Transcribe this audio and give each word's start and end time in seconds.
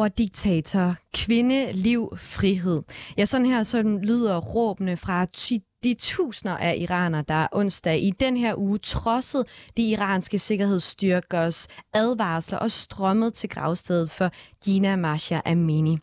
over 0.00 0.08
diktator, 0.08 0.94
kvinde, 1.14 1.72
liv, 1.72 2.08
frihed. 2.16 2.82
Ja, 3.16 3.24
sådan 3.24 3.46
her 3.46 3.62
sådan 3.62 3.98
lyder 3.98 4.38
råbene 4.38 4.96
fra 4.96 5.26
de 5.84 5.94
tusinder 5.94 6.56
af 6.56 6.76
iranere, 6.78 7.24
der 7.28 7.46
onsdag 7.52 8.02
i 8.02 8.10
den 8.10 8.36
her 8.36 8.54
uge 8.58 8.78
trodsede 8.78 9.44
de 9.76 9.82
iranske 9.82 10.38
sikkerhedsstyrkers 10.38 11.68
advarsler 11.94 12.58
og 12.58 12.70
strømmede 12.70 13.30
til 13.30 13.48
gravstedet 13.48 14.10
for 14.10 14.30
Gina 14.64 14.96
Masha 14.96 15.40
Amini. 15.44 15.98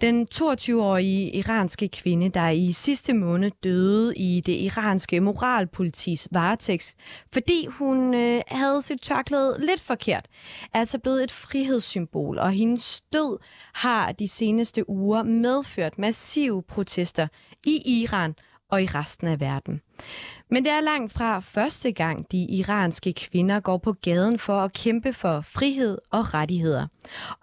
Den 0.00 0.26
22-årige 0.34 1.36
iranske 1.36 1.88
kvinde, 1.88 2.28
der 2.28 2.48
i 2.48 2.72
sidste 2.72 3.14
måned 3.14 3.50
døde 3.64 4.14
i 4.16 4.42
det 4.46 4.56
iranske 4.56 5.20
moralpolitis 5.20 6.28
varetægt, 6.30 6.94
fordi 7.32 7.66
hun 7.66 8.14
øh, 8.14 8.42
havde 8.48 8.82
sit 8.82 9.00
tørklæde 9.00 9.56
lidt 9.58 9.80
forkert, 9.80 10.28
er 10.74 10.78
altså 10.78 10.98
blevet 10.98 11.24
et 11.24 11.30
frihedssymbol, 11.30 12.38
og 12.38 12.50
hendes 12.50 13.00
død 13.12 13.38
har 13.74 14.12
de 14.12 14.28
seneste 14.28 14.90
uger 14.90 15.22
medført 15.22 15.98
massive 15.98 16.62
protester 16.62 17.28
i 17.66 18.02
Iran 18.02 18.34
og 18.72 18.82
i 18.82 18.86
resten 18.86 19.28
af 19.28 19.40
verden. 19.40 19.80
Men 20.50 20.64
det 20.64 20.72
er 20.72 20.80
langt 20.80 21.12
fra 21.12 21.40
første 21.40 21.92
gang, 21.92 22.32
de 22.32 22.46
iranske 22.50 23.12
kvinder 23.12 23.60
går 23.60 23.78
på 23.78 23.92
gaden 23.92 24.38
for 24.38 24.60
at 24.60 24.72
kæmpe 24.72 25.12
for 25.12 25.40
frihed 25.40 25.98
og 26.10 26.34
rettigheder. 26.34 26.86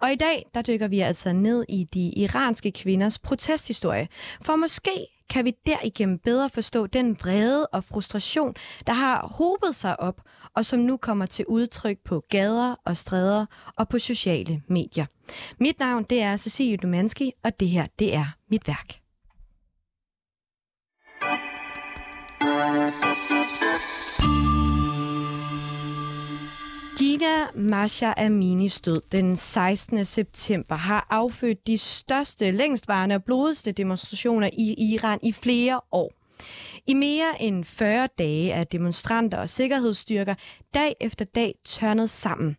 Og 0.00 0.12
i 0.12 0.16
dag, 0.16 0.46
der 0.54 0.62
dykker 0.62 0.88
vi 0.88 1.00
altså 1.00 1.32
ned 1.32 1.64
i 1.68 1.86
de 1.94 2.12
iranske 2.16 2.72
kvinders 2.72 3.18
protesthistorie, 3.18 4.08
for 4.42 4.56
måske 4.56 5.06
kan 5.30 5.44
vi 5.44 5.52
derigennem 5.66 6.18
bedre 6.18 6.50
forstå 6.50 6.86
den 6.86 7.16
vrede 7.20 7.66
og 7.66 7.84
frustration, 7.84 8.54
der 8.86 8.92
har 8.92 9.34
hobet 9.38 9.74
sig 9.74 10.00
op, 10.00 10.20
og 10.56 10.64
som 10.66 10.80
nu 10.80 10.96
kommer 10.96 11.26
til 11.26 11.44
udtryk 11.46 11.98
på 12.04 12.24
gader 12.30 12.74
og 12.84 12.96
stræder 12.96 13.46
og 13.76 13.88
på 13.88 13.98
sociale 13.98 14.62
medier. 14.68 15.06
Mit 15.60 15.78
navn 15.78 16.04
det 16.10 16.22
er 16.22 16.36
Cecilie 16.36 16.76
Dumanski, 16.76 17.32
og 17.44 17.60
det 17.60 17.68
her 17.68 17.86
det 17.98 18.14
er 18.14 18.26
mit 18.50 18.68
værk. 18.68 18.99
Gina 26.98 27.46
Masha 27.54 28.12
Aminis 28.16 28.80
død 28.80 29.02
den 29.12 29.36
16. 29.36 30.04
september 30.04 30.74
har 30.74 31.06
affødt 31.10 31.66
de 31.66 31.78
største, 31.78 32.50
længstvarende 32.50 33.14
og 33.14 33.24
blodigste 33.24 33.72
demonstrationer 33.72 34.50
i 34.52 34.92
Iran 34.94 35.18
i 35.22 35.32
flere 35.32 35.80
år. 35.92 36.12
I 36.86 36.94
mere 36.94 37.42
end 37.42 37.64
40 37.64 38.08
dage 38.18 38.50
er 38.50 38.64
demonstranter 38.64 39.38
og 39.38 39.48
sikkerhedsstyrker 39.48 40.34
dag 40.74 40.96
efter 41.00 41.24
dag 41.24 41.54
tørnet 41.64 42.10
sammen. 42.10 42.56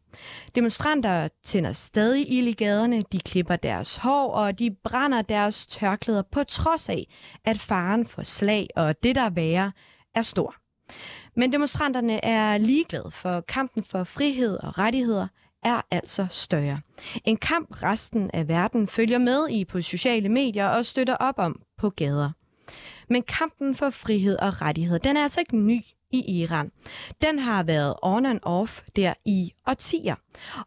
Demonstranter 0.55 1.27
tænder 1.43 1.73
stadig 1.73 2.31
ild 2.31 2.47
i 2.47 2.53
gaderne, 2.53 3.01
de 3.11 3.19
klipper 3.19 3.55
deres 3.55 3.95
hår 3.95 4.31
og 4.31 4.59
de 4.59 4.75
brænder 4.83 5.21
deres 5.21 5.65
tørklæder 5.65 6.23
på 6.31 6.43
trods 6.43 6.89
af, 6.89 7.07
at 7.45 7.57
faren 7.57 8.05
for 8.05 8.23
slag 8.23 8.67
og 8.75 9.03
det 9.03 9.15
der 9.15 9.21
er 9.21 9.29
værre 9.29 9.71
er 10.15 10.21
stor. 10.21 10.55
Men 11.35 11.51
demonstranterne 11.51 12.25
er 12.25 12.57
ligeglade, 12.57 13.11
for 13.11 13.41
kampen 13.41 13.83
for 13.83 14.03
frihed 14.03 14.57
og 14.57 14.77
rettigheder 14.77 15.27
er 15.63 15.81
altså 15.91 16.27
større. 16.29 16.79
En 17.25 17.37
kamp 17.37 17.83
resten 17.83 18.31
af 18.33 18.47
verden 18.47 18.87
følger 18.87 19.17
med 19.17 19.49
i 19.49 19.65
på 19.65 19.81
sociale 19.81 20.29
medier 20.29 20.67
og 20.67 20.85
støtter 20.85 21.15
op 21.15 21.35
om 21.37 21.61
på 21.77 21.89
gader. 21.89 22.31
Men 23.11 23.23
kampen 23.23 23.75
for 23.75 23.89
frihed 23.89 24.37
og 24.39 24.61
rettigheder, 24.61 24.97
den 24.97 25.17
er 25.17 25.23
altså 25.23 25.39
ikke 25.39 25.57
ny 25.57 25.81
i 26.11 26.41
Iran. 26.41 26.71
Den 27.21 27.39
har 27.39 27.63
været 27.63 27.95
on 28.01 28.25
and 28.25 28.39
off 28.43 28.81
der 28.95 29.13
i 29.25 29.51
årtier. 29.67 30.15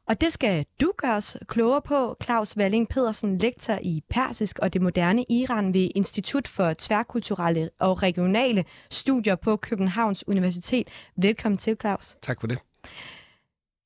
Og 0.08 0.20
det 0.20 0.32
skal 0.32 0.66
du 0.80 0.92
gøre 0.96 1.14
os 1.14 1.36
klogere 1.48 1.82
på, 1.82 2.16
Claus 2.22 2.56
Walling 2.56 2.88
Pedersen, 2.88 3.38
lektor 3.38 3.78
i 3.82 4.02
persisk 4.10 4.58
og 4.58 4.72
det 4.72 4.82
moderne 4.82 5.24
Iran 5.30 5.74
ved 5.74 5.88
Institut 5.94 6.48
for 6.48 6.74
Tværkulturelle 6.78 7.70
og 7.80 8.02
Regionale 8.02 8.64
Studier 8.90 9.34
på 9.34 9.56
Københavns 9.56 10.28
Universitet. 10.28 10.88
Velkommen 11.16 11.58
til, 11.58 11.76
Claus. 11.80 12.16
Tak 12.22 12.40
for 12.40 12.46
det. 12.46 12.58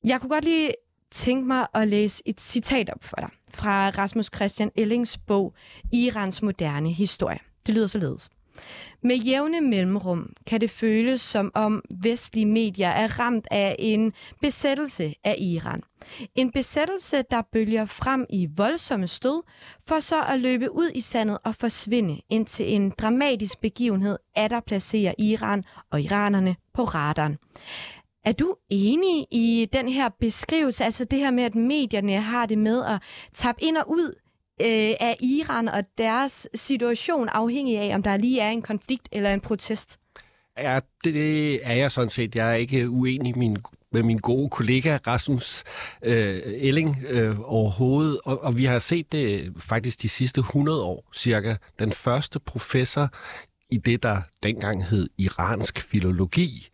Jeg 0.05 0.21
kunne 0.21 0.31
godt 0.31 0.45
lige 0.45 0.73
tænke 1.11 1.47
mig 1.49 1.67
at 1.75 1.89
læse 1.89 2.23
et 2.27 2.41
citat 2.41 2.91
op 2.91 3.05
for 3.05 3.17
dig 3.17 3.31
fra 3.55 3.89
Rasmus 3.89 4.31
Christian 4.35 4.71
Ellings 4.77 5.19
bog 5.19 5.55
Irans 5.93 6.43
moderne 6.43 6.93
historie. 6.93 7.39
Det 7.67 7.75
lyder 7.75 7.87
således. 7.87 8.31
Med 9.03 9.17
jævne 9.17 9.61
mellemrum 9.61 10.33
kan 10.47 10.61
det 10.61 10.71
føles 10.71 11.21
som 11.21 11.51
om 11.55 11.83
vestlige 12.03 12.47
medier 12.47 12.89
er 12.89 13.21
ramt 13.21 13.49
af 13.51 13.77
en 13.79 14.13
besættelse 14.41 15.15
af 15.25 15.37
Iran. 15.39 15.83
En 16.35 16.53
besættelse, 16.53 17.23
der 17.31 17.43
bølger 17.53 17.85
frem 17.85 18.27
i 18.31 18.49
voldsomme 18.57 19.07
stød, 19.07 19.43
for 19.87 20.01
så 20.01 20.23
at 20.23 20.41
løbe 20.41 20.73
ud 20.73 20.91
i 20.95 21.01
sandet 21.01 21.39
og 21.45 21.55
forsvinde, 21.55 22.21
indtil 22.31 22.75
en 22.75 22.91
dramatisk 22.91 23.61
begivenhed 23.61 24.19
er 24.37 24.49
der 24.49 24.61
placerer 24.61 25.15
Iran 25.19 25.65
og 25.91 26.01
iranerne 26.01 26.57
på 26.75 26.85
radaren. 26.85 27.39
Er 28.25 28.33
du 28.33 28.55
enig 28.71 29.27
i 29.31 29.69
den 29.73 29.89
her 29.89 30.09
beskrivelse, 30.21 30.85
altså 30.85 31.05
det 31.05 31.19
her 31.19 31.31
med, 31.31 31.45
at 31.45 31.55
medierne 31.55 32.21
har 32.21 32.47
det 32.47 32.59
med 32.59 32.85
at 32.85 33.03
tabe 33.35 33.63
ind 33.63 33.77
og 33.77 33.91
ud 33.91 34.15
øh, 34.61 34.95
af 35.01 35.17
Iran 35.21 35.69
og 35.69 35.85
deres 35.99 36.49
situation 36.55 37.29
afhængig 37.29 37.79
af, 37.79 37.95
om 37.95 38.03
der 38.03 38.17
lige 38.17 38.41
er 38.41 38.51
en 38.51 38.63
konflikt 38.63 39.09
eller 39.13 39.35
en 39.35 39.41
protest? 39.41 39.99
Ja, 40.59 40.81
det 41.05 41.61
er 41.67 41.75
jeg 41.75 41.93
sådan 41.93 42.11
set. 42.11 42.35
Jeg 42.35 42.51
er 42.51 42.55
ikke 42.55 42.91
uenig 42.91 43.39
min, 43.39 43.57
med 43.93 44.03
min 44.03 44.19
gode 44.19 44.51
kollega 44.51 44.99
Rasmus 45.07 45.65
øh, 46.03 46.41
Elling 46.45 47.05
øh, 47.09 47.37
overhovedet, 47.45 48.21
og, 48.25 48.45
og 48.45 48.59
vi 48.59 48.65
har 48.65 48.79
set 48.79 49.13
det 49.13 49.53
faktisk 49.59 50.03
de 50.03 50.09
sidste 50.09 50.41
100 50.41 50.85
år 50.85 51.11
cirka. 51.15 51.55
Den 51.79 51.93
første 51.93 52.41
professor 52.41 53.11
i 53.71 53.77
det, 53.77 54.03
der 54.03 54.23
dengang 54.43 54.85
hed 54.85 55.09
iransk 55.19 55.81
filologi, 55.81 56.69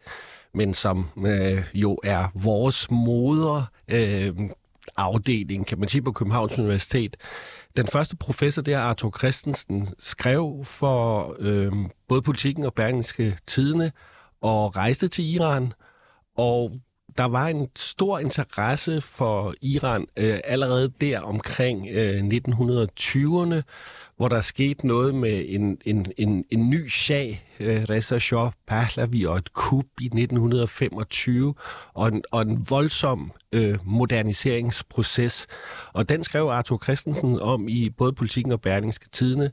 men 0.55 0.75
som 0.75 1.07
øh, 1.27 1.65
jo 1.75 1.99
er 2.05 2.29
vores 2.35 2.91
moder 2.91 3.63
øh, 3.89 4.33
afdeling, 4.97 5.67
kan 5.67 5.79
man 5.79 5.89
sige, 5.89 6.03
på 6.03 6.13
Københavns 6.13 6.59
Universitet, 6.59 7.17
den 7.77 7.87
første 7.87 8.17
professor 8.17 8.63
der, 8.63 8.79
Arthur 8.79 9.15
Christensen, 9.19 9.89
skrev 9.99 10.65
for 10.65 11.37
øh, 11.39 11.73
både 12.09 12.23
politikken 12.23 12.65
og 12.65 12.75
Berlingske 12.75 13.39
Tidene 13.47 13.93
og 14.41 14.77
rejste 14.77 15.09
til 15.09 15.35
Iran. 15.35 15.73
Og 16.37 16.73
der 17.19 17.25
var 17.25 17.49
en 17.49 17.69
stor 17.77 18.19
interesse 18.19 19.01
for 19.01 19.55
Iran 19.63 20.07
øh, 20.17 20.39
allerede 20.45 20.93
der 21.01 21.21
omkring 21.21 21.89
øh, 21.91 22.21
1920'erne, 22.21 23.63
hvor 24.17 24.29
der 24.29 24.41
skete 24.41 24.87
noget 24.87 25.15
med 25.15 25.45
en, 25.49 25.79
en, 25.85 26.07
en, 26.17 26.45
en 26.51 26.71
ny 26.71 26.89
sag, 26.89 27.47
øh, 27.61 27.83
Reza 27.83 28.19
Shah 28.19 28.51
Pahlavi, 28.67 29.25
og 29.25 29.37
et 29.37 29.53
kup 29.53 29.87
i 30.01 30.05
1925, 30.05 31.55
og 31.95 32.09
en, 32.09 32.23
og 32.31 32.43
en 32.43 32.67
voldsom 32.71 33.33
øh, 33.53 33.79
moderniseringsproces. 33.85 35.47
Og 35.93 36.09
den 36.09 36.25
skrev 36.25 36.45
Arthur 36.45 36.81
Christensen 36.85 37.41
om 37.41 37.69
i 37.69 37.91
både 37.91 38.13
Politikken 38.13 38.53
og 38.53 38.61
Berlingske 38.61 39.09
Tidene, 39.13 39.51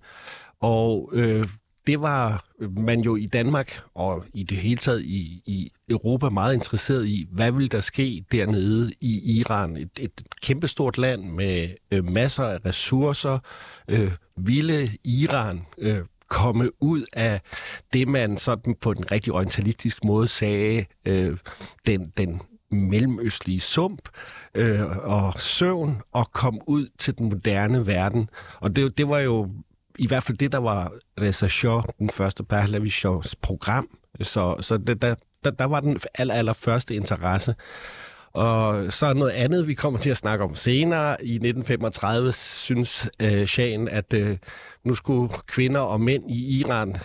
og 0.59 1.09
øh, 1.13 1.47
det 1.87 2.01
var 2.01 2.45
man 2.59 3.01
jo 3.01 3.15
i 3.15 3.25
Danmark 3.25 3.81
og 3.95 4.25
i 4.33 4.43
det 4.43 4.57
hele 4.57 4.77
taget 4.77 5.01
i, 5.01 5.41
i 5.45 5.71
Europa 5.89 6.29
meget 6.29 6.53
interesseret 6.53 7.07
i, 7.07 7.27
hvad 7.31 7.51
vil 7.51 7.71
der 7.71 7.81
ske 7.81 8.25
dernede 8.31 8.91
i 9.01 9.39
Iran? 9.39 9.77
Et, 9.77 9.89
et 9.99 10.11
kæmpestort 10.41 10.97
land 10.97 11.23
med 11.23 11.69
øh, 11.91 12.05
masser 12.05 12.43
af 12.43 12.65
ressourcer. 12.65 13.39
Øh, 13.87 14.11
ville 14.47 14.89
Iran 15.03 15.61
øh, 15.77 15.99
komme 16.27 16.69
ud 16.79 17.05
af 17.13 17.41
det, 17.93 18.07
man 18.07 18.37
sådan 18.37 18.75
på 18.81 18.93
den 18.93 19.11
rigtig 19.11 19.33
orientalistisk 19.33 20.03
måde 20.03 20.27
sagde, 20.27 20.85
øh, 21.05 21.37
den, 21.85 22.13
den 22.17 22.41
mellemøstlige 22.71 23.59
sump 23.59 24.09
øh, 24.55 24.97
og 24.97 25.41
søvn, 25.41 26.01
og 26.11 26.31
komme 26.31 26.59
ud 26.67 26.87
til 26.99 27.17
den 27.17 27.29
moderne 27.29 27.87
verden. 27.87 28.29
Og 28.59 28.75
det, 28.75 28.97
det 28.97 29.09
var 29.09 29.19
jo 29.19 29.49
i 29.99 30.07
hvert 30.07 30.23
fald 30.23 30.37
det, 30.37 30.51
der 30.51 30.57
var 30.57 30.91
Reza 31.21 31.47
Shah, 31.47 31.83
den 31.99 32.09
første 32.09 32.43
Pahlavi 32.43 32.89
Shahs 32.89 33.35
program. 33.35 33.87
Så, 34.21 34.55
så 34.59 34.77
det, 34.77 35.01
der, 35.01 35.15
der, 35.43 35.51
der 35.51 35.65
var 35.65 35.79
den 35.79 35.99
aller, 36.13 36.33
aller 36.33 36.53
første 36.53 36.95
interesse. 36.95 37.55
Og 38.33 38.93
så 38.93 39.05
er 39.05 39.13
noget 39.13 39.31
andet, 39.31 39.67
vi 39.67 39.73
kommer 39.73 39.99
til 39.99 40.09
at 40.09 40.17
snakke 40.17 40.43
om 40.43 40.55
senere. 40.55 41.25
I 41.25 41.33
1935 41.33 42.31
synes 42.33 43.09
øh, 43.19 43.45
Shahen, 43.45 43.87
at 43.87 44.13
øh, 44.13 44.37
nu 44.83 44.95
skulle 44.95 45.33
kvinder 45.47 45.81
og 45.81 46.01
mænd 46.01 46.31
i 46.31 46.59
Iran 46.59 46.95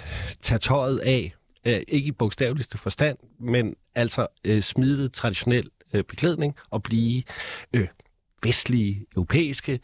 tage 0.43 0.58
tøjet 0.58 0.99
af. 0.99 1.34
Øh, 1.67 1.81
ikke 1.88 2.08
i 2.08 2.12
bogstaveligste 2.12 2.78
forstand, 2.78 3.19
men 3.40 3.75
altså 3.94 4.26
øh, 4.44 4.62
smide 4.62 5.08
traditionel 5.08 5.70
øh, 5.94 6.05
beklædning 6.05 6.55
og 6.70 6.82
blive 6.82 7.23
øh, 7.76 7.88
vestlige, 8.43 9.06
europæiske. 9.17 9.81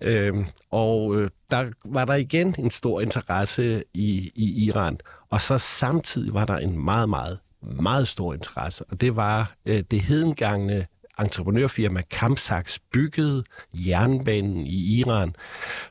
Øh, 0.00 0.34
og 0.70 1.16
øh, 1.16 1.30
der 1.50 1.70
var 1.84 2.04
der 2.04 2.14
igen 2.14 2.54
en 2.58 2.70
stor 2.70 3.00
interesse 3.00 3.84
i, 3.94 4.32
i 4.34 4.64
Iran. 4.64 4.98
Og 5.30 5.40
så 5.40 5.58
samtidig 5.58 6.34
var 6.34 6.44
der 6.44 6.58
en 6.58 6.84
meget, 6.84 7.08
meget, 7.08 7.38
meget 7.66 8.08
stor 8.08 8.34
interesse, 8.34 8.84
og 8.90 9.00
det 9.00 9.16
var 9.16 9.54
øh, 9.66 9.82
det 9.90 10.00
hedengangne 10.00 10.86
entreprenørfirma 11.20 12.02
Kamsaks 12.10 12.78
byggede 12.92 13.44
jernbanen 13.72 14.66
i 14.66 14.98
Iran 14.98 15.34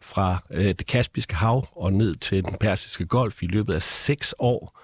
fra 0.01 0.43
øh, 0.51 0.65
det 0.65 0.85
Kaspiske 0.85 1.35
Hav 1.35 1.67
og 1.71 1.93
ned 1.93 2.15
til 2.15 2.43
den 2.43 2.55
persiske 2.59 3.05
golf 3.05 3.43
i 3.43 3.47
løbet 3.47 3.73
af 3.73 3.81
seks 3.81 4.35
år. 4.39 4.81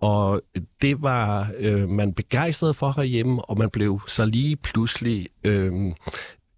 Og 0.00 0.42
det 0.82 1.02
var 1.02 1.52
øh, 1.58 1.88
man 1.88 2.14
begejstret 2.14 2.76
for 2.76 2.92
herhjemme, 2.96 3.44
og 3.44 3.58
man 3.58 3.70
blev 3.70 4.00
så 4.08 4.26
lige 4.26 4.56
pludselig 4.56 5.28
øh, 5.44 5.92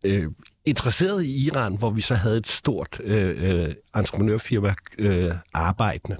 øh, 0.04 0.30
interesseret 0.64 1.24
i 1.24 1.46
Iran, 1.46 1.76
hvor 1.76 1.90
vi 1.90 2.00
så 2.00 2.14
havde 2.14 2.36
et 2.36 2.46
stort 2.46 3.00
øh, 3.04 3.64
øh, 3.66 3.74
entreprenørfirma 3.96 4.74
øh, 4.98 5.34
arbejdende. 5.54 6.16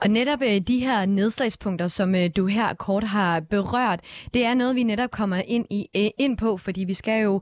Og 0.00 0.08
netop 0.08 0.42
øh, 0.42 0.60
de 0.60 0.78
her 0.78 1.06
nedslagspunkter, 1.06 1.88
som 1.88 2.14
øh, 2.14 2.30
du 2.36 2.46
her 2.46 2.74
kort 2.74 3.04
har 3.04 3.40
berørt, 3.40 4.00
det 4.34 4.44
er 4.44 4.54
noget, 4.54 4.76
vi 4.76 4.82
netop 4.82 5.10
kommer 5.10 5.42
ind, 5.46 5.66
i, 5.70 5.88
øh, 5.96 6.08
ind 6.18 6.36
på, 6.36 6.56
fordi 6.56 6.84
vi 6.84 6.94
skal 6.94 7.22
jo 7.22 7.40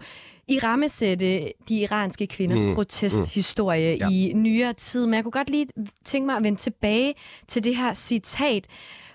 i 0.48 0.58
rammesætte 0.58 1.52
de 1.68 1.80
iranske 1.80 2.26
kvinders 2.26 2.62
mm, 2.62 2.74
protesthistorie 2.74 3.94
mm, 3.94 4.00
ja. 4.00 4.08
i 4.10 4.32
nyere 4.34 4.72
tid. 4.72 5.06
Men 5.06 5.14
jeg 5.14 5.22
kunne 5.22 5.32
godt 5.32 5.50
lige 5.50 5.66
tænke 6.04 6.26
mig 6.26 6.36
at 6.36 6.44
vende 6.44 6.58
tilbage 6.58 7.14
til 7.48 7.64
det 7.64 7.76
her 7.76 7.94
citat, 7.94 8.66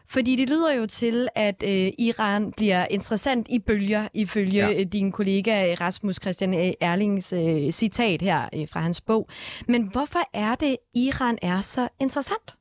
fordi 0.08 0.36
det 0.36 0.50
lyder 0.50 0.74
jo 0.74 0.86
til, 0.86 1.28
at 1.36 1.64
øh, 1.64 1.92
Iran 2.00 2.52
bliver 2.58 2.86
interessant 2.90 3.48
i 3.50 3.60
bølger, 3.60 4.08
ifølge 4.14 4.68
ja. 4.68 4.84
din 4.84 5.12
kollega 5.12 5.76
Rasmus 5.82 6.16
Christian 6.22 6.74
Erlings 6.82 7.34
øh, 7.34 7.72
citat 7.72 8.22
her 8.22 8.50
øh, 8.56 8.68
fra 8.70 8.80
hans 8.80 9.02
bog. 9.02 9.30
Men 9.68 9.84
hvorfor 9.84 10.20
er 10.34 10.56
det, 10.56 10.78
Iran 10.96 11.38
er 11.42 11.62
så 11.62 11.88
interessant? 12.00 12.56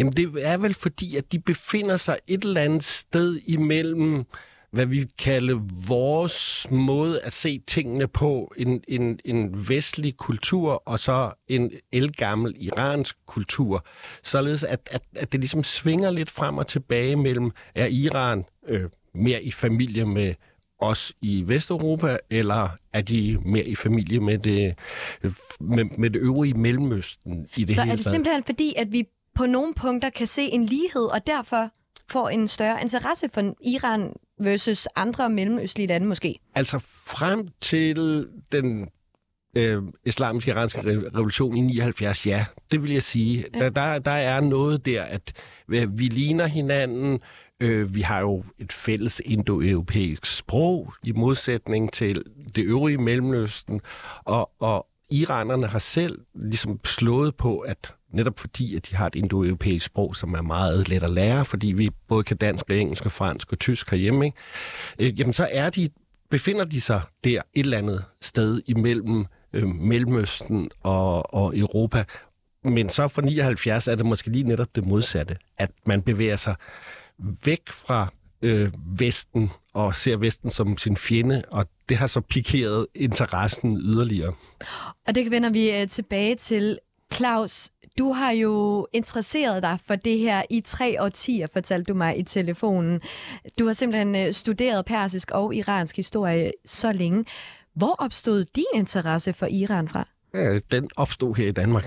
Jamen 0.00 0.12
det 0.12 0.32
er 0.38 0.56
vel 0.56 0.74
fordi, 0.74 1.16
at 1.16 1.32
de 1.32 1.38
befinder 1.38 1.96
sig 1.96 2.18
et 2.26 2.44
eller 2.44 2.60
andet 2.60 2.84
sted 2.84 3.40
imellem, 3.46 4.24
hvad 4.70 4.86
vi 4.86 5.06
kalder 5.18 5.60
vores 5.88 6.66
måde 6.70 7.20
at 7.20 7.32
se 7.32 7.60
tingene 7.66 8.08
på, 8.08 8.54
en, 8.56 8.82
en, 8.88 9.18
en 9.24 9.68
vestlig 9.68 10.16
kultur 10.16 10.82
og 10.86 10.98
så 10.98 11.32
en 11.48 11.70
elgammel 11.92 12.54
iransk 12.58 13.16
kultur. 13.26 13.84
Således 14.22 14.64
at, 14.64 14.88
at, 14.90 15.02
at 15.16 15.32
det 15.32 15.40
ligesom 15.40 15.64
svinger 15.64 16.10
lidt 16.10 16.30
frem 16.30 16.58
og 16.58 16.66
tilbage 16.66 17.16
mellem, 17.16 17.50
er 17.74 17.86
Iran 17.86 18.44
øh, 18.68 18.90
mere 19.14 19.42
i 19.42 19.50
familie 19.50 20.06
med 20.06 20.34
os 20.78 21.12
i 21.22 21.42
Vesteuropa, 21.46 22.18
eller 22.30 22.68
er 22.92 23.02
de 23.02 23.38
mere 23.44 23.64
i 23.64 23.74
familie 23.74 24.20
med 24.20 24.38
det, 24.38 24.78
med, 25.60 25.84
med 25.98 26.10
det 26.10 26.20
øvrige 26.20 26.54
Mellemøsten 26.54 27.46
i 27.56 27.64
det 27.64 27.74
Så 27.74 27.82
hele 27.82 27.92
er 27.92 27.96
det 27.96 28.04
simpelthen 28.04 28.44
fordi, 28.44 28.74
at 28.76 28.92
vi 28.92 29.04
på 29.34 29.46
nogle 29.46 29.74
punkter 29.74 30.10
kan 30.10 30.26
se 30.26 30.42
en 30.42 30.66
lighed, 30.66 31.02
og 31.02 31.26
derfor 31.26 31.70
får 32.08 32.28
en 32.28 32.48
større 32.48 32.82
interesse 32.82 33.28
for 33.34 33.54
Iran 33.60 34.12
versus 34.40 34.88
andre 34.96 35.30
mellemøstlige 35.30 35.86
lande 35.86 36.06
måske? 36.06 36.38
Altså 36.54 36.78
frem 37.06 37.48
til 37.60 38.26
den 38.52 38.88
øh, 39.56 39.82
islamiske 40.04 40.50
iranske 40.50 40.80
revolution 40.80 41.56
i 41.56 41.60
79, 41.60 42.26
ja, 42.26 42.46
det 42.70 42.82
vil 42.82 42.92
jeg 42.92 43.02
sige. 43.02 43.44
Ja. 43.54 43.58
Der, 43.58 43.70
der, 43.70 43.98
der 43.98 44.10
er 44.10 44.40
noget 44.40 44.86
der, 44.86 45.02
at 45.02 45.32
øh, 45.68 45.98
vi 45.98 46.04
ligner 46.04 46.46
hinanden, 46.46 47.20
øh, 47.60 47.94
vi 47.94 48.00
har 48.00 48.20
jo 48.20 48.44
et 48.58 48.72
fælles 48.72 49.22
indoeuropæisk 49.24 50.26
sprog 50.26 50.94
i 51.02 51.12
modsætning 51.12 51.92
til 51.92 52.24
det 52.56 52.64
øvrige 52.64 52.98
Mellemøsten, 52.98 53.80
og, 54.24 54.50
og 54.60 54.86
iranerne 55.10 55.66
har 55.66 55.78
selv 55.78 56.18
ligesom 56.34 56.80
slået 56.84 57.36
på, 57.36 57.58
at 57.58 57.94
netop 58.12 58.38
fordi, 58.38 58.76
at 58.76 58.90
de 58.90 58.96
har 58.96 59.06
et 59.06 59.14
indoeuropæisk 59.14 59.86
sprog, 59.86 60.16
som 60.16 60.34
er 60.34 60.42
meget 60.42 60.88
let 60.88 61.02
at 61.02 61.10
lære, 61.10 61.44
fordi 61.44 61.66
vi 61.66 61.90
både 62.08 62.24
kan 62.24 62.36
dansk, 62.36 62.64
og 62.68 62.76
engelsk, 62.76 63.04
og 63.04 63.12
fransk 63.12 63.52
og 63.52 63.58
tysk 63.58 63.90
herhjemme, 63.90 64.24
ikke? 64.24 64.38
Øh, 64.98 65.20
jamen 65.20 65.32
så 65.32 65.48
er 65.50 65.70
de, 65.70 65.88
befinder 66.30 66.64
de 66.64 66.80
sig 66.80 67.00
der 67.24 67.30
et 67.30 67.64
eller 67.64 67.78
andet 67.78 68.04
sted 68.20 68.60
imellem 68.66 69.26
øh, 69.52 69.68
Mellemøsten 69.68 70.70
og, 70.82 71.34
og 71.34 71.58
Europa. 71.58 72.04
Men 72.64 72.88
så 72.88 73.08
for 73.08 73.22
79 73.22 73.88
er 73.88 73.94
det 73.94 74.06
måske 74.06 74.30
lige 74.30 74.44
netop 74.44 74.76
det 74.76 74.86
modsatte, 74.86 75.36
at 75.58 75.70
man 75.86 76.02
bevæger 76.02 76.36
sig 76.36 76.54
væk 77.44 77.68
fra 77.68 78.08
øh, 78.42 78.72
Vesten 78.98 79.50
og 79.74 79.94
ser 79.94 80.16
Vesten 80.16 80.50
som 80.50 80.78
sin 80.78 80.96
fjende, 80.96 81.42
og 81.48 81.66
det 81.88 81.96
har 81.96 82.06
så 82.06 82.20
pikeret 82.20 82.86
interessen 82.94 83.78
yderligere. 83.78 84.32
Og 85.06 85.14
det 85.14 85.30
vender 85.30 85.50
vi 85.50 85.80
øh, 85.80 85.88
tilbage 85.88 86.34
til. 86.34 86.78
Claus, 87.14 87.70
du 87.98 88.12
har 88.12 88.30
jo 88.30 88.86
interesseret 88.92 89.62
dig 89.62 89.78
for 89.86 89.94
det 89.94 90.18
her 90.18 90.42
i 90.50 90.60
tre 90.60 91.02
årtier, 91.02 91.46
fortalte 91.46 91.92
du 91.92 91.96
mig 91.96 92.18
i 92.18 92.22
telefonen. 92.22 93.00
Du 93.58 93.66
har 93.66 93.72
simpelthen 93.72 94.16
øh, 94.16 94.32
studeret 94.32 94.84
persisk 94.84 95.30
og 95.30 95.54
iransk 95.54 95.96
historie 95.96 96.52
så 96.64 96.92
længe. 96.92 97.24
Hvor 97.74 97.94
opstod 97.98 98.44
din 98.44 98.64
interesse 98.74 99.32
for 99.32 99.46
Iran 99.46 99.88
fra? 99.88 100.08
Den 100.70 100.88
opstod 100.96 101.34
her 101.36 101.48
i 101.48 101.52
Danmark, 101.52 101.84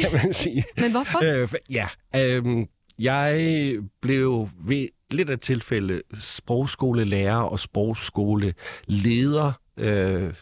kan 0.00 0.10
man 0.12 0.34
sige. 0.44 0.64
Men 0.76 0.90
hvorfor? 0.90 1.42
Øh, 1.42 1.48
ja, 1.70 1.86
øh, 2.16 2.66
jeg 2.98 3.72
blev 4.02 4.48
ved 4.60 4.88
lidt 5.10 5.30
af 5.30 5.38
tilfælde 5.38 6.02
sprogskolelærer 6.20 7.36
og 7.36 7.60
sprogskoleleder 7.60 9.52
øh, 9.76 10.34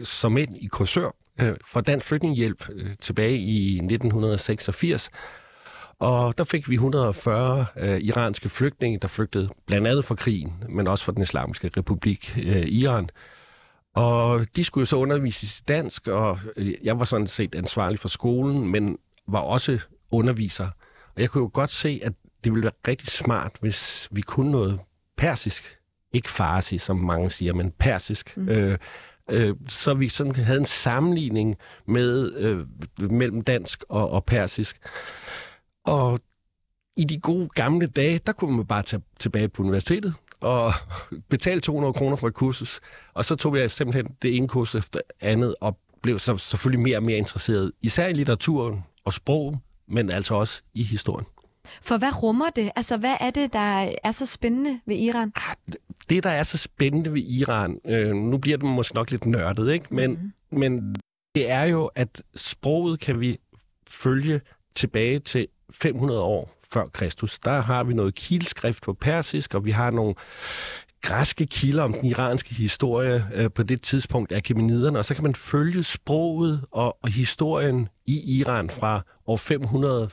som 0.00 0.36
ind 0.36 0.56
i 0.56 0.66
kursør 0.66 1.16
for 1.64 1.80
Dansk 1.80 2.06
Flygtninghjælp 2.06 2.68
øh, 2.72 2.90
tilbage 3.00 3.38
i 3.38 3.76
1986. 3.76 5.10
Og 5.98 6.38
der 6.38 6.44
fik 6.44 6.68
vi 6.68 6.74
140 6.74 7.66
øh, 7.76 7.98
iranske 8.00 8.48
flygtninge, 8.48 8.98
der 8.98 9.08
flygtede 9.08 9.48
blandt 9.66 9.86
andet 9.86 10.04
fra 10.04 10.14
krigen, 10.14 10.52
men 10.68 10.86
også 10.86 11.04
fra 11.04 11.12
den 11.12 11.22
islamiske 11.22 11.70
republik 11.76 12.38
øh, 12.38 12.66
Iran. 12.66 13.10
Og 13.94 14.46
de 14.56 14.64
skulle 14.64 14.82
jo 14.82 14.86
så 14.86 14.96
undervises 14.96 15.58
i 15.58 15.62
dansk, 15.68 16.06
og 16.06 16.38
øh, 16.56 16.74
jeg 16.82 16.98
var 16.98 17.04
sådan 17.04 17.26
set 17.26 17.54
ansvarlig 17.54 17.98
for 17.98 18.08
skolen, 18.08 18.68
men 18.68 18.98
var 19.28 19.40
også 19.40 19.78
underviser. 20.10 20.68
Og 21.16 21.22
jeg 21.22 21.30
kunne 21.30 21.42
jo 21.42 21.50
godt 21.52 21.70
se, 21.70 22.00
at 22.04 22.12
det 22.44 22.52
ville 22.52 22.62
være 22.62 22.72
rigtig 22.88 23.08
smart, 23.08 23.52
hvis 23.60 24.08
vi 24.10 24.20
kunne 24.20 24.50
noget 24.50 24.80
persisk. 25.16 25.78
Ikke 26.12 26.30
farsi, 26.30 26.78
som 26.78 26.96
mange 26.96 27.30
siger, 27.30 27.52
men 27.52 27.70
persisk. 27.70 28.36
Mm. 28.36 28.48
Øh, 28.48 28.78
øh, 29.28 29.54
så 29.68 29.94
vi 29.94 30.08
sådan 30.08 30.34
havde 30.34 30.58
en 30.58 30.66
sammenligning 30.66 31.56
med 31.86 32.32
øh, 32.34 32.66
mellem 33.10 33.42
dansk 33.42 33.84
og, 33.88 34.10
og 34.10 34.24
persisk. 34.24 34.78
Og 35.84 36.20
i 36.96 37.04
de 37.04 37.20
gode 37.20 37.48
gamle 37.48 37.86
dage, 37.86 38.20
der 38.26 38.32
kunne 38.32 38.56
man 38.56 38.66
bare 38.66 38.82
tage 38.82 39.02
tilbage 39.18 39.48
på 39.48 39.62
universitetet 39.62 40.14
og 40.40 40.72
betale 41.30 41.60
200 41.60 41.92
kroner 41.92 42.16
for 42.16 42.28
et 42.28 42.34
kursus. 42.34 42.80
Og 43.14 43.24
så 43.24 43.36
tog 43.36 43.56
jeg 43.56 43.70
simpelthen 43.70 44.16
det 44.22 44.36
ene 44.36 44.48
kursus 44.48 44.84
efter 44.84 45.00
andet, 45.20 45.54
og 45.60 45.78
blev 46.02 46.18
så 46.18 46.36
selvfølgelig 46.36 46.82
mere 46.82 46.96
og 46.96 47.02
mere 47.02 47.18
interesseret, 47.18 47.72
især 47.82 48.06
i 48.08 48.12
litteraturen 48.12 48.84
og 49.04 49.12
sprog, 49.12 49.58
men 49.88 50.10
altså 50.10 50.34
også 50.34 50.62
i 50.74 50.82
historien. 50.82 51.26
For 51.82 51.98
hvad 51.98 52.22
rummer 52.22 52.50
det? 52.56 52.70
Altså, 52.76 52.96
hvad 52.96 53.14
er 53.20 53.30
det, 53.30 53.52
der 53.52 53.90
er 54.04 54.10
så 54.10 54.26
spændende 54.26 54.80
ved 54.86 54.96
Iran? 54.96 55.32
Ah, 55.36 55.56
det, 56.10 56.22
der 56.22 56.30
er 56.30 56.42
så 56.42 56.58
spændende 56.58 57.12
ved 57.12 57.22
Iran, 57.22 57.80
øh, 57.86 58.14
nu 58.14 58.38
bliver 58.38 58.56
det 58.56 58.66
måske 58.66 58.94
nok 58.94 59.10
lidt 59.10 59.26
nørdet, 59.26 59.72
ikke? 59.72 59.86
Men, 59.90 60.10
mm. 60.10 60.58
men 60.58 60.94
det 61.34 61.50
er 61.50 61.64
jo, 61.64 61.90
at 61.94 62.22
sproget 62.34 63.00
kan 63.00 63.20
vi 63.20 63.38
følge 63.88 64.40
tilbage 64.74 65.18
til 65.18 65.48
500 65.70 66.20
år 66.20 66.58
før 66.72 66.86
Kristus. 66.86 67.38
Der 67.38 67.60
har 67.60 67.84
vi 67.84 67.94
noget 67.94 68.14
kilskrift 68.14 68.82
på 68.82 68.92
persisk, 68.92 69.54
og 69.54 69.64
vi 69.64 69.70
har 69.70 69.90
nogle 69.90 70.14
græske 71.02 71.46
kilder 71.46 71.82
om 71.82 71.92
den 71.92 72.04
iranske 72.04 72.54
historie 72.54 73.26
øh, 73.34 73.50
på 73.50 73.62
det 73.62 73.82
tidspunkt, 73.82 74.32
Achaemeniderne, 74.32 74.98
og 74.98 75.04
så 75.04 75.14
kan 75.14 75.24
man 75.24 75.34
følge 75.34 75.82
sproget 75.82 76.64
og, 76.70 76.98
og 77.02 77.08
historien 77.08 77.88
i 78.06 78.38
Iran 78.38 78.70
fra 78.70 79.02
år 79.26 79.36
500 79.36 80.10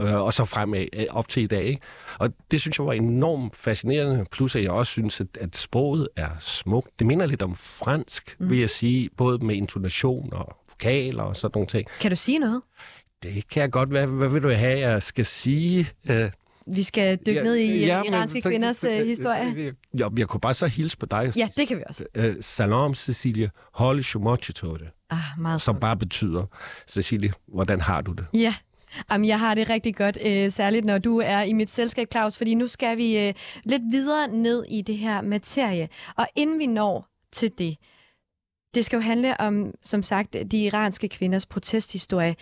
øh, 0.00 0.14
og 0.14 0.32
så 0.32 0.44
fremad 0.44 0.86
øh, 0.92 1.04
op 1.10 1.28
til 1.28 1.42
i 1.42 1.46
dag. 1.46 1.64
Ikke? 1.64 1.80
Og 2.18 2.30
det 2.50 2.60
synes 2.60 2.78
jeg 2.78 2.86
var 2.86 2.92
enormt 2.92 3.56
fascinerende, 3.56 4.24
plus 4.32 4.56
at 4.56 4.62
jeg 4.62 4.70
også 4.70 4.92
synes, 4.92 5.20
at, 5.20 5.26
at 5.40 5.56
sproget 5.56 6.08
er 6.16 6.30
smukt. 6.40 6.98
Det 6.98 7.06
minder 7.06 7.26
lidt 7.26 7.42
om 7.42 7.56
fransk, 7.56 8.36
mm. 8.38 8.50
vil 8.50 8.58
jeg 8.58 8.70
sige, 8.70 9.10
både 9.16 9.46
med 9.46 9.54
intonation 9.54 10.28
og 10.32 10.56
vokaler 10.68 11.22
og 11.22 11.36
sådan 11.36 11.52
nogle 11.54 11.66
ting. 11.66 11.88
Kan 12.00 12.10
du 12.10 12.16
sige 12.16 12.38
noget? 12.38 12.62
Det 13.22 13.48
kan 13.48 13.60
jeg 13.60 13.70
godt. 13.70 13.88
Hvad, 13.88 14.06
hvad 14.06 14.28
vil 14.28 14.42
du 14.42 14.50
have, 14.50 14.78
jeg 14.78 15.02
skal 15.02 15.26
sige? 15.26 15.90
Øh, 16.10 16.30
vi 16.74 16.82
skal 16.82 17.18
dykke 17.26 17.38
ja, 17.38 17.42
ned 17.44 17.54
i 17.54 17.86
ja, 17.86 18.02
iranske 18.02 18.40
men, 18.44 18.52
kvinders 18.52 18.76
så, 18.76 19.00
uh, 19.00 19.06
historie. 19.06 19.74
Ja, 19.98 20.08
jeg 20.16 20.28
kunne 20.28 20.40
bare 20.40 20.54
så 20.54 20.66
hilse 20.66 20.98
på 20.98 21.06
dig. 21.06 21.32
Ja, 21.36 21.48
det 21.56 21.68
kan 21.68 21.76
vi 21.76 21.82
også. 21.88 22.04
Uh, 22.18 22.24
salam, 22.40 22.94
Cecilie. 22.94 23.50
Holde 23.72 24.02
shumochitore. 24.02 24.78
Ah, 25.10 25.18
meget 25.38 25.60
Som 25.60 25.80
bare 25.80 25.96
betyder, 25.96 26.44
Cecilie, 26.88 27.32
hvordan 27.46 27.80
har 27.80 28.00
du 28.00 28.12
det? 28.12 28.26
Ja, 28.34 28.54
Jamen, 29.10 29.28
jeg 29.28 29.38
har 29.38 29.54
det 29.54 29.70
rigtig 29.70 29.96
godt, 29.96 30.18
øh, 30.26 30.50
særligt 30.50 30.84
når 30.84 30.98
du 30.98 31.18
er 31.18 31.42
i 31.42 31.52
mit 31.52 31.70
selskab, 31.70 32.08
Claus, 32.12 32.36
fordi 32.36 32.54
nu 32.54 32.66
skal 32.66 32.96
vi 32.96 33.18
øh, 33.18 33.34
lidt 33.64 33.82
videre 33.90 34.28
ned 34.28 34.64
i 34.68 34.82
det 34.82 34.98
her 34.98 35.22
materie. 35.22 35.88
Og 36.16 36.28
inden 36.36 36.58
vi 36.58 36.66
når 36.66 37.08
til 37.32 37.52
det, 37.58 37.76
det 38.74 38.84
skal 38.84 38.96
jo 38.96 39.02
handle 39.02 39.40
om, 39.40 39.74
som 39.82 40.02
sagt, 40.02 40.36
de 40.50 40.64
iranske 40.64 41.08
kvinders 41.08 41.46
protesthistorie. 41.46 42.36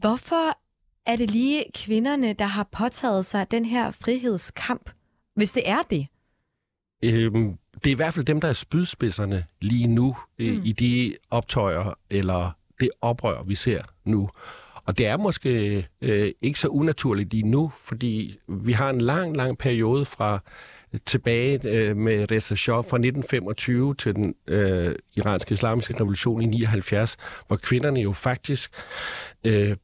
Hvorfor 0.00 0.58
er 1.06 1.16
det 1.16 1.30
lige 1.30 1.64
kvinderne, 1.74 2.32
der 2.32 2.44
har 2.44 2.68
påtaget 2.72 3.26
sig 3.26 3.50
den 3.50 3.64
her 3.64 3.90
frihedskamp, 3.90 4.90
hvis 5.34 5.52
det 5.52 5.68
er 5.68 5.82
det? 5.90 6.06
Øhm, 7.04 7.58
det 7.74 7.86
er 7.86 7.94
i 7.94 7.96
hvert 7.96 8.14
fald 8.14 8.24
dem, 8.24 8.40
der 8.40 8.48
er 8.48 8.52
spydspidserne 8.52 9.44
lige 9.60 9.86
nu 9.86 10.16
mm. 10.38 10.62
i 10.64 10.72
de 10.72 11.16
optøjer 11.30 11.98
eller 12.10 12.50
det 12.80 12.90
oprør, 13.00 13.42
vi 13.42 13.54
ser 13.54 13.82
nu. 14.04 14.30
Og 14.88 14.98
det 14.98 15.06
er 15.06 15.16
måske 15.16 15.86
øh, 16.00 16.32
ikke 16.42 16.60
så 16.60 16.68
unaturligt 16.68 17.30
lige 17.30 17.50
nu, 17.50 17.72
fordi 17.78 18.38
vi 18.48 18.72
har 18.72 18.90
en 18.90 19.00
lang, 19.00 19.36
lang 19.36 19.58
periode 19.58 20.04
fra 20.04 20.42
øh, 20.94 21.00
tilbage 21.06 21.60
øh, 21.64 21.96
med 21.96 22.30
Reza 22.30 22.54
Shah 22.54 22.74
fra 22.74 22.96
1925 22.96 23.94
til 23.94 24.14
den 24.14 24.34
øh, 24.46 24.94
iranske 25.16 25.52
islamiske 25.52 25.94
revolution 25.94 26.42
i 26.42 26.46
79, 26.46 27.16
hvor 27.46 27.56
kvinderne 27.56 28.00
jo 28.00 28.12
faktisk 28.12 28.70
øh, 29.46 29.76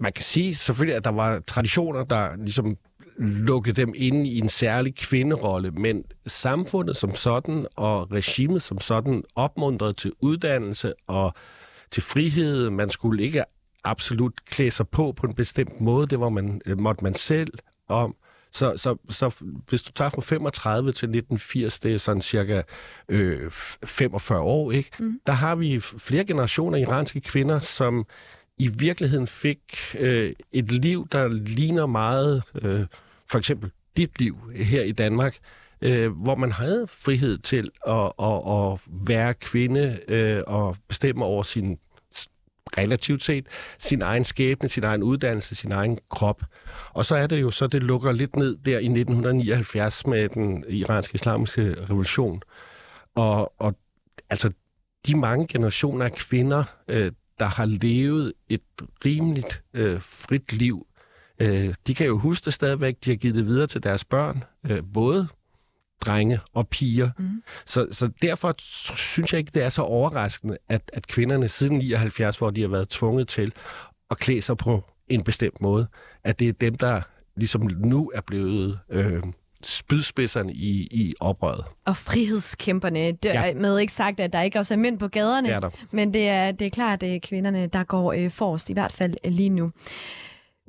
man 0.00 0.12
kan 0.12 0.24
sige 0.24 0.54
selvfølgelig, 0.54 0.96
at 0.96 1.04
der 1.04 1.10
var 1.10 1.40
traditioner, 1.46 2.04
der 2.04 2.36
ligesom 2.36 2.76
lukkede 3.18 3.80
dem 3.80 3.92
ind 3.96 4.26
i 4.26 4.38
en 4.38 4.48
særlig 4.48 4.94
kvinderolle, 4.94 5.70
men 5.70 6.04
samfundet 6.26 6.96
som 6.96 7.14
sådan 7.14 7.66
og 7.76 8.12
regimet 8.12 8.62
som 8.62 8.80
sådan 8.80 9.22
opmuntrede 9.34 9.92
til 9.92 10.12
uddannelse 10.20 10.92
og 11.06 11.34
til 11.90 12.02
frihed. 12.02 12.70
Man 12.70 12.90
skulle 12.90 13.24
ikke 13.24 13.44
absolut 13.84 14.44
klæde 14.44 14.70
sig 14.70 14.88
på 14.88 15.12
på 15.12 15.26
en 15.26 15.34
bestemt 15.34 15.80
måde. 15.80 16.06
Det 16.06 16.20
var 16.20 16.28
man, 16.28 16.60
øh, 16.66 16.80
måtte 16.80 17.04
man 17.04 17.14
selv 17.14 17.52
om. 17.88 18.14
Så, 18.52 18.76
så, 18.76 18.96
så 19.08 19.44
hvis 19.68 19.82
du 19.82 19.92
tager 19.92 20.10
fra 20.10 20.20
35 20.20 20.92
til 20.92 21.06
1980, 21.06 21.80
det 21.80 21.94
er 21.94 21.98
sådan 21.98 22.22
cirka 22.22 22.62
øh, 23.08 23.50
45 23.50 24.40
år, 24.40 24.72
ikke? 24.72 24.90
Mm. 24.98 25.20
der 25.26 25.32
har 25.32 25.54
vi 25.54 25.80
flere 25.80 26.24
generationer 26.24 26.78
iranske 26.78 27.20
kvinder, 27.20 27.60
som 27.60 28.06
i 28.58 28.68
virkeligheden 28.68 29.26
fik 29.26 29.58
øh, 29.98 30.32
et 30.52 30.72
liv, 30.72 31.08
der 31.12 31.28
ligner 31.28 31.86
meget 31.86 32.42
øh, 32.62 32.80
for 33.30 33.38
eksempel 33.38 33.70
dit 33.96 34.18
liv 34.18 34.36
her 34.54 34.82
i 34.82 34.92
Danmark, 34.92 35.36
øh, 35.82 36.10
hvor 36.12 36.34
man 36.34 36.52
havde 36.52 36.86
frihed 36.88 37.38
til 37.38 37.70
at, 37.86 38.12
at, 38.22 38.40
at 38.46 38.80
være 38.86 39.34
kvinde 39.34 39.98
øh, 40.08 40.42
og 40.46 40.76
bestemme 40.88 41.24
over 41.24 41.42
sin 41.42 41.78
relativt 42.76 43.22
set 43.22 43.46
sin 43.78 44.02
egen 44.02 44.24
skæbne, 44.24 44.68
sin 44.68 44.84
egen 44.84 45.02
uddannelse, 45.02 45.54
sin 45.54 45.72
egen 45.72 45.98
krop. 46.10 46.42
Og 46.90 47.06
så 47.06 47.16
er 47.16 47.26
det 47.26 47.40
jo 47.40 47.50
så, 47.50 47.66
det 47.66 47.82
lukker 47.82 48.12
lidt 48.12 48.36
ned 48.36 48.56
der 48.56 48.78
i 48.78 48.84
1979 48.84 50.06
med 50.06 50.28
den 50.28 50.64
iranske 50.68 51.14
islamiske 51.14 51.76
revolution. 51.82 52.42
Og, 53.14 53.52
og 53.58 53.74
altså, 54.30 54.50
de 55.06 55.16
mange 55.16 55.46
generationer 55.46 56.04
af 56.04 56.12
kvinder, 56.12 56.64
øh, 56.88 57.12
der 57.38 57.46
har 57.46 57.64
levet 57.64 58.32
et 58.48 58.62
rimeligt 59.04 59.62
øh, 59.74 60.00
frit 60.00 60.52
liv, 60.52 60.86
øh, 61.40 61.74
de 61.86 61.94
kan 61.94 62.06
jo 62.06 62.18
huske 62.18 62.44
det 62.44 62.54
stadigvæk, 62.54 62.96
de 63.04 63.10
har 63.10 63.16
givet 63.16 63.34
det 63.34 63.46
videre 63.46 63.66
til 63.66 63.82
deres 63.82 64.04
børn, 64.04 64.44
øh, 64.70 64.82
både 64.94 65.28
drenge 66.00 66.40
og 66.54 66.68
piger. 66.68 67.10
Mm. 67.18 67.42
Så, 67.66 67.86
så 67.92 68.10
derfor 68.22 68.54
synes 68.96 69.32
jeg 69.32 69.38
ikke, 69.38 69.50
det 69.54 69.62
er 69.62 69.68
så 69.68 69.82
overraskende, 69.82 70.56
at, 70.68 70.90
at 70.92 71.06
kvinderne 71.06 71.48
siden 71.48 71.78
79, 71.78 72.38
hvor 72.38 72.50
de 72.50 72.60
har 72.60 72.68
været 72.68 72.88
tvunget 72.88 73.28
til 73.28 73.52
at 74.10 74.18
klæde 74.18 74.42
sig 74.42 74.56
på 74.56 74.84
en 75.08 75.24
bestemt 75.24 75.60
måde, 75.60 75.86
at 76.24 76.38
det 76.38 76.48
er 76.48 76.52
dem, 76.52 76.74
der 76.74 77.00
ligesom 77.36 77.70
nu 77.78 78.10
er 78.14 78.20
blevet 78.20 78.78
øh, 78.90 79.22
spydspidserne 79.62 80.52
i, 80.52 80.88
i 80.90 81.14
oprøret. 81.20 81.64
Og 81.86 81.96
frihedskæmperne. 81.96 83.12
Det 83.12 83.24
ja. 83.24 83.54
med 83.54 83.78
ikke 83.78 83.92
sagt, 83.92 84.20
at 84.20 84.32
der 84.32 84.42
ikke 84.42 84.58
også 84.58 84.74
er 84.74 84.78
mænd 84.78 84.98
på 84.98 85.08
gaderne, 85.08 85.48
det 85.48 85.54
er 85.54 85.60
der. 85.60 85.70
men 85.90 86.14
det 86.14 86.28
er, 86.28 86.52
det 86.52 86.66
er 86.66 86.70
klart, 86.70 86.92
at 86.92 87.00
det 87.00 87.14
er 87.14 87.20
kvinderne, 87.22 87.66
der 87.66 87.84
går 87.84 88.12
øh, 88.12 88.30
forrest, 88.30 88.70
i 88.70 88.72
hvert 88.72 88.92
fald 88.92 89.14
lige 89.30 89.50
nu. 89.50 89.72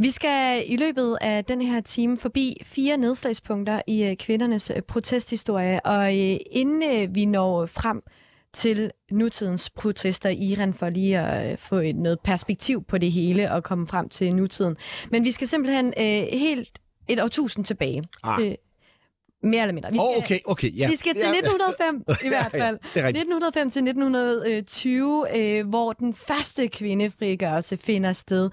Vi 0.02 0.12
skal 0.12 0.64
i 0.68 0.78
løbet 0.78 1.18
af 1.22 1.46
den 1.46 1.62
her 1.62 1.82
time 1.82 2.18
forbi 2.18 2.58
fire 2.64 2.98
nedslagspunkter 2.98 3.82
i 3.88 4.04
øh, 4.04 4.16
kvindernes 4.16 4.72
øh, 4.76 4.82
protesthistorie, 4.82 5.86
og 5.86 6.18
øh, 6.18 6.38
inden 6.52 7.16
vi 7.16 7.26
når 7.26 7.66
frem 7.66 8.02
til 8.54 8.92
nutidens 9.12 9.70
protester 9.70 10.30
i 10.30 10.36
Iran, 10.36 10.74
for 10.74 10.90
lige 10.90 11.20
at 11.20 11.60
få 11.60 11.76
et, 11.76 11.96
noget 11.96 12.20
perspektiv 12.24 12.84
på 12.84 12.98
det 12.98 13.12
hele 13.12 13.52
og 13.52 13.64
komme 13.64 13.88
frem 13.88 14.10
til 14.10 14.36
nutiden. 14.36 14.78
Men 15.12 15.24
vi 15.24 15.32
skal 15.32 15.48
simpelthen 15.48 15.94
øh, 15.98 16.40
helt 16.40 16.80
et 17.08 17.24
årtusind 17.24 17.66
tilbage 17.66 18.04
ah. 18.24 18.40
til 18.40 18.58
mere 19.44 19.62
eller 19.62 19.74
mindre. 19.74 19.92
Vi 19.92 19.98
skal, 19.98 20.06
oh, 20.06 20.18
okay, 20.18 20.40
okay, 20.46 20.78
ja. 20.78 20.88
Vi 20.88 20.96
skal 20.96 21.16
til 21.16 21.28
1905 21.28 22.04
i 22.26 22.28
hvert 22.28 22.52
fald. 22.52 22.78
ja, 22.96 23.02
ja, 23.02 23.08
1905 23.08 23.70
til 23.70 23.80
1920, 23.80 25.38
øh, 25.38 25.68
hvor 25.68 25.94
den 25.94 26.14
første 26.14 26.68
kvindefrigørelse 26.68 27.78
finder 27.78 28.14
sted. 28.14 28.50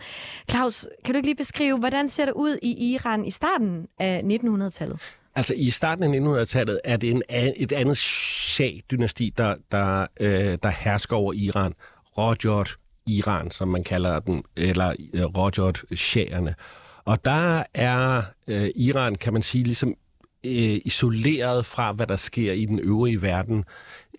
Claus, 0.50 0.88
kan 1.04 1.14
du 1.14 1.16
ikke 1.16 1.28
lige 1.28 1.36
beskrive, 1.36 1.78
hvordan 1.78 2.08
ser 2.08 2.24
det 2.24 2.34
ud 2.34 2.58
i 2.62 2.92
Iran 2.92 3.24
i 3.24 3.30
starten 3.30 3.86
af 3.98 4.22
1900-tallet? 4.24 4.98
Altså 5.36 5.54
i 5.56 5.70
starten 5.70 6.04
af 6.04 6.40
1900-tallet 6.40 6.80
er 6.84 6.96
det 6.96 7.10
en, 7.10 7.22
et 7.56 7.72
andet 7.72 7.96
Shah-dynasti, 7.96 9.32
der, 9.38 9.54
der, 9.72 10.06
øh, 10.20 10.58
der 10.62 10.68
hersker 10.68 11.16
over 11.16 11.32
Iran. 11.32 11.72
Rojot 12.18 12.76
Iran, 13.06 13.50
som 13.50 13.68
man 13.68 13.84
kalder 13.84 14.20
den, 14.20 14.42
eller 14.56 14.94
øh, 15.14 15.24
Rojot 15.24 15.84
shaherne 15.96 16.54
Og 17.04 17.24
der 17.24 17.62
er 17.74 18.22
øh, 18.48 18.68
Iran, 18.76 19.14
kan 19.14 19.32
man 19.32 19.42
sige, 19.42 19.64
ligesom 19.64 19.94
øh, 20.44 20.80
isoleret 20.84 21.66
fra, 21.66 21.92
hvad 21.92 22.06
der 22.06 22.16
sker 22.16 22.52
i 22.52 22.64
den 22.64 22.78
øvrige 22.78 23.22
verden. 23.22 23.64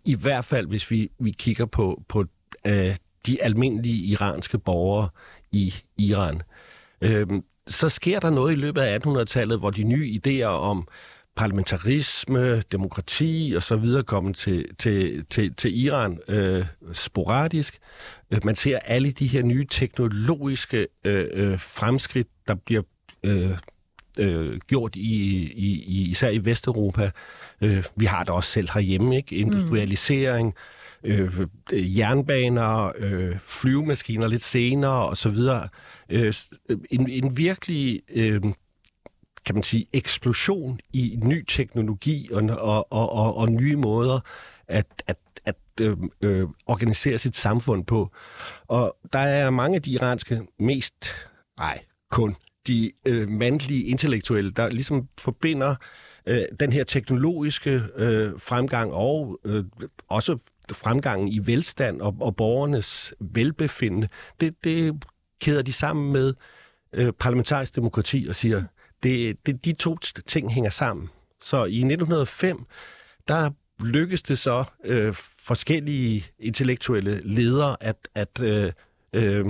I 0.06 0.16
hvert 0.16 0.46
fald, 0.46 0.68
hvis 0.68 0.92
vi, 0.92 1.10
vi 1.20 1.32
kigger 1.32 1.66
på, 1.66 2.04
på 2.08 2.26
øh, 2.68 2.96
de 3.26 3.44
almindelige 3.44 4.06
iranske 4.06 4.58
borgere 4.60 5.10
i 5.52 5.74
Iran. 5.98 6.42
Øh, 7.02 7.28
så 7.68 7.90
sker 7.90 8.20
der 8.20 8.30
noget 8.30 8.52
i 8.52 8.56
løbet 8.56 8.82
af 8.82 9.00
1800-tallet, 9.00 9.60
hvor 9.60 9.70
de 9.70 9.84
nye 9.84 10.20
idéer 10.26 10.46
om 10.46 10.88
parlamentarisme, 11.36 12.62
demokrati 12.62 13.54
og 13.56 13.64
så 13.64 13.76
videre 13.76 14.04
kommer 14.04 14.34
til, 14.34 14.66
til, 14.78 15.26
til, 15.30 15.54
til 15.56 15.84
Iran 15.84 16.20
øh, 16.28 16.66
sporadisk. 16.94 17.80
Øh, 18.32 18.40
man 18.44 18.56
ser 18.56 18.80
alle 18.80 19.12
de 19.12 19.28
her 19.28 19.44
nye 19.44 19.68
teknologiske 19.70 20.88
øh, 21.06 21.28
øh, 21.34 21.60
fremskridt, 21.60 22.28
der 22.48 22.56
bliver 22.56 22.84
øh, 23.24 23.58
øh, 24.20 24.60
gjort 24.68 24.96
i, 24.96 25.52
i, 25.54 25.84
i, 25.88 26.10
især 26.10 26.30
i 26.30 26.46
Vesteuropa. 26.46 27.12
Øh, 27.62 27.84
vi 27.96 28.06
har 28.06 28.24
det 28.24 28.34
også 28.34 28.52
selv 28.52 28.70
herhjemme, 28.74 29.16
ikke? 29.16 29.36
Industrialisering, 29.36 30.54
øh, 31.04 31.48
jernbaner, 31.72 32.92
øh, 32.98 33.36
flyvemaskiner 33.40 34.28
lidt 34.28 34.44
senere 34.44 35.10
osv. 35.10 35.38
Øh, 36.10 36.34
øh, 36.70 36.78
en, 36.90 37.10
en 37.10 37.38
virkelig... 37.38 38.02
Øh, 38.16 38.42
kan 39.46 39.56
man 39.56 39.64
sige, 39.64 39.86
eksplosion 39.94 40.80
i 40.94 41.20
ny 41.24 41.46
teknologi 41.46 42.30
og, 42.34 42.44
og, 42.44 42.92
og, 42.92 43.12
og, 43.12 43.38
og 43.38 43.52
nye 43.52 43.76
måder 43.76 44.20
at, 44.68 45.04
at, 45.08 45.18
at 45.46 45.56
øh, 45.82 45.98
øh, 46.22 46.48
organisere 46.66 47.18
sit 47.18 47.36
samfund 47.36 47.86
på. 47.86 48.12
Og 48.68 48.98
der 49.14 49.20
er 49.20 49.50
mange 49.50 49.76
af 49.76 49.82
de 49.82 49.92
iranske 49.92 50.42
mest, 50.60 51.14
nej, 51.58 51.80
kun 52.12 52.36
de 52.68 52.92
øh, 53.08 53.30
mandlige 53.30 53.84
intellektuelle, 53.84 54.52
der 54.52 54.70
ligesom 54.70 55.08
forbinder 55.20 55.76
øh, 56.26 56.42
den 56.60 56.74
her 56.74 56.84
teknologiske 56.84 57.82
øh, 57.96 58.32
fremgang 58.40 58.94
og 58.94 59.40
øh, 59.46 59.64
også 60.08 60.38
fremgangen 60.72 61.28
i 61.28 61.40
velstand 61.44 62.02
og, 62.02 62.18
og 62.20 62.36
borgernes 62.36 63.14
velbefindende, 63.20 64.08
det, 64.40 64.64
det 64.64 65.04
kæder 65.42 65.62
de 65.62 65.74
sammen 65.74 66.14
med 66.14 66.34
øh, 66.94 67.14
parlamentarisk 67.14 67.76
demokrati 67.76 68.26
og 68.30 68.36
siger, 68.36 68.64
det, 69.04 69.46
det, 69.46 69.66
de 69.66 69.74
to 69.74 69.98
ting 70.28 70.54
hænger 70.54 70.70
sammen. 70.70 71.10
Så 71.42 71.58
i 71.58 71.78
1905, 71.78 72.66
der 73.28 73.50
lykkedes 73.80 74.24
det 74.24 74.40
så 74.40 74.64
øh, 74.86 75.14
forskellige 75.40 76.26
intellektuelle 76.40 77.22
ledere 77.24 77.84
at, 77.84 78.08
at 78.16 78.40
øh, 78.42 78.72
øh, 79.14 79.46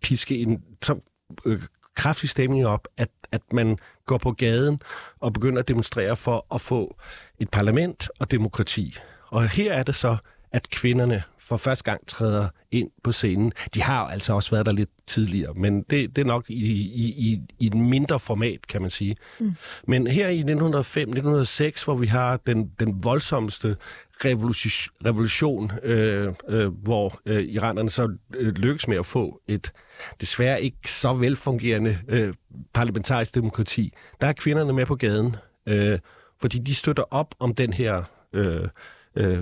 piske 0.00 0.36
en, 0.36 0.64
som, 0.82 1.02
øh, 1.44 1.62
kraftig 1.98 2.28
stemning 2.28 2.66
op, 2.66 2.88
at, 2.96 3.08
at 3.32 3.42
man 3.52 3.78
går 4.06 4.18
på 4.18 4.32
gaden 4.32 4.82
og 5.20 5.32
begynder 5.32 5.58
at 5.58 5.68
demonstrere 5.68 6.16
for 6.16 6.46
at 6.54 6.60
få 6.60 6.96
et 7.38 7.50
parlament 7.50 8.08
og 8.18 8.30
demokrati. 8.30 8.96
Og 9.28 9.48
her 9.48 9.72
er 9.72 9.82
det 9.82 9.94
så, 9.94 10.16
at 10.52 10.70
kvinderne 10.70 11.22
for 11.48 11.56
første 11.56 11.84
gang 11.84 12.06
træder 12.06 12.48
ind 12.70 12.90
på 13.02 13.12
scenen. 13.12 13.52
De 13.74 13.82
har 13.82 14.08
altså 14.08 14.32
også 14.32 14.50
været 14.50 14.66
der 14.66 14.72
lidt 14.72 14.90
tidligere, 15.06 15.54
men 15.54 15.82
det, 15.82 16.16
det 16.16 16.22
er 16.22 16.26
nok 16.26 16.44
i, 16.48 16.54
i, 16.54 17.14
i, 17.18 17.40
i 17.58 17.66
et 17.66 17.74
mindre 17.74 18.20
format, 18.20 18.66
kan 18.66 18.82
man 18.82 18.90
sige. 18.90 19.16
Mm. 19.40 19.52
Men 19.86 20.06
her 20.06 20.28
i 20.28 20.42
1905-1906, 20.42 21.84
hvor 21.84 21.94
vi 21.94 22.06
har 22.06 22.36
den, 22.36 22.70
den 22.80 23.04
voldsomste 23.04 23.76
revolution, 24.24 24.96
revolution 25.06 25.72
øh, 25.82 26.32
øh, 26.48 26.66
hvor 26.66 27.20
øh, 27.26 27.42
iranerne 27.42 27.90
så 27.90 28.16
øh, 28.36 28.54
lykkes 28.54 28.88
med 28.88 28.96
at 28.96 29.06
få 29.06 29.40
et 29.48 29.72
desværre 30.20 30.62
ikke 30.62 30.90
så 30.90 31.12
velfungerende 31.12 31.98
øh, 32.08 32.34
parlamentarisk 32.74 33.34
demokrati, 33.34 33.92
der 34.20 34.26
er 34.26 34.32
kvinderne 34.32 34.72
med 34.72 34.86
på 34.86 34.96
gaden, 34.96 35.36
øh, 35.66 35.98
fordi 36.40 36.58
de 36.58 36.74
støtter 36.74 37.02
op 37.10 37.34
om 37.38 37.54
den 37.54 37.72
her 37.72 38.02
øh, 38.32 38.68
øh, 39.16 39.38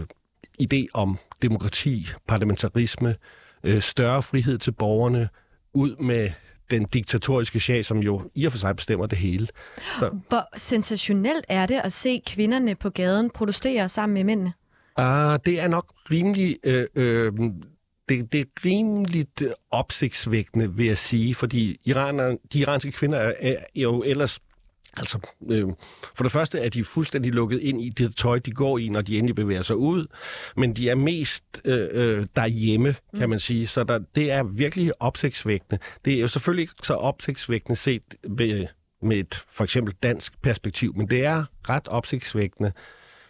idé 0.63 0.87
om 0.95 1.19
demokrati, 1.43 2.09
parlamentarisme, 2.29 3.17
øh, 3.65 3.83
større 3.83 4.23
frihed 4.23 4.59
til 4.59 4.73
borgerne, 4.73 5.29
ud 5.75 5.97
med 5.97 6.31
den 6.71 6.85
diktatoriske 6.85 7.61
sjæl, 7.61 7.85
som 7.85 7.99
jo 7.99 8.31
i 8.35 8.45
og 8.45 8.53
for 8.53 8.59
sig 8.59 8.77
bestemmer 8.77 9.07
det 9.07 9.19
hele. 9.19 9.49
Så. 9.99 10.19
Hvor 10.29 10.59
sensationelt 10.59 11.45
er 11.49 11.67
det 11.67 11.81
at 11.85 11.93
se 11.93 12.23
kvinderne 12.27 12.75
på 12.75 12.91
gaden 12.91 13.31
protestere 13.31 13.89
sammen 13.89 14.15
med 14.15 14.25
mændene? 14.25 14.53
Uh, 14.99 15.37
det 15.47 15.61
er 15.61 15.69
nok 15.69 15.93
rimelig... 16.11 16.57
Øh, 16.65 16.87
øh, 16.97 17.33
det, 18.09 18.33
det 18.33 18.41
er 18.41 18.45
rimeligt 18.65 19.43
opsigtsvækkende, 19.71 20.75
vil 20.75 20.87
jeg 20.87 20.99
sige, 20.99 21.35
fordi 21.35 21.81
iraner, 21.85 22.37
de 22.53 22.59
iranske 22.59 22.93
kvinder 22.93 23.19
er, 23.19 23.33
er 23.41 23.57
jo 23.75 24.03
ellers 24.03 24.41
Altså, 24.97 25.19
øh, 25.51 25.65
for 26.15 26.23
det 26.23 26.33
første 26.33 26.59
er 26.59 26.69
de 26.69 26.85
fuldstændig 26.85 27.33
lukket 27.33 27.61
ind 27.61 27.83
i 27.83 27.89
det 27.89 28.17
tøj, 28.17 28.39
de 28.39 28.51
går 28.51 28.79
i, 28.79 28.89
når 28.89 29.01
de 29.03 29.19
endelig 29.19 29.35
bevæger 29.35 29.63
sig 29.63 29.77
ud, 29.77 30.07
men 30.57 30.77
de 30.77 30.89
er 30.89 30.95
mest 30.95 31.45
øh, 31.65 31.89
øh, 31.93 32.27
derhjemme, 32.37 32.95
kan 33.15 33.23
mm. 33.23 33.31
man 33.31 33.39
sige, 33.39 33.67
så 33.67 33.85
der, 33.85 33.99
det 34.15 34.31
er 34.31 34.43
virkelig 34.43 35.03
opsigtsvækkende. 35.03 35.79
Det 36.05 36.15
er 36.15 36.21
jo 36.21 36.29
selvfølgelig 36.29 36.63
ikke 36.63 36.75
så 36.83 36.95
opsigtsvækkende 36.95 37.77
set 37.77 38.03
med, 38.29 38.67
med 39.03 39.17
et 39.17 39.45
for 39.49 39.65
eksempel 39.65 39.95
dansk 40.03 40.43
perspektiv, 40.43 40.97
men 40.97 41.11
det 41.11 41.25
er 41.25 41.45
ret 41.69 41.89
opsigtsvækkende. 41.89 42.73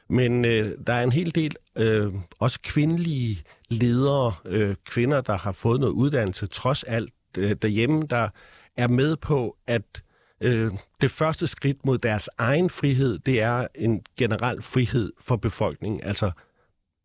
Men 0.08 0.44
øh, 0.44 0.72
der 0.86 0.92
er 0.92 1.02
en 1.02 1.12
hel 1.12 1.34
del 1.34 1.56
øh, 1.78 2.12
også 2.38 2.58
kvindelige 2.62 3.42
ledere, 3.68 4.34
øh, 4.44 4.74
kvinder, 4.84 5.20
der 5.20 5.36
har 5.36 5.52
fået 5.52 5.80
noget 5.80 5.92
uddannelse, 5.92 6.46
trods 6.46 6.82
alt 6.82 7.12
øh, 7.38 7.56
derhjemme, 7.62 8.02
der 8.10 8.28
er 8.76 8.88
med 8.88 9.16
på, 9.16 9.56
at 9.66 10.02
øh, 10.40 10.72
det 11.00 11.10
første 11.10 11.46
skridt 11.46 11.86
mod 11.86 11.98
deres 11.98 12.28
egen 12.38 12.70
frihed, 12.70 13.18
det 13.18 13.42
er 13.42 13.66
en 13.74 14.00
generel 14.18 14.62
frihed 14.62 15.12
for 15.20 15.36
befolkningen, 15.36 16.00
altså 16.02 16.30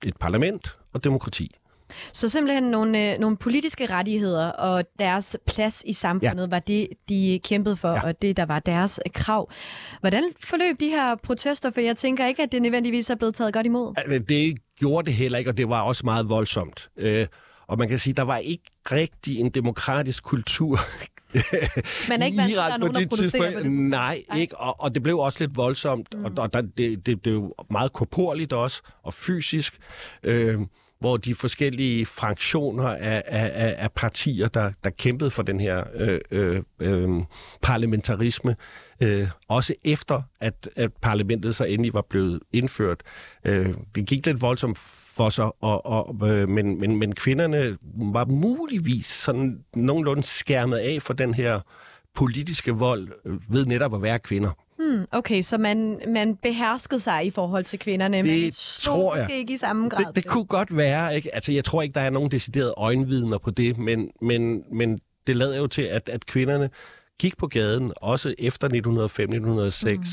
et 0.03 0.17
parlament 0.17 0.77
og 0.93 1.03
demokrati. 1.03 1.55
Så 2.13 2.29
simpelthen 2.29 2.63
nogle, 2.63 3.13
øh, 3.13 3.19
nogle 3.19 3.37
politiske 3.37 3.85
rettigheder 3.85 4.47
og 4.47 4.83
deres 4.99 5.37
plads 5.47 5.83
i 5.87 5.93
samfundet 5.93 6.43
ja. 6.43 6.49
var 6.49 6.59
det, 6.59 6.87
de 7.09 7.39
kæmpede 7.43 7.75
for, 7.75 7.91
ja. 7.91 8.03
og 8.03 8.21
det, 8.21 8.37
der 8.37 8.45
var 8.45 8.59
deres 8.59 8.99
krav. 9.13 9.51
Hvordan 9.99 10.23
forløb 10.43 10.79
de 10.79 10.89
her 10.89 11.15
protester? 11.15 11.71
For 11.71 11.81
jeg 11.81 11.97
tænker 11.97 12.27
ikke, 12.27 12.43
at 12.43 12.51
det 12.51 12.61
nødvendigvis 12.61 13.09
er 13.09 13.15
blevet 13.15 13.35
taget 13.35 13.53
godt 13.53 13.65
imod. 13.65 14.19
Det 14.29 14.57
gjorde 14.79 15.05
det 15.05 15.13
heller 15.13 15.37
ikke, 15.37 15.51
og 15.51 15.57
det 15.57 15.69
var 15.69 15.81
også 15.81 16.05
meget 16.05 16.29
voldsomt. 16.29 16.89
Øh, 16.97 17.27
og 17.67 17.77
man 17.77 17.89
kan 17.89 17.99
sige, 17.99 18.13
der 18.13 18.23
var 18.23 18.37
ikke 18.37 18.63
rigtig 18.91 19.39
en 19.39 19.49
demokratisk 19.49 20.23
kultur 20.23 20.79
Man 22.09 22.21
er 22.21 22.25
ikke 22.25 22.37
vant 22.37 22.49
til, 22.49 22.57
at 22.57 22.65
der 22.67 22.73
er 22.73 22.77
nogen, 22.77 22.95
der 22.95 23.07
protesterer 23.07 23.57
på 23.57 23.63
det 23.63 23.71
Nej, 23.71 24.23
Nej. 24.29 24.39
ikke. 24.39 24.57
Og, 24.57 24.81
og 24.81 24.93
det 24.93 25.03
blev 25.03 25.19
også 25.19 25.39
lidt 25.39 25.57
voldsomt, 25.57 26.13
mm. 26.13 26.25
og, 26.25 26.31
og 26.37 26.53
der, 26.53 26.61
det, 26.61 27.05
det 27.05 27.21
blev 27.21 27.55
meget 27.69 27.93
korporligt 27.93 28.53
også, 28.53 28.81
og 29.03 29.13
fysisk. 29.13 29.79
Øh, 30.23 30.59
hvor 31.01 31.17
de 31.17 31.35
forskellige 31.35 32.05
fraktioner 32.05 32.87
af, 32.87 33.23
af, 33.25 33.75
af 33.77 33.91
partier, 33.91 34.47
der, 34.47 34.71
der 34.83 34.89
kæmpede 34.89 35.31
for 35.31 35.43
den 35.43 35.59
her 35.59 35.83
øh, 35.93 36.19
øh, 36.31 36.61
øh, 36.79 37.09
parlamentarisme, 37.61 38.55
øh, 39.03 39.27
også 39.47 39.73
efter 39.83 40.21
at, 40.39 40.69
at 40.75 40.91
parlamentet 41.01 41.55
så 41.55 41.63
endelig 41.63 41.93
var 41.93 42.05
blevet 42.09 42.39
indført. 42.53 43.01
Øh, 43.45 43.73
det 43.95 44.05
gik 44.05 44.25
lidt 44.25 44.41
voldsomt 44.41 44.77
for 45.15 45.29
sig, 45.29 45.51
og, 45.63 45.85
og, 45.85 46.29
øh, 46.29 46.49
men, 46.49 46.79
men, 46.79 46.95
men 46.95 47.15
kvinderne 47.15 47.77
var 47.93 48.25
muligvis 48.25 49.05
sådan 49.05 49.59
nogenlunde 49.75 50.23
skærmet 50.23 50.77
af 50.77 51.01
for 51.01 51.13
den 51.13 51.33
her 51.33 51.59
politiske 52.15 52.71
vold 52.71 53.09
ved 53.49 53.65
netop 53.65 53.95
at 53.95 54.01
være 54.01 54.19
kvinder. 54.19 54.51
Hmm, 54.91 55.05
okay, 55.11 55.41
så 55.41 55.57
man, 55.57 56.01
man 56.07 56.35
beherskede 56.35 56.99
sig 56.99 57.25
i 57.25 57.29
forhold 57.29 57.63
til 57.63 57.79
kvinderne, 57.79 58.17
det 58.17 58.25
men 58.25 58.51
tror 58.81 59.15
jeg. 59.15 59.31
ikke 59.31 59.53
i 59.53 59.57
samme 59.57 59.89
grad. 59.89 60.05
Det, 60.05 60.15
det 60.15 60.25
kunne 60.25 60.45
godt 60.45 60.77
være. 60.77 61.15
Ikke? 61.15 61.35
Altså, 61.35 61.51
jeg 61.51 61.65
tror 61.65 61.81
ikke, 61.81 61.93
der 61.93 62.01
er 62.01 62.09
nogen 62.09 62.31
deciderede 62.31 62.73
øjenvidner 62.77 63.37
på 63.37 63.51
det, 63.51 63.77
men, 63.77 64.09
men, 64.21 64.63
men 64.71 64.99
det 65.27 65.35
lader 65.35 65.57
jo 65.57 65.67
til, 65.67 65.81
at, 65.81 66.09
at 66.09 66.25
kvinderne 66.25 66.69
gik 67.19 67.37
på 67.37 67.47
gaden, 67.47 67.93
også 67.95 68.35
efter 68.39 68.69
1905-1906, 69.87 69.95
mm 69.95 70.03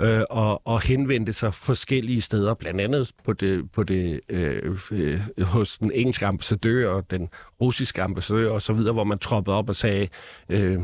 øh, 0.00 0.22
og, 0.30 0.66
og 0.66 0.80
henvendte 0.80 1.32
sig 1.32 1.54
forskellige 1.54 2.20
steder, 2.20 2.54
blandt 2.54 2.80
andet 2.80 3.10
på 3.24 3.32
det, 3.32 3.72
på 3.72 3.82
det, 3.82 4.20
øh, 4.28 4.78
øh, 4.90 5.20
hos 5.42 5.78
den 5.78 5.92
engelske 5.94 6.26
ambassadør 6.26 6.90
og 6.90 7.10
den 7.10 7.28
russiske 7.60 8.02
ambassadør 8.02 8.50
og 8.50 8.62
så 8.62 8.72
videre, 8.72 8.92
hvor 8.92 9.04
man 9.04 9.18
troppede 9.18 9.56
op 9.56 9.68
og 9.68 9.76
sagde, 9.76 10.08
øh, 10.48 10.78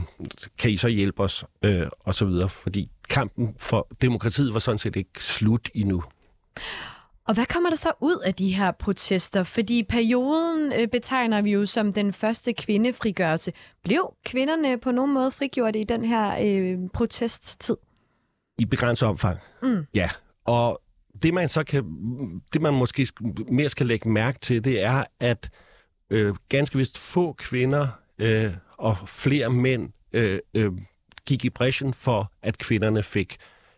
kan 0.59 0.71
I 0.71 0.77
så 0.77 0.89
hjælpe 0.89 1.23
os, 1.23 1.45
øh, 1.65 1.87
og 2.01 2.15
så 2.15 2.25
videre, 2.25 2.49
fordi 2.49 2.91
kampen 3.09 3.55
for 3.59 3.89
demokratiet 4.03 4.55
var 4.55 4.61
sådan 4.61 4.79
set 4.79 4.97
ikke 4.97 5.25
slut 5.25 5.71
endnu. 5.75 6.03
Og 7.29 7.35
hvad 7.35 7.47
kommer 7.47 7.71
der 7.71 7.77
så 7.77 7.93
ud 8.01 8.19
af 8.25 8.35
de 8.35 8.55
her 8.55 8.71
protester? 8.71 9.43
Fordi 9.43 9.83
perioden 9.83 10.73
øh, 10.81 10.89
betegner 10.89 11.43
vi 11.43 11.53
jo 11.53 11.67
som 11.67 11.93
den 11.93 12.13
første 12.13 12.53
kvindefrigørelse. 12.53 13.53
Blev 13.85 14.15
kvinderne 14.25 14.79
på 14.79 14.93
nogen 14.93 15.15
måde 15.15 15.31
frigjort 15.31 15.77
i 15.77 15.83
den 15.83 16.05
her 16.05 16.37
øh, 16.43 16.79
protesttid? 16.95 17.77
I 18.59 18.65
begrænset 18.65 19.09
omfang, 19.09 19.39
mm. 19.63 19.87
ja. 19.95 20.11
Og 20.45 20.81
det 21.23 21.35
man 21.35 21.49
så 21.49 21.65
kan, 21.65 21.85
det 22.53 22.63
man 22.63 22.75
måske 22.75 23.09
mere 23.51 23.69
skal 23.69 23.87
lægge 23.87 24.09
mærke 24.09 24.39
til, 24.39 24.65
det 24.65 24.85
er, 24.85 25.05
at 25.21 25.51
øh, 26.11 26.35
ganske 26.49 26.79
vist 26.79 26.99
få 26.99 27.33
kvinder 27.33 27.89
øh, 28.19 28.53
og 28.79 28.97
flere 29.07 29.51
mænd 29.51 29.93
øh, 30.13 30.39
øh, 30.55 30.73
gik 31.27 31.45
i 31.45 31.51
bræschen 31.51 31.95
for, 31.95 32.33
at 32.43 32.59
kvinderne 32.59 33.03
fik 33.03 33.37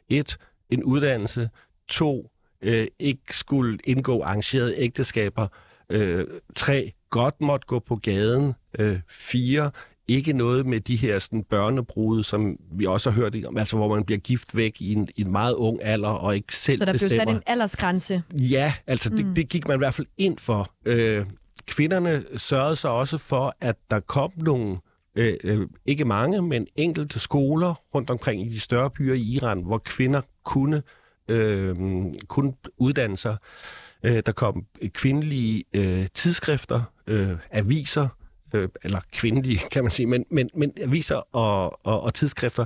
et, 0.08 0.38
en 0.70 0.82
uddannelse, 0.82 1.50
to, 1.88 2.30
øh, 2.62 2.86
ikke 2.98 3.22
skulle 3.36 3.78
indgå 3.84 4.22
arrangerede 4.22 4.74
ægteskaber, 4.76 5.48
øh, 5.90 6.26
tre, 6.54 6.92
godt 7.10 7.40
måtte 7.40 7.66
gå 7.66 7.78
på 7.78 7.96
gaden, 7.96 8.54
øh, 8.78 9.00
fire, 9.08 9.70
ikke 10.08 10.32
noget 10.32 10.66
med 10.66 10.80
de 10.80 10.96
her 10.96 11.18
sådan, 11.18 11.44
børnebrude, 11.44 12.24
som 12.24 12.56
vi 12.72 12.86
også 12.86 13.10
har 13.10 13.20
hørt 13.20 13.44
om, 13.44 13.56
altså 13.56 13.76
hvor 13.76 13.94
man 13.94 14.04
bliver 14.04 14.18
gift 14.18 14.56
væk 14.56 14.80
i 14.80 14.92
en, 14.92 15.08
i 15.16 15.20
en 15.20 15.32
meget 15.32 15.54
ung 15.54 15.78
alder 15.82 16.08
og 16.08 16.36
ikke 16.36 16.56
selv 16.56 16.78
Så 16.78 16.84
der 16.84 16.92
bestemmer. 16.92 17.24
blev 17.24 17.34
sat 17.34 17.36
en 17.36 17.42
aldersgrænse? 17.46 18.22
Ja, 18.34 18.74
altså 18.86 19.10
mm. 19.10 19.16
det, 19.16 19.36
det 19.36 19.48
gik 19.48 19.68
man 19.68 19.76
i 19.76 19.78
hvert 19.78 19.94
fald 19.94 20.06
ind 20.18 20.38
for. 20.38 20.70
Øh, 20.84 21.26
kvinderne 21.66 22.24
sørgede 22.36 22.76
så 22.76 22.88
også 22.88 23.18
for, 23.18 23.56
at 23.60 23.76
der 23.90 24.00
kom 24.00 24.32
nogle, 24.36 24.78
Øh, 25.16 25.34
øh, 25.44 25.68
ikke 25.86 26.04
mange, 26.04 26.42
men 26.42 26.66
enkelte 26.76 27.18
skoler 27.18 27.74
rundt 27.94 28.10
omkring 28.10 28.46
i 28.46 28.48
de 28.48 28.60
større 28.60 28.90
byer 28.90 29.14
i 29.14 29.20
Iran, 29.20 29.62
hvor 29.62 29.78
kvinder 29.78 30.20
kunne, 30.44 30.82
øh, 31.28 31.76
kunne 32.28 32.52
uddanne 32.78 33.16
sig. 33.16 33.36
Øh, 34.02 34.22
der 34.26 34.32
kom 34.32 34.66
kvindelige 34.88 35.64
øh, 35.74 36.06
tidsskrifter, 36.14 36.82
øh, 37.06 37.32
aviser, 37.50 38.08
øh, 38.54 38.68
eller 38.84 39.00
kvindelige, 39.12 39.60
kan 39.70 39.84
man 39.84 39.90
sige, 39.90 40.06
men, 40.06 40.24
men, 40.30 40.50
men 40.54 40.72
aviser 40.82 41.36
og, 41.36 41.86
og, 41.86 42.00
og 42.00 42.14
tidsskrifter, 42.14 42.64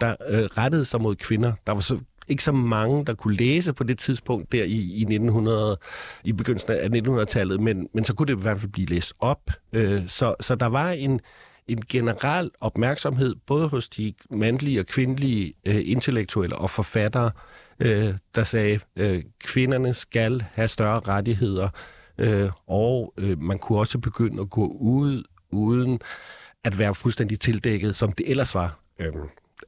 der 0.00 0.16
øh, 0.28 0.42
rettede 0.42 0.84
sig 0.84 1.00
mod 1.00 1.16
kvinder. 1.16 1.52
Der 1.66 1.72
var 1.72 1.80
så 1.80 1.98
ikke 2.28 2.44
så 2.44 2.52
mange, 2.52 3.04
der 3.04 3.14
kunne 3.14 3.36
læse 3.36 3.72
på 3.72 3.84
det 3.84 3.98
tidspunkt 3.98 4.52
der 4.52 4.64
i, 4.64 4.78
i 4.78 5.00
1900, 5.00 5.78
i 6.24 6.32
begyndelsen 6.32 6.72
af 6.72 6.88
1900-tallet, 6.88 7.60
men, 7.60 7.88
men 7.94 8.04
så 8.04 8.14
kunne 8.14 8.26
det 8.26 8.38
i 8.38 8.42
hvert 8.42 8.60
fald 8.60 8.72
blive 8.72 8.86
læst 8.86 9.12
op. 9.18 9.50
Øh, 9.72 10.08
så, 10.08 10.34
så 10.40 10.54
der 10.54 10.66
var 10.66 10.90
en, 10.90 11.20
en 11.68 11.82
generel 11.88 12.50
opmærksomhed, 12.60 13.34
både 13.46 13.68
hos 13.68 13.88
de 13.88 14.14
mandlige 14.30 14.80
og 14.80 14.86
kvindelige 14.86 15.54
øh, 15.66 15.80
intellektuelle 15.84 16.56
og 16.56 16.70
forfattere, 16.70 17.30
øh, 17.80 18.14
der 18.34 18.42
sagde, 18.42 18.80
øh, 18.96 19.22
kvinderne 19.40 19.94
skal 19.94 20.44
have 20.52 20.68
større 20.68 21.00
rettigheder, 21.00 21.68
øh, 22.18 22.50
og 22.66 23.14
øh, 23.18 23.42
man 23.42 23.58
kunne 23.58 23.78
også 23.78 23.98
begynde 23.98 24.42
at 24.42 24.50
gå 24.50 24.66
ud 24.66 25.22
uden 25.50 26.00
at 26.64 26.78
være 26.78 26.94
fuldstændig 26.94 27.40
tildækket, 27.40 27.96
som 27.96 28.12
det 28.12 28.30
ellers 28.30 28.54
var 28.54 28.80
øh, 28.98 29.12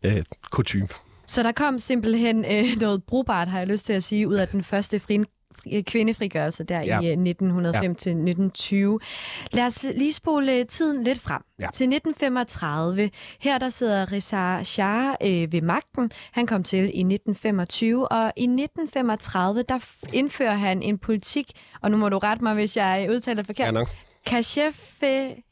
øh, 0.02 0.22
kutume. 0.50 0.88
Så 1.26 1.42
der 1.42 1.52
kom 1.52 1.78
simpelthen 1.78 2.44
øh, 2.44 2.64
noget 2.80 3.02
brugbart, 3.04 3.48
har 3.48 3.58
jeg 3.58 3.68
lyst 3.68 3.86
til 3.86 3.92
at 3.92 4.02
sige, 4.02 4.28
ud 4.28 4.34
af 4.34 4.48
den 4.48 4.64
første 4.64 5.00
fri 5.00 5.18
kvindefrigørelse 5.87 6.64
der 6.64 6.81
ja. 6.81 7.01
i 7.01 7.07
1905 7.07 7.75
ja. 7.75 7.81
til 7.81 8.11
1920. 8.11 9.01
Lad 9.53 9.66
os 9.66 9.87
lige 9.96 10.12
spole 10.12 10.64
tiden 10.64 11.05
lidt 11.05 11.18
frem 11.18 11.42
ja. 11.59 11.68
til 11.73 11.85
1935. 11.85 13.11
Her 13.40 13.59
der 13.59 13.68
sidder 13.68 14.12
Reza 14.12 14.62
Shah 14.62 15.14
øh, 15.23 15.53
ved 15.53 15.62
magten. 15.62 16.11
Han 16.33 16.46
kom 16.46 16.62
til 16.62 16.79
i 16.79 17.01
1925, 17.01 18.09
og 18.12 18.33
i 18.37 18.42
1935 18.42 19.62
der 19.62 19.79
indfører 20.12 20.55
han 20.55 20.83
en 20.83 20.99
politik, 20.99 21.46
og 21.81 21.90
nu 21.90 21.96
må 21.96 22.09
du 22.09 22.18
rette 22.18 22.44
mig, 22.44 22.55
hvis 22.55 22.77
jeg 22.77 23.07
udtaler 23.11 23.42
forkert. 23.42 23.66
Ja, 23.66 23.70
nok. 23.70 23.88
Kashef 24.27 25.03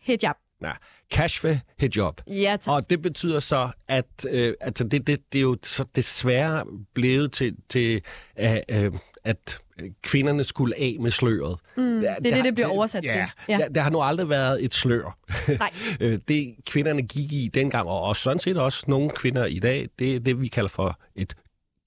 hijab. 0.00 0.34
Ja, 0.62 0.72
kashfe 1.10 1.60
hijab. 1.78 2.14
Ja, 2.26 2.56
tak. 2.60 2.74
Og 2.74 2.90
det 2.90 3.02
betyder 3.02 3.40
så, 3.40 3.68
at 3.88 4.26
øh, 4.30 4.54
altså 4.60 4.84
det, 4.84 5.06
det, 5.06 5.32
det 5.32 5.38
er 5.38 5.42
jo 5.42 5.56
så 5.62 5.84
desværre 5.96 6.64
blevet 6.94 7.32
til, 7.32 7.56
til 7.68 8.02
øh, 8.38 8.56
øh, 8.70 8.92
at 9.24 9.60
kvinderne 10.02 10.44
skulle 10.44 10.78
af 10.78 10.96
med 11.00 11.10
sløret. 11.10 11.58
Mm, 11.76 12.00
det 12.00 12.08
er 12.08 12.34
det, 12.34 12.44
det 12.44 12.54
bliver 12.54 12.68
oversat 12.68 13.04
ja, 13.04 13.12
til. 13.12 13.52
Ja. 13.52 13.58
Der, 13.58 13.68
der 13.68 13.80
har 13.80 13.90
nu 13.90 14.00
aldrig 14.00 14.28
været 14.28 14.64
et 14.64 14.74
slør. 14.74 15.18
Nej. 15.48 15.70
Øh, 16.00 16.18
det 16.28 16.54
kvinderne 16.66 17.02
gik 17.02 17.32
i 17.32 17.50
dengang, 17.54 17.88
og 17.88 18.00
også 18.00 18.22
sådan 18.22 18.40
set 18.40 18.56
også 18.56 18.84
nogle 18.88 19.10
kvinder 19.10 19.46
i 19.46 19.58
dag, 19.58 19.88
det 19.98 20.16
er 20.16 20.20
det, 20.20 20.40
vi 20.40 20.48
kalder 20.48 20.68
for 20.68 21.00
et 21.16 21.36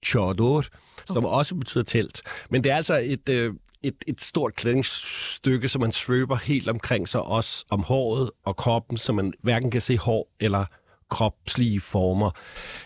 chador, 0.06 0.64
som 1.06 1.24
okay. 1.24 1.36
også 1.36 1.54
betyder 1.54 1.84
telt. 1.84 2.22
Men 2.50 2.64
det 2.64 2.72
er 2.72 2.76
altså 2.76 3.00
et, 3.04 3.28
øh, 3.28 3.54
et, 3.82 3.94
et 4.06 4.20
stort 4.20 4.54
klædningsstykke, 4.54 5.68
som 5.68 5.80
man 5.80 5.92
svøber 5.92 6.36
helt 6.36 6.68
omkring 6.68 7.08
sig, 7.08 7.22
også 7.22 7.64
om 7.70 7.82
håret 7.82 8.30
og 8.44 8.56
kroppen, 8.56 8.96
så 8.96 9.12
man 9.12 9.32
hverken 9.42 9.70
kan 9.70 9.80
se 9.80 9.98
hår 9.98 10.28
eller 10.40 10.64
kropslige 11.10 11.80
former. 11.80 12.30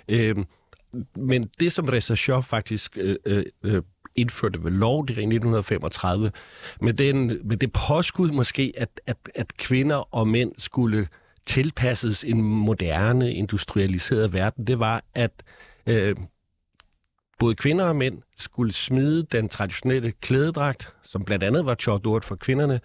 Øh, 0.09 0.37
men 1.17 1.51
det, 1.61 1.73
som 1.73 1.89
Reza 1.89 2.39
faktisk 2.39 2.99
øh, 3.01 3.17
øh, 3.27 3.45
øh 3.63 3.83
indførte 4.17 4.65
ved 4.65 4.71
lov, 4.71 5.07
det 5.07 5.11
i 5.11 5.21
1935, 5.21 6.31
med, 6.81 6.93
den, 6.93 7.41
med 7.45 7.57
det 7.57 7.73
påskud 7.73 8.31
måske, 8.31 8.73
at, 8.77 9.01
at, 9.07 9.17
at 9.35 9.57
kvinder 9.57 9.97
og 9.97 10.29
mænd 10.29 10.53
skulle 10.59 11.09
tilpasses 11.47 12.25
en 12.25 12.43
moderne, 12.43 13.35
industrialiseret 13.35 14.33
verden, 14.33 14.67
det 14.67 14.79
var, 14.79 15.05
at 15.15 15.31
øh, 15.87 16.17
både 17.39 17.55
kvinder 17.55 17.85
og 17.85 17.97
mænd 17.97 18.23
skulle 18.37 18.73
smide 18.73 19.23
den 19.23 19.49
traditionelle 19.49 20.13
klædedragt, 20.13 20.95
som 21.03 21.25
blandt 21.25 21.45
andet 21.45 21.67
var 21.67 21.75
chordort 21.75 22.25
for 22.25 22.37
kvinderne. 22.37 22.81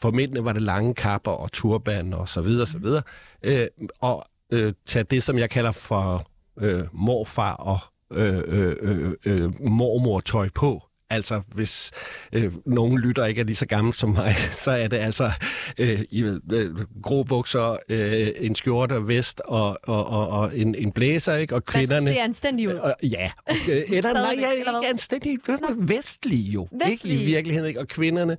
For 0.00 0.10
mændene 0.10 0.44
var 0.44 0.52
det 0.52 0.62
lange 0.62 0.94
kapper 0.94 1.30
og 1.30 1.52
turban 1.52 2.12
og 2.12 2.28
så 2.28 2.40
videre, 2.40 2.66
så 2.66 2.78
videre. 2.78 3.02
Øh, 3.42 3.66
og 4.00 4.24
øh, 4.52 4.72
tage 4.86 5.02
det, 5.02 5.22
som 5.22 5.38
jeg 5.38 5.50
kalder 5.50 5.72
for 5.72 6.30
øh, 6.60 6.84
morfar 6.92 7.54
og 7.54 7.78
øh, 8.12 8.38
øh, 8.46 8.76
øh, 8.80 9.12
øh 9.26 9.60
mormor-tøj 9.60 10.48
på. 10.54 10.82
Altså, 11.10 11.42
hvis 11.54 11.90
øh, 12.32 12.52
nogen 12.66 12.98
lytter 12.98 13.24
ikke 13.24 13.40
er 13.40 13.44
lige 13.44 13.56
så 13.56 13.66
gammel 13.66 13.94
som 13.94 14.10
mig, 14.10 14.34
så 14.64 14.70
er 14.70 14.88
det 14.88 14.96
altså 14.96 15.30
øh, 15.78 16.00
i, 16.10 16.22
øh, 16.52 16.76
grå 17.02 17.22
bukser, 17.22 17.76
øh, 17.88 18.28
en 18.36 18.54
skjorte 18.54 18.92
og 18.92 19.08
vest 19.08 19.40
og, 19.44 19.78
og, 19.82 20.06
og, 20.06 20.28
og 20.28 20.58
en, 20.58 20.74
en 20.74 20.92
blæser, 20.92 21.36
ikke? 21.36 21.54
Og 21.54 21.64
kvinderne... 21.64 22.06
Der 22.06 22.24
anstændig 22.24 22.68
ud. 22.68 22.74
Øh, 22.74 23.12
ja. 23.12 23.30
Øh, 23.68 23.82
eller 23.92 24.12
nej, 24.12 24.36
ja, 24.40 24.50
ikke 24.50 24.70
anstændig. 24.90 25.38
Vestlig 25.76 26.38
jo. 26.38 26.68
Vestlig. 26.86 27.12
Ikke 27.12 27.24
i 27.24 27.26
virkeligheden, 27.26 27.68
ikke? 27.68 27.80
Og 27.80 27.88
kvinderne 27.88 28.36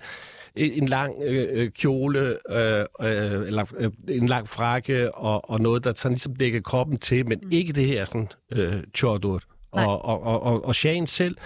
en 0.55 0.87
lang 0.87 1.15
øh, 1.23 1.47
øh, 1.51 1.69
kjole, 1.69 2.37
øh, 2.49 2.85
øh, 3.01 3.47
eller 3.47 3.65
øh, 3.77 3.91
en 4.09 4.25
lang 4.25 4.49
frakke, 4.49 5.15
og, 5.15 5.49
og 5.49 5.61
noget, 5.61 5.83
der 5.83 5.93
sådan 5.93 6.11
ligesom 6.11 6.35
dækker 6.35 6.61
kroppen 6.61 6.97
til, 6.97 7.27
men 7.27 7.39
mm. 7.43 7.51
ikke 7.51 7.73
det 7.73 7.85
her 7.85 8.05
sådan 8.05 8.27
øh, 8.51 8.83
chordurt. 8.95 9.43
Og, 9.71 10.05
og, 10.05 10.23
og, 10.23 10.43
og, 10.43 10.65
og 10.65 10.75
Shane 10.75 11.07
selv 11.07 11.37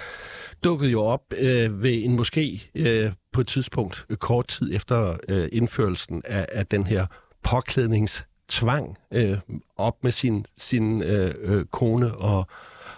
dukkede 0.63 0.91
jo 0.91 1.03
op 1.03 1.33
øh, 1.37 1.83
ved 1.83 2.03
en 2.03 2.19
moské 2.19 2.69
øh, 2.75 3.11
på 3.31 3.41
et 3.41 3.47
tidspunkt, 3.47 4.05
øh, 4.09 4.17
kort 4.17 4.47
tid 4.47 4.75
efter 4.75 5.17
øh, 5.27 5.49
indførelsen 5.51 6.21
af, 6.25 6.45
af 6.51 6.65
den 6.65 6.87
her 6.87 7.05
påklædningstvang, 7.43 8.97
øh, 9.11 9.37
op 9.77 10.03
med 10.03 10.11
sin, 10.11 10.45
sin 10.57 11.03
øh, 11.03 11.33
øh, 11.41 11.65
kone 11.65 12.15
og, 12.15 12.47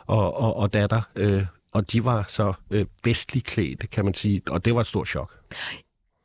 og, 0.06 0.38
og, 0.38 0.56
og 0.56 0.74
datter. 0.74 1.02
Øh, 1.16 1.46
og 1.74 1.92
de 1.92 2.04
var 2.04 2.26
så 2.28 2.54
øh, 2.72 2.86
vestlig 3.04 3.44
klædt, 3.44 3.92
kan 3.92 4.06
man 4.06 4.14
sige, 4.14 4.42
og 4.50 4.66
det 4.66 4.76
var 4.76 4.82
et 4.82 4.88
stort 4.88 5.08
chok. 5.08 5.32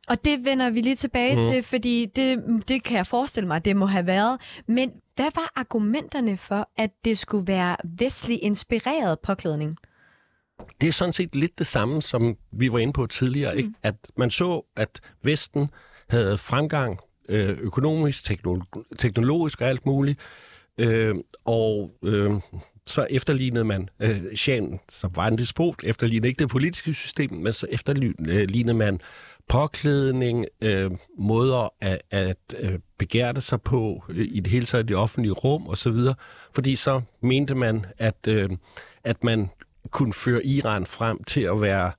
Og 0.08 0.24
det 0.24 0.44
vender 0.44 0.70
vi 0.70 0.80
lige 0.80 0.96
tilbage 0.96 1.36
mm. 1.36 1.52
til, 1.52 1.62
fordi 1.62 2.06
det, 2.16 2.42
det 2.68 2.82
kan 2.82 2.96
jeg 2.96 3.06
forestille 3.06 3.46
mig, 3.46 3.64
det 3.64 3.76
må 3.76 3.86
have 3.86 4.06
været. 4.06 4.40
Men 4.66 4.90
hvad 5.20 5.30
var 5.34 5.52
argumenterne 5.56 6.36
for, 6.36 6.68
at 6.76 6.90
det 7.04 7.18
skulle 7.18 7.46
være 7.46 7.76
vestlig 7.84 8.42
inspireret 8.42 9.18
påklædning? 9.20 9.76
Det 10.80 10.88
er 10.88 10.92
sådan 10.92 11.12
set 11.12 11.36
lidt 11.36 11.58
det 11.58 11.66
samme, 11.66 12.02
som 12.02 12.36
vi 12.52 12.72
var 12.72 12.78
inde 12.78 12.92
på 12.92 13.06
tidligere. 13.06 13.52
Mm. 13.52 13.58
Ikke? 13.58 13.72
At 13.82 13.94
man 14.16 14.30
så, 14.30 14.62
at 14.76 15.00
Vesten 15.22 15.70
havde 16.08 16.38
fremgang 16.38 16.98
øh, 17.28 17.48
økonomisk, 17.48 18.24
teknologisk 18.98 19.60
og 19.60 19.68
alt 19.68 19.86
muligt. 19.86 20.18
Øh, 20.78 21.14
og 21.44 21.90
øh, 22.04 22.32
så 22.86 23.06
efterlignede 23.10 23.64
man 23.64 23.88
øh, 24.00 24.34
Shan, 24.34 24.80
som 24.92 25.10
var 25.14 25.26
en 25.26 25.38
despot, 25.38 25.84
efterlignede 25.84 26.28
ikke 26.28 26.38
det 26.38 26.48
politiske 26.48 26.94
system, 26.94 27.32
men 27.32 27.52
så 27.52 27.66
efterlignede 27.70 28.78
man 28.78 29.00
påklædning, 29.50 30.46
øh, 30.60 30.90
måder 31.18 31.74
at, 31.80 32.02
at 32.10 32.36
øh, 32.58 32.78
begære 32.98 33.40
sig 33.40 33.62
på 33.62 34.04
øh, 34.08 34.28
i 34.30 34.40
det 34.40 34.52
hele 34.52 34.66
taget 34.66 34.88
det 34.88 34.96
offentlige 34.96 35.32
rum 35.32 35.68
osv., 35.68 35.96
fordi 36.54 36.76
så 36.76 37.00
mente 37.20 37.54
man, 37.54 37.86
at, 37.98 38.26
øh, 38.28 38.50
at 39.04 39.24
man 39.24 39.50
kunne 39.90 40.12
føre 40.12 40.46
Iran 40.46 40.86
frem 40.86 41.24
til 41.24 41.40
at 41.40 41.62
være 41.62 41.92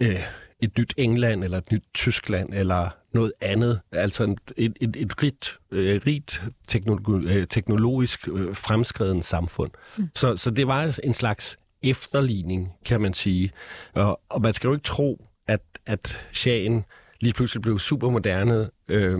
øh, 0.00 0.20
et 0.60 0.78
nyt 0.78 0.94
England 0.96 1.44
eller 1.44 1.58
et 1.58 1.72
nyt 1.72 1.84
Tyskland 1.94 2.54
eller 2.54 2.90
noget 3.14 3.32
andet, 3.40 3.80
altså 3.92 4.36
et, 4.56 4.76
et, 4.80 4.96
et 4.96 5.22
rigt, 5.22 5.58
øh, 5.70 6.00
rigt 6.06 6.42
teknologi, 6.68 7.38
øh, 7.38 7.46
teknologisk 7.46 8.28
øh, 8.28 8.54
fremskreden 8.54 9.22
samfund. 9.22 9.70
Mm. 9.98 10.08
Så, 10.14 10.36
så 10.36 10.50
det 10.50 10.66
var 10.66 11.00
en 11.04 11.14
slags 11.14 11.56
efterligning, 11.82 12.72
kan 12.84 13.00
man 13.00 13.14
sige. 13.14 13.50
Og, 13.94 14.20
og 14.28 14.42
man 14.42 14.54
skal 14.54 14.68
jo 14.68 14.74
ikke 14.74 14.84
tro, 14.84 15.29
at, 15.50 15.60
at 15.86 16.26
shagen 16.32 16.84
lige 17.20 17.32
pludselig 17.32 17.62
blev 17.62 17.78
super 17.78 18.10
moderne. 18.10 18.68
Øh, 18.88 19.18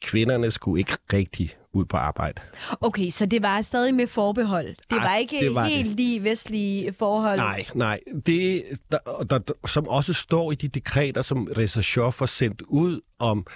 kvinderne 0.00 0.50
skulle 0.50 0.80
ikke 0.80 0.92
rigtig 1.12 1.56
ud 1.72 1.84
på 1.84 1.96
arbejde. 1.96 2.40
Okay, 2.80 3.10
så 3.10 3.26
det 3.26 3.42
var 3.42 3.62
stadig 3.62 3.94
med 3.94 4.06
forbehold. 4.06 4.68
Det 4.68 4.98
Ej, 4.98 5.04
var 5.04 5.16
ikke 5.16 5.40
det 5.40 5.54
var 5.54 5.64
helt 5.64 5.88
det. 5.88 5.96
lige 5.96 6.24
vestlige 6.24 6.92
forhold? 6.92 7.36
Nej, 7.38 7.64
nej. 7.74 8.00
Det, 8.26 8.62
der, 8.92 8.98
der, 9.30 9.38
der, 9.38 9.52
som 9.66 9.88
også 9.88 10.12
står 10.14 10.52
i 10.52 10.54
de 10.54 10.68
dekreter, 10.68 11.22
som 11.22 11.48
Reza 11.58 11.82
Shah 11.82 12.12
får 12.12 12.26
sendt 12.26 12.62
ud 12.62 13.00
om 13.18 13.46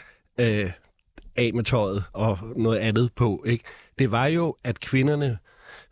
øh, 0.41 0.71
af 1.37 1.51
med 1.55 1.65
tøjet 1.65 2.05
og 2.13 2.39
noget 2.57 2.79
andet 2.79 3.11
på, 3.17 3.45
ikke? 3.47 3.65
det 3.99 4.11
var 4.11 4.27
jo, 4.27 4.57
at 4.65 4.81
kvinderne 4.81 5.39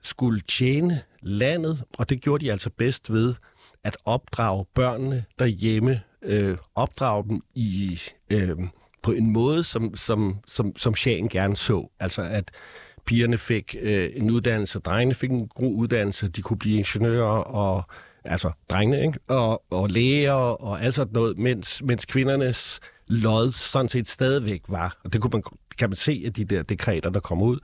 skulle 0.02 0.40
tjene 0.40 1.02
landet, 1.22 1.84
og 1.98 2.08
det 2.08 2.20
gjorde 2.20 2.44
de 2.44 2.52
altså 2.52 2.70
bedst 2.70 3.12
ved 3.12 3.34
at 3.84 3.96
opdrage 4.04 4.64
børnene 4.74 5.24
derhjemme, 5.38 6.00
øh, 6.24 6.56
opdrage 6.74 7.24
dem 7.28 7.40
i... 7.54 8.00
Øh, 8.30 8.56
på 9.04 9.12
en 9.12 9.32
måde, 9.32 9.64
som, 9.64 9.96
som, 9.96 10.36
som, 10.46 10.76
som 10.76 10.94
Shagen 10.94 11.28
gerne 11.28 11.56
så. 11.56 11.88
Altså 12.00 12.22
at 12.22 12.50
pigerne 13.06 13.38
fik 13.38 13.76
øh, 13.80 14.10
en 14.14 14.30
uddannelse, 14.30 14.78
drengene 14.78 15.14
fik 15.14 15.30
en 15.30 15.48
god 15.48 15.74
uddannelse, 15.74 16.28
de 16.28 16.42
kunne 16.42 16.58
blive 16.58 16.78
ingeniører 16.78 17.38
og 17.38 17.82
altså 18.24 18.50
drengene, 18.70 19.06
ikke? 19.06 19.18
Og, 19.28 19.62
og 19.70 19.88
læger 19.90 20.32
og 20.32 20.82
alt 20.82 20.94
sådan 20.94 21.12
noget, 21.12 21.38
mens, 21.38 21.82
mens 21.82 22.04
kvindernes 22.04 22.80
lod 23.08 23.52
sådan 23.52 23.88
set 23.88 24.08
stadigvæk 24.08 24.62
var, 24.68 25.00
og 25.04 25.12
det 25.12 25.20
kunne 25.20 25.30
man, 25.32 25.42
kan 25.78 25.90
man 25.90 25.96
se 25.96 26.22
af 26.26 26.32
de 26.32 26.44
der 26.44 26.62
dekreter, 26.62 27.10
der 27.10 27.20
kom 27.20 27.42
ud, 27.42 27.58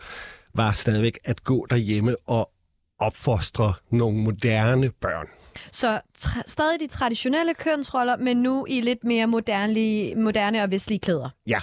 var 0.54 0.72
stadigvæk 0.72 1.18
at 1.24 1.44
gå 1.44 1.66
derhjemme 1.70 2.16
og 2.26 2.50
opfostre 2.98 3.72
nogle 3.90 4.18
moderne 4.18 4.90
børn. 5.00 5.26
Så 5.72 6.00
tra- 6.18 6.42
stadig 6.46 6.80
de 6.80 6.86
traditionelle 6.86 7.54
kønsroller, 7.54 8.16
men 8.16 8.36
nu 8.36 8.66
i 8.68 8.80
lidt 8.80 9.04
mere 9.04 9.26
moderne, 9.26 10.14
moderne 10.22 10.62
og 10.62 10.70
vestlige 10.70 10.98
klæder. 10.98 11.28
Ja. 11.46 11.58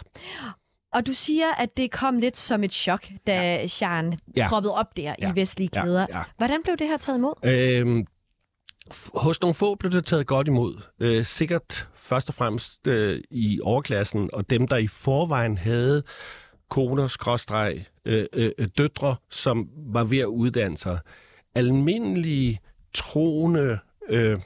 Og 0.94 1.08
du 1.08 1.14
siger, 1.14 1.52
at 1.58 1.78
det 1.78 1.92
kom 1.92 2.18
lidt 2.18 2.38
som 2.38 2.64
et 2.64 2.74
chok, 2.74 3.08
da. 3.28 3.68
Jean 3.82 4.20
ja. 4.38 4.48
troppede 4.50 4.76
op 4.76 4.98
der 4.98 5.16
ja. 5.22 5.32
i 5.32 5.36
vestlige 5.36 5.70
klæder. 5.70 6.06
Ja. 6.10 6.18
Ja. 6.18 6.24
Hvordan 6.38 6.64
blev 6.64 6.78
det 6.78 6.88
her 6.88 6.98
taget 6.98 7.18
imod? 7.18 7.34
Øhm, 7.46 8.06
hos 9.14 9.42
nogle 9.42 9.54
få 9.54 9.76
blev 9.76 9.92
det 9.92 10.06
taget 10.06 10.28
godt 10.28 10.48
imod. 10.48 10.82
Øh, 11.00 11.26
sikkert 11.26 11.88
først 11.96 12.30
og 12.30 12.36
fremmest 12.36 12.88
øh, 12.88 13.22
i 13.32 13.60
overklassen, 13.64 14.30
og 14.34 14.50
dem, 14.50 14.68
der 14.68 14.78
i 14.78 14.88
forvejen 14.88 15.58
havde 15.58 16.04
koner, 16.70 17.08
skråstreg, 17.08 17.86
øh, 18.06 18.26
øh, 18.34 18.52
døtre, 18.78 19.16
som 19.32 19.70
var 19.94 20.04
ved 20.04 20.20
at 20.20 20.26
uddanne 20.26 20.78
sig. 20.78 21.00
Almindelige 21.56 22.60
troende 22.98 23.80
øh, 24.10 24.40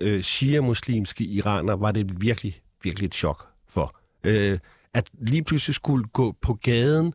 øh, 0.00 0.20
shia-muslimske 0.22 1.24
iraner 1.24 1.76
var 1.76 1.92
det 1.92 2.20
virkelig, 2.20 2.60
virkelig 2.82 3.06
et 3.06 3.14
chok 3.14 3.46
for. 3.68 3.96
Øh, 4.24 4.58
at 4.94 5.10
lige 5.20 5.44
pludselig 5.44 5.74
skulle 5.74 6.04
gå 6.04 6.36
på 6.40 6.54
gaden 6.54 7.14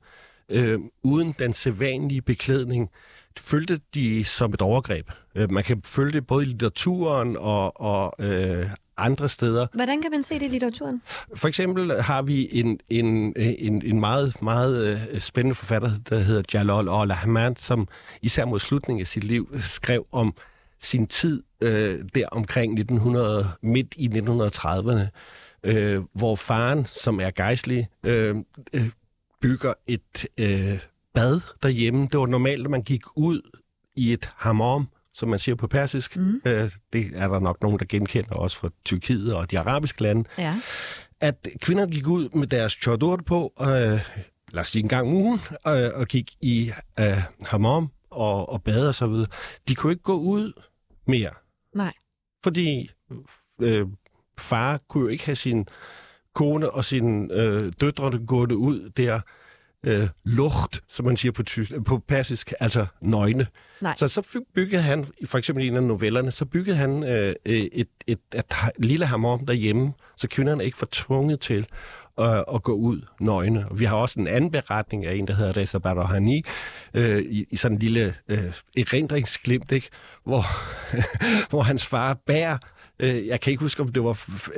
øh, 0.50 0.80
uden 1.04 1.36
den 1.40 1.54
sædvanlige 1.54 2.22
beklædning, 2.22 2.90
følte 3.40 3.80
de 3.94 4.26
som 4.26 4.54
et 4.54 4.62
overgreb. 4.62 5.12
Øh, 5.36 5.52
man 5.52 5.64
kan 5.64 5.82
følge 5.86 6.12
det 6.12 6.28
både 6.28 6.46
i 6.46 6.48
litteraturen 6.48 7.38
og, 7.38 7.82
og 7.82 8.26
øh, 8.26 8.70
andre 8.98 9.30
steder. 9.30 9.68
Hvordan 9.74 10.02
kan 10.02 10.12
man 10.12 10.24
se 10.24 10.34
det 10.34 10.46
i 10.46 10.48
litteraturen? 10.48 11.02
For 11.36 11.48
eksempel 11.48 12.02
har 12.02 12.22
vi 12.22 12.50
en, 12.52 12.80
en, 12.90 13.34
en, 13.38 13.82
en 13.86 14.00
meget, 14.00 14.42
meget 14.42 14.88
øh, 15.14 15.20
spændende 15.20 15.56
forfatter, 15.56 15.92
der 16.10 16.20
hedder 16.20 16.44
Jalal 16.54 16.90
al-Ahmad, 16.90 17.56
som 17.58 17.88
især 18.22 18.46
mod 18.46 18.60
slutningen 18.60 19.02
af 19.02 19.08
sit 19.08 19.24
liv 19.24 19.60
skrev 19.62 20.06
om 20.12 20.34
sin 20.80 21.08
tid 21.08 21.44
øh, 21.62 22.04
der 22.16 22.28
omkring 22.32 22.74
1900, 22.74 23.48
midt 23.62 23.94
i 23.98 24.08
1930'erne, 24.08 25.08
øh, 25.64 26.02
hvor 26.14 26.36
faren, 26.36 26.86
som 26.86 27.20
er 27.20 27.32
gejstlig, 27.32 27.88
øh, 28.04 28.36
øh, 28.74 28.90
bygger 29.42 29.74
et 29.88 30.26
øh, 30.38 30.80
bad 31.14 31.42
derhjemme. 31.64 32.08
Det 32.12 32.20
var 32.20 32.26
normalt, 32.26 32.66
at 32.66 32.72
man 32.72 32.82
gik 32.82 33.04
ud 33.16 33.42
i 33.96 34.14
et 34.14 34.30
hammam, 34.36 34.88
som 35.14 35.30
man 35.30 35.40
siger 35.40 35.56
på 35.56 35.68
persisk. 35.68 36.18
Mm. 36.18 36.42
Øh, 36.46 36.70
det 36.94 37.12
er 37.14 37.28
der 37.28 37.40
nok 37.40 37.62
nogen, 37.62 37.80
der 37.80 37.86
genkender 37.90 38.36
også 38.36 38.58
fra 38.58 38.70
Tyrkiet 38.86 39.34
og 39.34 39.52
de 39.52 39.60
arabiske 39.60 40.04
lande. 40.04 40.30
Ja. 40.38 40.56
At 41.22 41.48
kvinder 41.62 41.86
gik 41.86 42.08
ud 42.08 42.30
med 42.30 42.48
deres 42.48 42.74
chador 42.74 43.20
på, 43.26 43.54
øh, 43.62 43.68
lad 43.68 44.02
os 44.62 44.68
sige 44.68 44.84
en 44.84 44.90
gang 44.90 45.08
om 45.08 45.14
ugen, 45.14 45.40
øh, 45.68 45.90
og 45.94 46.08
gik 46.08 46.32
i 46.42 46.72
øh, 47.00 47.18
hammam 47.46 47.92
og, 48.10 48.50
og 48.50 48.64
bade 48.64 48.88
og 48.88 48.96
så 48.96 49.08
videre. 49.08 49.28
De 49.68 49.76
kunne 49.76 49.92
ikke 49.92 50.04
gå 50.04 50.18
ud 50.18 50.54
mere. 51.08 51.32
Nej. 51.76 51.94
Fordi 52.44 52.92
øh, 53.62 53.88
far 54.40 54.80
kunne 54.88 55.02
jo 55.02 55.08
ikke 55.08 55.26
have 55.26 55.36
sin 55.36 55.68
kone 56.34 56.72
og 56.72 56.86
sine 56.86 57.34
øh, 57.34 57.74
døtre 57.82 58.20
gående 58.28 58.58
ud 58.58 58.90
der 58.90 59.22
øh, 59.84 60.08
lugt, 60.24 60.84
som 60.88 61.06
man 61.06 61.18
siger 61.18 61.32
på, 61.32 61.44
tysk, 61.44 61.72
på 61.86 61.98
persisk, 61.98 62.54
altså 62.60 62.86
nøgne. 63.02 63.48
Nej. 63.82 63.94
Så 63.98 64.08
så 64.08 64.42
byggede 64.54 64.82
han, 64.82 65.06
for 65.26 65.38
eksempel 65.38 65.66
i 65.66 65.68
en 65.68 65.76
af 65.76 65.84
novellerne, 65.84 66.32
så 66.32 66.46
byggede 66.46 66.78
han 66.78 67.04
øh, 67.04 67.36
et, 67.46 67.70
et, 67.74 67.88
et, 68.08 68.20
et 68.34 68.86
lille 68.86 69.06
hammer 69.06 69.38
derhjemme, 69.38 69.94
så 70.18 70.28
kvinderne 70.28 70.66
ikke 70.66 70.82
var 70.82 70.88
tvunget 70.92 71.40
til 71.40 71.68
at, 72.18 72.46
at 72.54 72.64
gå 72.64 72.74
ud 72.74 73.02
nøgne. 73.20 73.66
Vi 73.72 73.86
har 73.86 73.96
også 73.96 74.20
en 74.20 74.28
anden 74.28 74.52
beretning 74.52 75.06
af 75.06 75.16
en, 75.16 75.28
der 75.28 75.34
hedder 75.34 75.58
Reza 75.58 75.78
Barohani, 75.78 76.44
øh, 76.94 77.22
i, 77.22 77.46
i 77.52 77.56
sådan 77.56 77.76
en 77.76 77.80
lille 77.80 78.16
øh, 78.28 78.54
erindringsglimt, 78.78 79.72
ikke? 79.72 79.90
Hvor, 80.24 80.44
hvor 81.50 81.62
hans 81.62 81.86
far 81.86 82.14
bærer, 82.14 82.58
øh, 83.00 83.28
jeg 83.28 83.42
kan 83.42 83.52
ikke 83.52 83.64
huske, 83.64 83.82
om 83.82 83.92
det 83.92 84.04
var 84.04 84.14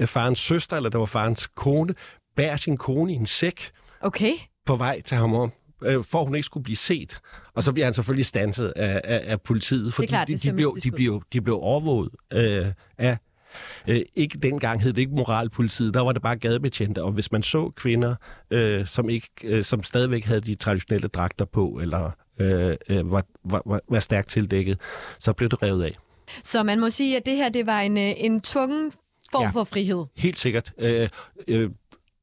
farens 0.05 0.39
søster, 0.39 0.77
eller 0.77 0.89
det 0.89 0.99
var 0.99 1.05
farens 1.05 1.47
kone, 1.47 1.93
bærer 2.35 2.57
sin 2.57 2.77
kone 2.77 3.13
i 3.13 3.15
en 3.15 3.25
sæk 3.25 3.71
Okay. 4.01 4.33
på 4.65 4.75
vej 4.75 5.01
til 5.01 5.17
ham 5.17 5.33
om 5.33 5.51
øh, 5.83 6.03
for 6.03 6.23
hun 6.23 6.35
ikke 6.35 6.45
skulle 6.45 6.63
blive 6.63 6.77
set. 6.77 7.19
Og 7.53 7.63
så 7.63 7.73
bliver 7.73 7.85
han 7.85 7.93
selvfølgelig 7.93 8.25
stanset 8.25 8.73
af, 8.75 9.01
af, 9.03 9.21
af 9.23 9.41
politiet, 9.41 9.93
fordi 9.93 10.07
klart, 10.07 10.27
de, 10.27 10.37
de, 10.37 10.53
blev, 10.53 10.77
de, 10.83 10.91
blev, 10.91 11.23
de 11.33 11.41
blev 11.41 11.59
overvåget 11.61 12.09
øh, 12.33 12.65
af 12.97 13.17
Øh, 13.87 14.01
ikke 14.15 14.37
dengang 14.37 14.83
hed 14.83 14.93
det 14.93 15.01
ikke 15.01 15.15
moralpolitiet, 15.15 15.93
der 15.93 16.01
var 16.01 16.11
det 16.11 16.21
bare 16.21 16.35
gadebetjente, 16.35 17.03
og 17.03 17.11
hvis 17.11 17.31
man 17.31 17.43
så 17.43 17.71
kvinder, 17.75 18.15
øh, 18.51 18.87
som, 18.87 19.09
ikke, 19.09 19.29
øh, 19.43 19.63
som 19.63 19.83
stadigvæk 19.83 20.25
havde 20.25 20.41
de 20.41 20.55
traditionelle 20.55 21.07
dragter 21.07 21.45
på, 21.45 21.79
eller 21.81 22.11
øh, 22.39 22.75
øh, 22.89 23.11
var, 23.11 23.23
var, 23.45 23.81
var, 23.89 23.99
stærkt 23.99 24.29
tildækket, 24.29 24.79
så 25.19 25.33
blev 25.33 25.49
det 25.49 25.63
revet 25.63 25.83
af. 25.83 25.95
Så 26.43 26.63
man 26.63 26.79
må 26.79 26.89
sige, 26.89 27.17
at 27.17 27.25
det 27.25 27.35
her 27.35 27.49
det 27.49 27.65
var 27.65 27.79
en, 27.81 27.97
øh, 27.97 28.13
en 28.17 28.41
tvungen 28.41 28.91
form 29.31 29.43
Ja. 29.43 29.49
for 29.49 29.63
frihed. 29.63 30.05
Helt 30.15 30.39
sikkert. 30.39 30.71
Øh, 30.77 31.09
øh, 31.47 31.69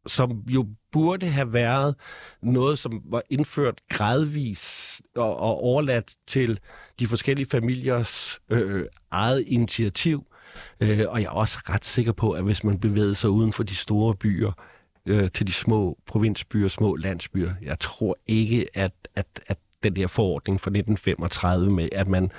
som 0.07 0.43
jo 0.49 0.67
burde 0.93 1.27
have 1.27 1.53
været 1.53 1.95
noget, 2.43 2.79
som 2.79 3.03
var 3.05 3.23
indført 3.31 3.81
gradvis 3.89 5.03
og, 5.17 5.37
og 5.37 5.63
overladt 5.63 6.15
til 6.27 6.59
de 6.99 7.07
forskellige 7.07 7.47
familiers 7.51 8.41
øh, 8.51 8.85
eget 9.11 9.45
initiativ. 9.47 10.27
Øh, 10.81 11.01
og 11.09 11.21
jeg 11.21 11.27
er 11.27 11.31
også 11.31 11.59
ret 11.71 11.85
sikker 11.85 12.13
på, 12.13 12.31
at 12.31 12.45
hvis 12.45 12.65
man 12.65 12.79
bevægede 12.79 13.15
sig 13.15 13.31
uden 13.31 13.53
for 13.53 13.63
de 13.63 13.75
store 13.75 14.15
byer, 14.15 14.53
øh, 15.07 15.31
til 15.35 15.47
de 15.47 15.53
små 15.53 15.99
provinsbyer, 16.07 16.69
små 16.69 16.97
landsbyer, 16.97 17.51
jeg 17.63 17.79
tror 17.81 18.17
ikke, 18.27 18.67
at, 18.75 18.93
at, 19.15 19.27
at 19.47 19.57
den 19.83 19.97
der 19.97 20.07
forordning 20.07 20.61
fra 20.61 20.69
1935 20.69 21.71
med, 21.71 21.89
at 21.93 22.09
man 22.09 22.31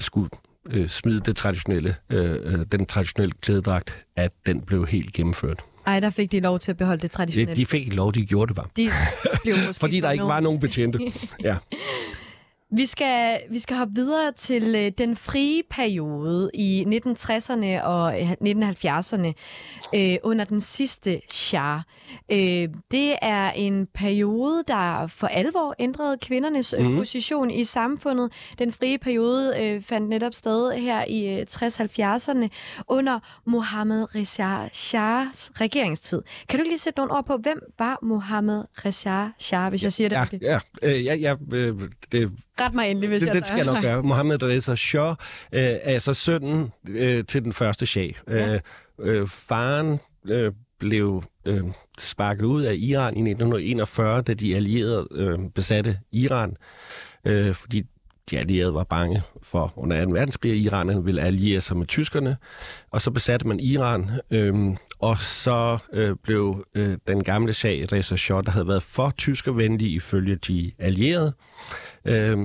skulle 0.00 0.30
øh, 0.70 0.88
smide 0.88 1.20
det 1.20 1.36
traditionelle, 1.36 1.96
øh, 2.10 2.30
øh, 2.42 2.66
den 2.72 2.86
traditionelle 2.86 3.32
klædedragt, 3.40 4.04
at 4.16 4.32
den 4.46 4.60
blev 4.60 4.86
helt 4.86 5.12
gennemført. 5.12 5.64
Ej, 5.86 6.00
der 6.00 6.10
fik 6.10 6.32
de 6.32 6.40
lov 6.40 6.58
til 6.58 6.70
at 6.70 6.76
beholde 6.76 7.00
det 7.02 7.10
De, 7.12 7.16
traditionelle. 7.16 7.56
de 7.56 7.66
fik 7.66 7.80
ikke 7.80 7.96
lov, 7.96 8.12
de 8.14 8.26
gjorde 8.26 8.48
det 8.48 8.56
bare. 8.56 8.66
de 8.76 8.90
blev 9.42 9.54
måske 9.66 9.80
Fordi 9.84 10.00
der 10.00 10.10
ikke 10.10 10.24
var 10.24 10.40
nogen 10.40 10.60
betjente. 10.60 10.98
Ja. 11.42 11.56
Vi 12.76 12.86
skal, 12.86 13.40
vi 13.50 13.58
skal 13.58 13.76
hoppe 13.76 13.94
videre 13.94 14.32
til 14.32 14.74
øh, 14.74 14.92
den 14.98 15.16
frie 15.16 15.62
periode 15.70 16.50
i 16.54 16.84
1960'erne 16.88 17.82
og 17.82 18.20
øh, 18.20 18.30
1970'erne 18.30 19.32
øh, 19.94 20.16
under 20.22 20.44
den 20.44 20.60
sidste 20.60 21.20
Shah. 21.30 21.80
Øh, 22.32 22.68
det 22.90 23.14
er 23.22 23.50
en 23.50 23.86
periode, 23.94 24.64
der 24.68 25.06
for 25.06 25.26
alvor 25.26 25.74
ændrede 25.78 26.18
kvindernes 26.18 26.74
mm. 26.78 26.96
position 26.96 27.50
i 27.50 27.64
samfundet. 27.64 28.32
Den 28.58 28.72
frie 28.72 28.98
periode 28.98 29.54
øh, 29.62 29.82
fandt 29.82 30.08
netop 30.08 30.34
sted 30.34 30.72
her 30.72 31.04
i 31.08 31.38
øh, 31.38 31.46
60-70'erne 31.50 32.48
under 32.88 33.40
Mohammed 33.46 34.14
Reza 34.14 34.68
Shahs 34.72 35.52
regeringstid. 35.60 36.22
Kan 36.48 36.58
du 36.58 36.64
lige 36.64 36.78
sætte 36.78 36.98
nogle 36.98 37.12
ord 37.12 37.26
på, 37.26 37.36
hvem 37.36 37.60
var 37.78 37.98
Mohammed 38.02 38.64
Reza 38.84 39.26
Shah, 39.38 39.68
hvis 39.68 39.84
jeg 39.84 39.92
siger 39.92 40.08
det 40.08 40.42
Ja, 40.42 40.60
ja, 40.82 40.90
øh, 40.90 41.04
ja, 41.04 41.14
ja 41.14 41.34
øh, 41.52 41.80
det, 42.12 42.32
Ret 42.66 42.74
mig 42.74 42.90
endelig, 42.90 43.08
hvis 43.08 43.20
det, 43.20 43.26
jeg 43.26 43.34
det 43.34 43.46
skal 43.46 43.56
jeg 43.56 43.66
nok 43.66 43.82
gøre. 43.82 44.02
Mohammed 44.02 44.42
Reza 44.42 44.74
Shah 44.74 45.10
øh, 45.52 45.60
er 45.82 45.98
så 45.98 46.14
sønnen 46.14 46.72
øh, 46.88 47.24
til 47.24 47.44
den 47.44 47.52
første 47.52 47.86
shah. 47.86 48.10
Ja. 48.28 48.54
Øh, 48.54 48.60
øh, 49.00 49.28
faren 49.28 50.00
øh, 50.28 50.52
blev 50.78 51.22
øh, 51.44 51.62
sparket 51.98 52.44
ud 52.44 52.62
af 52.62 52.74
Iran 52.74 53.16
i 53.16 53.20
1941, 53.20 54.22
da 54.22 54.34
de 54.34 54.56
allierede 54.56 55.08
øh, 55.12 55.38
besatte 55.54 55.98
Iran, 56.12 56.56
øh, 57.24 57.54
fordi 57.54 57.82
de 58.30 58.38
allierede 58.38 58.74
var 58.74 58.84
bange 58.84 59.22
for 59.42 59.72
under 59.76 60.04
2. 60.04 60.10
verdenskrig, 60.10 60.52
at 60.52 60.58
Iranerne 60.58 61.04
ville 61.04 61.22
alliere 61.22 61.60
sig 61.60 61.76
med 61.76 61.86
tyskerne, 61.86 62.36
og 62.90 63.02
så 63.02 63.10
besatte 63.10 63.48
man 63.48 63.60
Iran, 63.60 64.10
øh, 64.30 64.54
og 64.98 65.18
så 65.18 65.78
øh, 65.92 66.16
blev 66.22 66.64
øh, 66.74 66.96
den 67.08 67.24
gamle 67.24 67.54
sag 67.54 67.92
Reza 67.92 68.16
Shah, 68.16 68.44
der 68.44 68.50
havde 68.50 68.68
været 68.68 68.82
for 68.82 69.12
tyskervenlig 69.18 69.92
ifølge 69.92 70.36
de 70.36 70.72
allierede, 70.78 71.32
øh, 72.04 72.38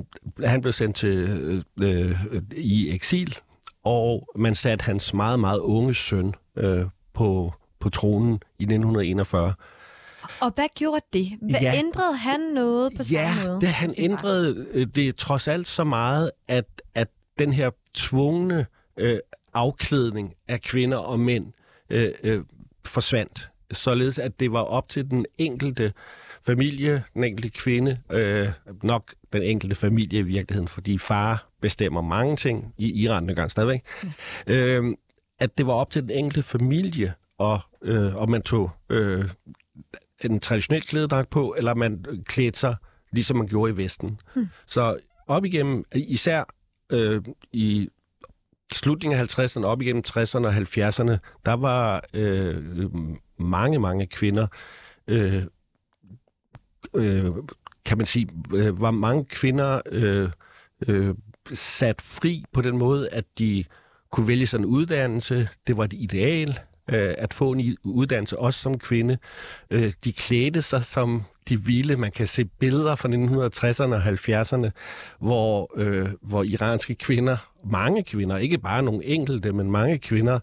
han 0.43 0.62
blev 0.62 0.74
sendt 0.74 0.96
til, 0.96 1.17
øh, 1.82 1.88
øh, 1.88 2.41
i 2.56 2.89
eksil, 2.96 3.38
og 3.84 4.30
man 4.36 4.56
satte 4.56 4.84
hans 4.84 5.13
meget, 5.13 5.39
meget 5.39 5.60
unge 5.60 5.96
søn 5.96 6.34
øh, 6.58 6.86
på, 7.13 7.54
på 7.80 7.89
tronen 7.89 8.34
i 8.60 8.63
1941. 8.63 9.54
Og 10.41 10.52
hvad 10.56 10.65
gjorde 10.76 11.02
det? 11.13 11.28
Hvad 11.41 11.60
Ja. 11.62 11.74
ændrede 11.78 12.17
han 12.17 12.39
noget 12.39 12.91
på 12.98 13.04
Ja, 13.12 13.34
samme 13.36 13.50
måde? 13.52 13.62
det, 13.62 13.70
han 13.70 13.93
ændrede 13.98 14.65
øh, 14.72 14.88
det 14.96 15.15
trods 15.15 15.48
alt 15.48 15.67
så 15.67 15.84
meget, 15.84 16.32
at, 16.48 16.65
at 16.96 17.08
den 17.39 17.54
her 17.54 17.70
tvungne 17.93 18.65
øh, 18.98 19.20
afklædning 19.54 20.34
af 20.48 20.62
kvinder 20.62 20.98
og 20.98 21.20
mænd 21.20 21.46
øh, 21.89 22.12
øh, 22.24 22.43
forsvandt. 22.86 23.50
Således 23.72 24.20
at 24.20 24.39
det 24.39 24.52
var 24.52 24.62
op 24.62 24.89
til 24.89 25.10
den 25.12 25.26
enkelte 25.38 25.93
familie, 26.48 27.04
den 27.14 27.24
enkelte 27.24 27.50
kvinde, 27.50 27.98
øh, 28.12 28.48
nok 28.84 29.14
den 29.34 29.44
enkelte 29.44 29.76
familie 29.76 30.20
i 30.20 30.24
virkeligheden, 30.24 30.68
fordi 30.68 30.98
far 30.98 31.50
bestemmer 31.62 32.02
mange 32.02 32.36
ting 32.36 32.74
i 32.78 33.04
Iran 33.04 33.28
dengang 33.28 33.52
stadigvæk, 33.52 33.82
øh, 34.48 34.86
at 35.40 35.58
det 35.58 35.68
var 35.68 35.74
op 35.74 35.90
til 35.90 36.02
den 36.02 36.10
enkelte 36.10 36.44
familie, 36.44 37.14
og, 37.38 37.60
øh, 37.82 38.16
om 38.16 38.30
man 38.30 38.42
tog 38.42 38.72
øh, 38.90 39.30
en 40.26 40.40
traditionel 40.40 40.82
klædedragt 40.82 41.30
på, 41.30 41.56
eller 41.58 41.74
man 41.74 42.06
klædte 42.26 42.60
sig, 42.60 42.76
ligesom 43.12 43.38
man 43.38 43.48
gjorde 43.48 43.74
i 43.74 43.78
Vesten. 43.78 44.20
Hmm. 44.34 44.48
Så 44.68 44.98
op 45.28 45.46
igennem, 45.46 45.84
især 45.96 46.44
øh, 46.94 47.22
i 47.54 47.90
slutningen 48.74 49.20
af 49.20 49.40
50'erne, 49.40 49.66
op 49.66 49.82
igennem 49.82 50.04
60'erne 50.08 50.46
og 50.46 50.56
70'erne, 50.56 51.18
der 51.46 51.54
var 51.54 52.04
øh, 52.14 52.64
mange, 53.38 53.80
mange 53.80 54.08
kvinder, 54.08 54.48
øh, 55.08 55.44
øh, 56.93 57.26
kan 57.86 57.97
man 57.97 58.06
sige, 58.06 58.30
øh, 58.54 58.82
var 58.82 58.91
mange 58.91 59.26
kvinder 59.26 59.82
øh, 59.91 60.30
øh, 60.88 61.15
sat 61.54 62.02
fri 62.02 62.43
på 62.54 62.62
den 62.62 62.78
måde, 62.78 63.10
at 63.10 63.26
de 63.39 63.63
kunne 64.12 64.28
vælge 64.28 64.47
sådan 64.47 64.65
en 64.65 64.69
uddannelse. 64.69 65.50
Det 65.67 65.78
var 65.78 65.84
et 65.84 65.93
ideal 65.93 66.60
øh, 66.89 67.13
at 67.17 67.34
få 67.34 67.52
en 67.52 67.78
uddannelse, 67.84 68.39
også 68.39 68.60
som 68.60 68.80
kvinde. 68.80 69.17
Øh, 69.69 69.93
de 70.04 70.13
klædte 70.13 70.62
sig 70.62 70.86
som 70.86 71.23
de 71.50 71.62
ville. 71.62 71.95
Man 71.95 72.12
kan 72.12 72.28
se 72.28 72.45
billeder 72.45 72.95
fra 72.95 73.10
1960'erne 73.10 73.93
og 73.93 74.04
70'erne, 74.04 74.69
hvor, 75.19 75.71
øh, 75.76 76.10
hvor 76.21 76.43
iranske 76.43 76.95
kvinder, 76.95 77.38
mange 77.71 78.04
kvinder, 78.04 78.38
ikke 78.38 78.58
bare 78.58 78.84
nogle 78.84 79.06
enkelte, 79.06 79.54
men 79.54 79.71
mange 79.71 79.97
kvinder, 79.97 80.39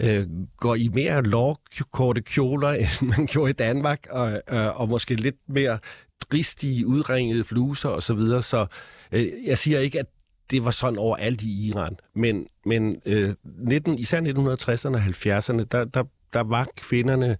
øh, 0.00 0.26
går 0.56 0.74
i 0.74 0.88
mere 0.88 1.22
lovkorte 1.22 2.20
kjoler, 2.20 2.68
end 3.00 3.08
man 3.08 3.26
gjorde 3.26 3.50
i 3.50 3.52
Danmark, 3.52 4.06
og, 4.10 4.42
øh, 4.52 4.80
og 4.80 4.88
måske 4.88 5.14
lidt 5.14 5.36
mere 5.48 5.78
dristige, 6.30 6.86
udringede 6.86 7.44
bluser 7.44 7.88
osv. 7.88 8.00
Så, 8.00 8.14
videre. 8.14 8.42
så 8.42 8.66
øh, 9.12 9.26
jeg 9.46 9.58
siger 9.58 9.78
ikke, 9.78 9.98
at 10.00 10.06
det 10.50 10.64
var 10.64 10.70
sådan 10.70 10.98
overalt 10.98 11.42
i 11.42 11.66
Iran, 11.68 11.96
men, 12.14 12.46
men 12.66 12.96
øh, 13.06 13.34
19, 13.44 13.98
især 13.98 14.20
1960'erne 14.20 14.94
og 14.94 15.00
70'erne, 15.00 15.64
der, 15.72 15.84
der, 15.84 16.04
der 16.32 16.40
var 16.40 16.68
kvinderne 16.76 17.36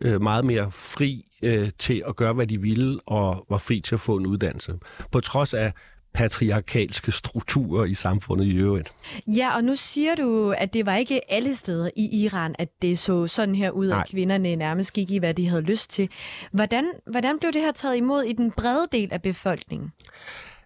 øh, 0.00 0.22
meget 0.22 0.44
mere 0.44 0.72
fri 0.72 1.24
øh, 1.42 1.70
til 1.78 2.02
at 2.08 2.16
gøre, 2.16 2.32
hvad 2.32 2.46
de 2.46 2.60
ville, 2.60 3.00
og 3.06 3.46
var 3.50 3.58
fri 3.58 3.80
til 3.80 3.94
at 3.94 4.00
få 4.00 4.16
en 4.16 4.26
uddannelse. 4.26 4.74
På 5.10 5.20
trods 5.20 5.54
af 5.54 5.72
patriarkalske 6.14 7.12
strukturer 7.12 7.84
i 7.84 7.94
samfundet 7.94 8.46
i 8.46 8.56
øvrigt. 8.56 8.92
Ja, 9.26 9.56
og 9.56 9.64
nu 9.64 9.74
siger 9.74 10.14
du, 10.14 10.54
at 10.58 10.72
det 10.74 10.86
var 10.86 10.96
ikke 10.96 11.32
alle 11.32 11.54
steder 11.54 11.90
i 11.96 12.24
Iran, 12.24 12.54
at 12.58 12.68
det 12.82 12.98
så 12.98 13.26
sådan 13.26 13.54
her 13.54 13.70
ud, 13.70 13.88
Nej. 13.88 14.00
at 14.00 14.08
kvinderne 14.10 14.56
nærmest 14.56 14.92
gik 14.92 15.10
i, 15.10 15.18
hvad 15.18 15.34
de 15.34 15.48
havde 15.48 15.62
lyst 15.62 15.90
til. 15.90 16.08
Hvordan, 16.52 16.84
hvordan 17.06 17.38
blev 17.38 17.52
det 17.52 17.60
her 17.60 17.72
taget 17.72 17.96
imod 17.96 18.22
i 18.22 18.32
den 18.32 18.50
brede 18.50 18.86
del 18.92 19.12
af 19.12 19.22
befolkningen? 19.22 19.92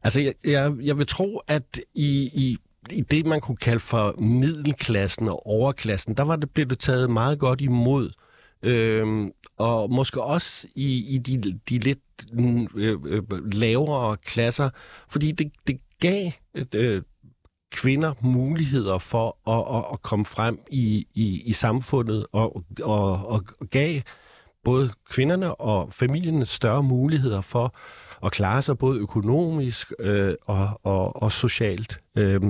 Altså, 0.03 0.21
jeg, 0.21 0.35
jeg, 0.45 0.73
jeg 0.83 0.99
vil 0.99 1.07
tro, 1.07 1.41
at 1.47 1.81
i, 1.95 2.31
i, 2.35 2.59
i 2.91 3.01
det, 3.01 3.27
man 3.27 3.41
kunne 3.41 3.57
kalde 3.57 3.81
for 3.81 4.15
middelklassen 4.21 5.29
og 5.29 5.47
overklassen, 5.47 6.15
der 6.15 6.23
var 6.23 6.37
det, 6.37 6.51
blev 6.51 6.67
det 6.67 6.79
taget 6.79 7.11
meget 7.11 7.39
godt 7.39 7.61
imod. 7.61 8.11
Øhm, 8.63 9.31
og 9.59 9.91
måske 9.91 10.23
også 10.23 10.67
i, 10.75 11.15
i 11.15 11.19
de, 11.19 11.59
de 11.69 11.79
lidt 11.79 11.99
øh, 12.75 12.99
øh, 13.07 13.53
lavere 13.53 14.17
klasser, 14.17 14.71
fordi 15.09 15.33
det, 15.33 15.53
det 15.67 15.81
gav 16.01 16.31
øh, 16.75 17.03
kvinder 17.73 18.13
muligheder 18.21 18.99
for 18.99 19.51
at, 19.51 19.77
at, 19.77 19.85
at 19.93 20.03
komme 20.03 20.25
frem 20.25 20.59
i, 20.71 21.07
i, 21.15 21.43
i 21.47 21.53
samfundet 21.53 22.27
og, 22.33 22.63
og, 22.83 23.27
og 23.27 23.45
gav 23.71 24.01
både 24.65 24.91
kvinderne 25.11 25.55
og 25.55 25.93
familien 25.93 26.47
større 26.47 26.83
muligheder 26.83 27.41
for 27.41 27.75
at 28.27 28.33
klare 28.33 28.63
sig 28.63 28.79
både 28.79 29.01
økonomisk 29.01 29.93
øh, 29.99 30.35
og, 30.47 30.81
og, 30.83 31.23
og 31.23 31.33
socialt. 31.33 32.01
Øh, 32.19 32.41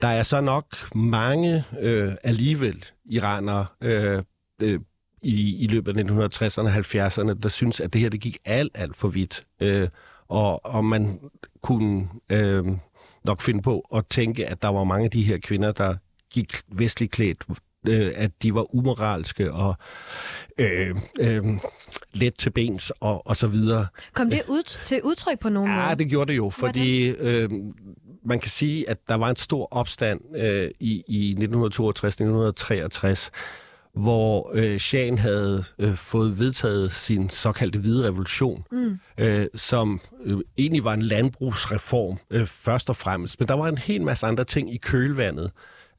der 0.00 0.08
er 0.08 0.22
så 0.22 0.40
nok 0.40 0.94
mange 0.94 1.64
øh, 1.80 2.12
alligevel 2.24 2.84
iranere 3.04 3.66
øh, 3.80 4.22
øh, 4.62 4.80
i, 5.22 5.64
i 5.64 5.66
løbet 5.66 5.98
af 5.98 6.02
1960'erne 6.02 6.60
og 6.60 6.74
70'erne, 6.74 7.40
der 7.42 7.48
synes, 7.48 7.80
at 7.80 7.92
det 7.92 8.00
her 8.00 8.08
det 8.08 8.20
gik 8.20 8.38
alt, 8.44 8.72
alt 8.74 8.96
for 8.96 9.08
vidt. 9.08 9.46
Øh, 9.60 9.88
og, 10.28 10.64
og 10.64 10.84
man 10.84 11.20
kunne 11.62 12.08
øh, 12.32 12.64
nok 13.24 13.40
finde 13.40 13.62
på 13.62 13.80
at 13.94 14.06
tænke, 14.10 14.46
at 14.46 14.62
der 14.62 14.68
var 14.68 14.84
mange 14.84 15.04
af 15.04 15.10
de 15.10 15.22
her 15.22 15.38
kvinder, 15.38 15.72
der 15.72 15.94
gik 16.32 16.56
vestligt 16.68 17.12
klædt, 17.12 17.44
øh, 17.88 18.12
at 18.14 18.30
de 18.42 18.54
var 18.54 18.74
umoralske 18.74 19.52
og 19.52 19.74
øh, 20.58 20.96
øh, 21.20 21.44
let 22.12 22.34
til 22.34 22.50
bens 22.50 22.92
og, 23.00 23.26
og 23.26 23.36
så 23.36 23.46
videre. 23.46 23.86
Kom 24.12 24.30
det 24.30 24.42
ud 24.48 24.78
til 24.84 25.02
udtryk 25.02 25.38
på 25.38 25.48
nogen 25.48 25.70
måde? 25.70 25.82
Ja, 25.82 25.94
det 25.94 26.08
gjorde 26.08 26.32
det 26.32 26.36
jo, 26.36 26.50
fordi 26.50 27.08
øh, 27.08 27.50
man 28.24 28.38
kan 28.38 28.50
sige, 28.50 28.90
at 28.90 29.08
der 29.08 29.14
var 29.14 29.30
en 29.30 29.36
stor 29.36 29.68
opstand 29.70 30.36
øh, 30.36 30.70
i, 30.80 31.02
i 31.08 31.36
1962-1963, 31.40 33.30
hvor 33.94 34.50
øh, 34.54 34.78
Shahen 34.78 35.18
havde 35.18 35.64
øh, 35.78 35.94
fået 35.94 36.38
vedtaget 36.38 36.92
sin 36.92 37.30
såkaldte 37.30 37.78
hvide 37.78 38.06
revolution, 38.06 38.64
mm. 38.72 38.98
øh, 39.18 39.46
som 39.54 40.00
øh, 40.24 40.38
egentlig 40.58 40.84
var 40.84 40.94
en 40.94 41.02
landbrugsreform 41.02 42.18
øh, 42.30 42.46
først 42.46 42.88
og 42.90 42.96
fremmest. 42.96 43.40
Men 43.40 43.48
der 43.48 43.54
var 43.54 43.68
en 43.68 43.78
hel 43.78 44.02
masse 44.02 44.26
andre 44.26 44.44
ting 44.44 44.74
i 44.74 44.76
kølvandet 44.76 45.50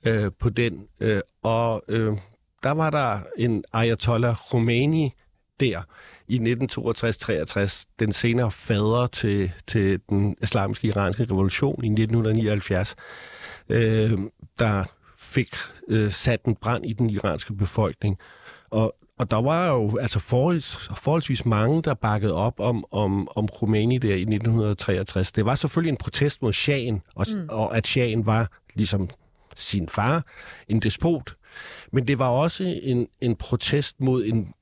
øh, 0.08 0.32
på 0.39 0.49
den. 0.49 0.88
Øh, 0.99 1.21
og 1.43 1.84
øh, 1.88 2.17
der 2.63 2.71
var 2.71 2.89
der 2.89 3.19
en 3.38 3.63
Ayatollah 3.73 4.36
Khomeini 4.36 5.13
der 5.60 5.82
i 6.27 6.39
1962-63, 6.39 7.86
den 7.99 8.12
senere 8.12 8.51
fader 8.51 9.08
til, 9.08 9.51
til 9.67 9.99
den 10.10 10.36
islamiske 10.43 10.88
iranske 10.88 11.23
revolution 11.23 11.84
i 11.84 11.88
1979, 11.88 12.95
øh, 13.69 14.12
der 14.60 14.84
fik 15.22 15.56
øh, 15.88 16.12
sat 16.12 16.44
en 16.44 16.56
brand 16.56 16.86
i 16.86 16.94
den 16.94 17.10
iranske 17.10 17.54
befolkning. 17.54 18.18
Og, 18.70 18.96
og 19.20 19.32
der 19.32 19.42
var 19.42 19.68
jo 19.68 19.98
altså 19.98 20.20
forholds, 20.20 20.90
forholdsvis 20.98 21.46
mange, 21.46 21.82
der 21.82 21.94
bakkede 21.94 22.34
op 22.34 22.60
om, 22.60 22.86
om, 22.92 23.28
om 23.36 23.48
Khomeini 23.48 23.98
der 23.98 24.16
i 24.16 24.22
1963. 24.22 25.32
Det 25.32 25.46
var 25.46 25.56
selvfølgelig 25.56 25.92
en 25.92 25.98
protest 25.98 26.42
mod 26.42 26.54
Shahen, 26.54 27.02
og, 27.16 27.26
mm. 27.36 27.46
og 27.50 27.78
at 27.78 27.88
Shahen 27.88 28.26
var 28.26 28.48
ligesom 28.74 29.10
sin 29.56 29.90
far, 29.90 30.24
en 30.68 30.80
despot. 30.80 31.36
Men 31.92 32.08
det 32.08 32.20
var 32.20 32.28
også 32.28 32.80
en, 32.84 33.08
en 33.22 33.36
protest 33.36 34.00
mod 34.00 34.26
en 34.26 34.54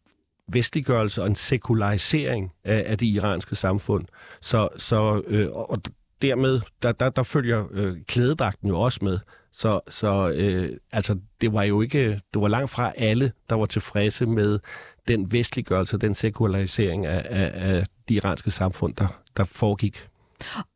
vestliggørelse 0.47 1.21
og 1.21 1.27
en 1.27 1.35
sekularisering 1.35 2.51
af, 2.63 2.83
af 2.87 2.97
det 2.97 3.05
iranske 3.05 3.55
samfund. 3.55 4.05
Så, 4.41 4.67
så 4.77 5.21
øh, 5.27 5.49
og 5.51 5.81
dermed, 6.21 6.61
der, 6.83 6.91
der, 6.91 7.09
der 7.09 7.23
følger 7.23 7.65
øh, 7.71 7.97
klædedragten 8.07 8.67
jo 8.67 8.79
også 8.79 8.99
med. 9.01 9.19
Så, 9.59 9.79
så 9.89 10.29
øh, 10.29 10.77
altså, 10.91 11.19
det 11.41 11.53
var 11.53 11.63
jo 11.63 11.81
ikke, 11.81 12.21
det 12.33 12.41
var 12.41 12.47
langt 12.47 12.69
fra 12.69 12.91
alle, 12.97 13.31
der 13.49 13.55
var 13.55 13.65
tilfredse 13.65 14.25
med 14.25 14.59
den 15.07 15.31
vestliggørelse, 15.31 15.97
den 15.97 16.13
sekularisering 16.13 17.05
af, 17.05 17.25
af, 17.25 17.51
af 17.53 17.85
de 18.09 18.13
iranske 18.13 18.51
samfund, 18.51 18.95
der, 18.95 19.07
der 19.37 19.43
foregik. 19.43 20.07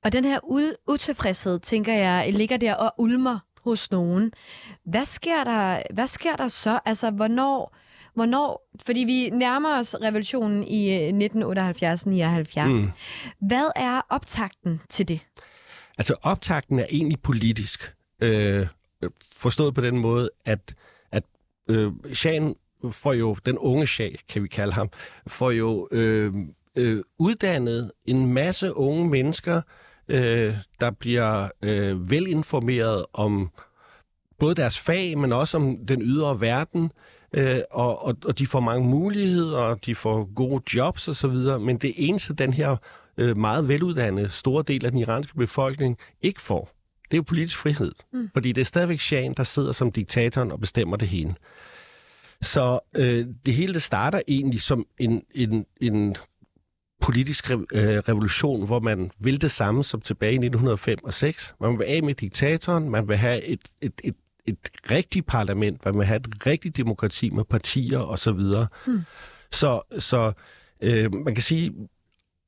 Og 0.04 0.12
den 0.12 0.26
her 0.26 0.40
utilfredshed, 0.88 1.60
tænker 1.60 1.94
jeg, 1.94 2.34
ligger 2.34 2.58
der 2.58 2.76
og 2.76 2.94
ulmer 2.98 3.40
hos 3.62 3.92
nogen. 3.92 4.32
Hvad 4.86 5.06
sker 5.06 5.44
der, 5.44 5.82
hvad 5.94 6.08
sker 6.08 6.36
der 6.36 6.48
så? 6.48 6.80
Altså, 6.86 7.12
hvornår, 7.12 7.76
hvornår, 8.14 8.70
fordi 8.86 9.00
vi 9.00 9.30
nærmer 9.30 9.80
os 9.80 9.96
revolutionen 10.02 10.64
i 10.64 11.10
1978-79. 11.10 12.60
Øh, 12.60 12.68
mm. 12.68 12.92
Hvad 13.48 13.72
er 13.76 14.02
optakten 14.10 14.82
til 14.90 15.08
det? 15.08 15.20
Altså, 15.98 16.16
optakten 16.24 16.80
er 16.80 16.86
egentlig 16.90 17.20
politisk. 17.20 17.94
Øh, 18.24 18.68
forstået 19.36 19.74
på 19.74 19.82
den 19.82 19.98
måde, 19.98 20.30
at, 20.46 20.76
at 21.12 21.24
øh, 21.70 21.92
Shan 22.14 22.56
får 22.92 23.14
jo, 23.14 23.38
den 23.46 23.58
unge 23.58 23.88
Shah, 23.88 24.12
kan 24.30 24.44
vi 24.44 24.48
kalde 24.48 24.74
ham, 24.74 24.90
får 25.28 25.52
jo 25.52 25.88
øh, 25.92 26.34
øh, 26.76 27.04
uddannet 27.18 27.92
en 28.06 28.34
masse 28.34 28.76
unge 28.76 29.10
mennesker, 29.10 29.62
øh, 30.08 30.56
der 30.80 30.92
bliver 30.92 31.50
øh, 31.64 32.10
velinformeret 32.10 33.06
om 33.14 33.52
både 34.40 34.56
deres 34.56 34.80
fag, 34.80 35.18
men 35.18 35.34
også 35.34 35.58
om 35.58 35.86
den 35.88 36.02
ydre 36.02 36.42
verden, 36.42 36.92
øh, 37.34 37.60
og, 37.72 38.06
og, 38.06 38.18
og 38.26 38.40
de 38.40 38.48
får 38.48 38.60
mange 38.60 38.88
muligheder, 38.88 39.58
og 39.58 39.86
de 39.86 39.96
får 39.96 40.34
gode 40.36 40.78
jobs 40.78 41.08
osv., 41.08 41.36
men 41.60 41.78
det 41.78 41.94
eneste, 41.96 42.34
den 42.34 42.54
her 42.54 42.78
øh, 43.18 43.38
meget 43.38 43.68
veluddannede 43.68 44.30
store 44.30 44.64
del 44.68 44.86
af 44.86 44.92
den 44.92 45.00
iranske 45.00 45.36
befolkning 45.36 45.98
ikke 46.22 46.42
får, 46.42 46.70
det 47.14 47.18
er 47.18 47.20
jo 47.20 47.24
politisk 47.28 47.58
frihed. 47.58 47.92
Mm. 48.14 48.30
Fordi 48.34 48.52
det 48.52 48.62
er 48.62 48.66
stadigvæk 48.66 49.00
Shahen, 49.00 49.34
der 49.34 49.44
sidder 49.44 49.72
som 49.72 49.92
diktatoren 49.92 50.52
og 50.52 50.60
bestemmer 50.60 50.98
det 50.98 51.08
hele. 51.08 51.36
Så 52.42 52.80
øh, 52.96 53.26
det 53.46 53.54
hele 53.54 53.74
det 53.74 53.82
starter 53.82 54.22
egentlig 54.28 54.62
som 54.62 54.86
en, 54.98 55.24
en, 55.36 55.66
en 55.82 56.16
politisk 57.02 57.50
re, 57.50 57.54
øh, 57.54 57.98
revolution, 57.98 58.66
hvor 58.66 58.80
man 58.80 59.12
vil 59.20 59.42
det 59.42 59.52
samme 59.52 59.84
som 59.84 60.02
tilbage 60.02 60.32
i 60.32 60.36
1905 60.36 60.98
og 61.04 61.14
6. 61.14 61.56
Man 61.62 61.80
vil 61.80 61.86
af 61.86 62.04
med 62.04 62.14
diktatoren, 62.14 62.90
man 62.90 63.08
vil 63.08 63.18
have 63.18 63.44
et, 63.44 63.62
et, 63.82 64.02
et, 64.04 64.16
et 64.46 64.58
rigtigt 64.92 65.26
parlament, 65.26 65.86
man 65.86 65.98
vil 65.98 66.06
have 66.06 66.18
et 66.18 66.46
rigtigt 66.46 66.78
demokrati 66.78 67.30
med 67.30 67.44
partier 67.44 68.00
osv. 68.00 68.40
Så, 68.42 68.66
mm. 68.88 69.02
så, 69.52 69.82
så 70.00 70.34
øh, 70.82 71.16
man 71.16 71.36
kan 71.36 71.44
sige, 71.44 71.74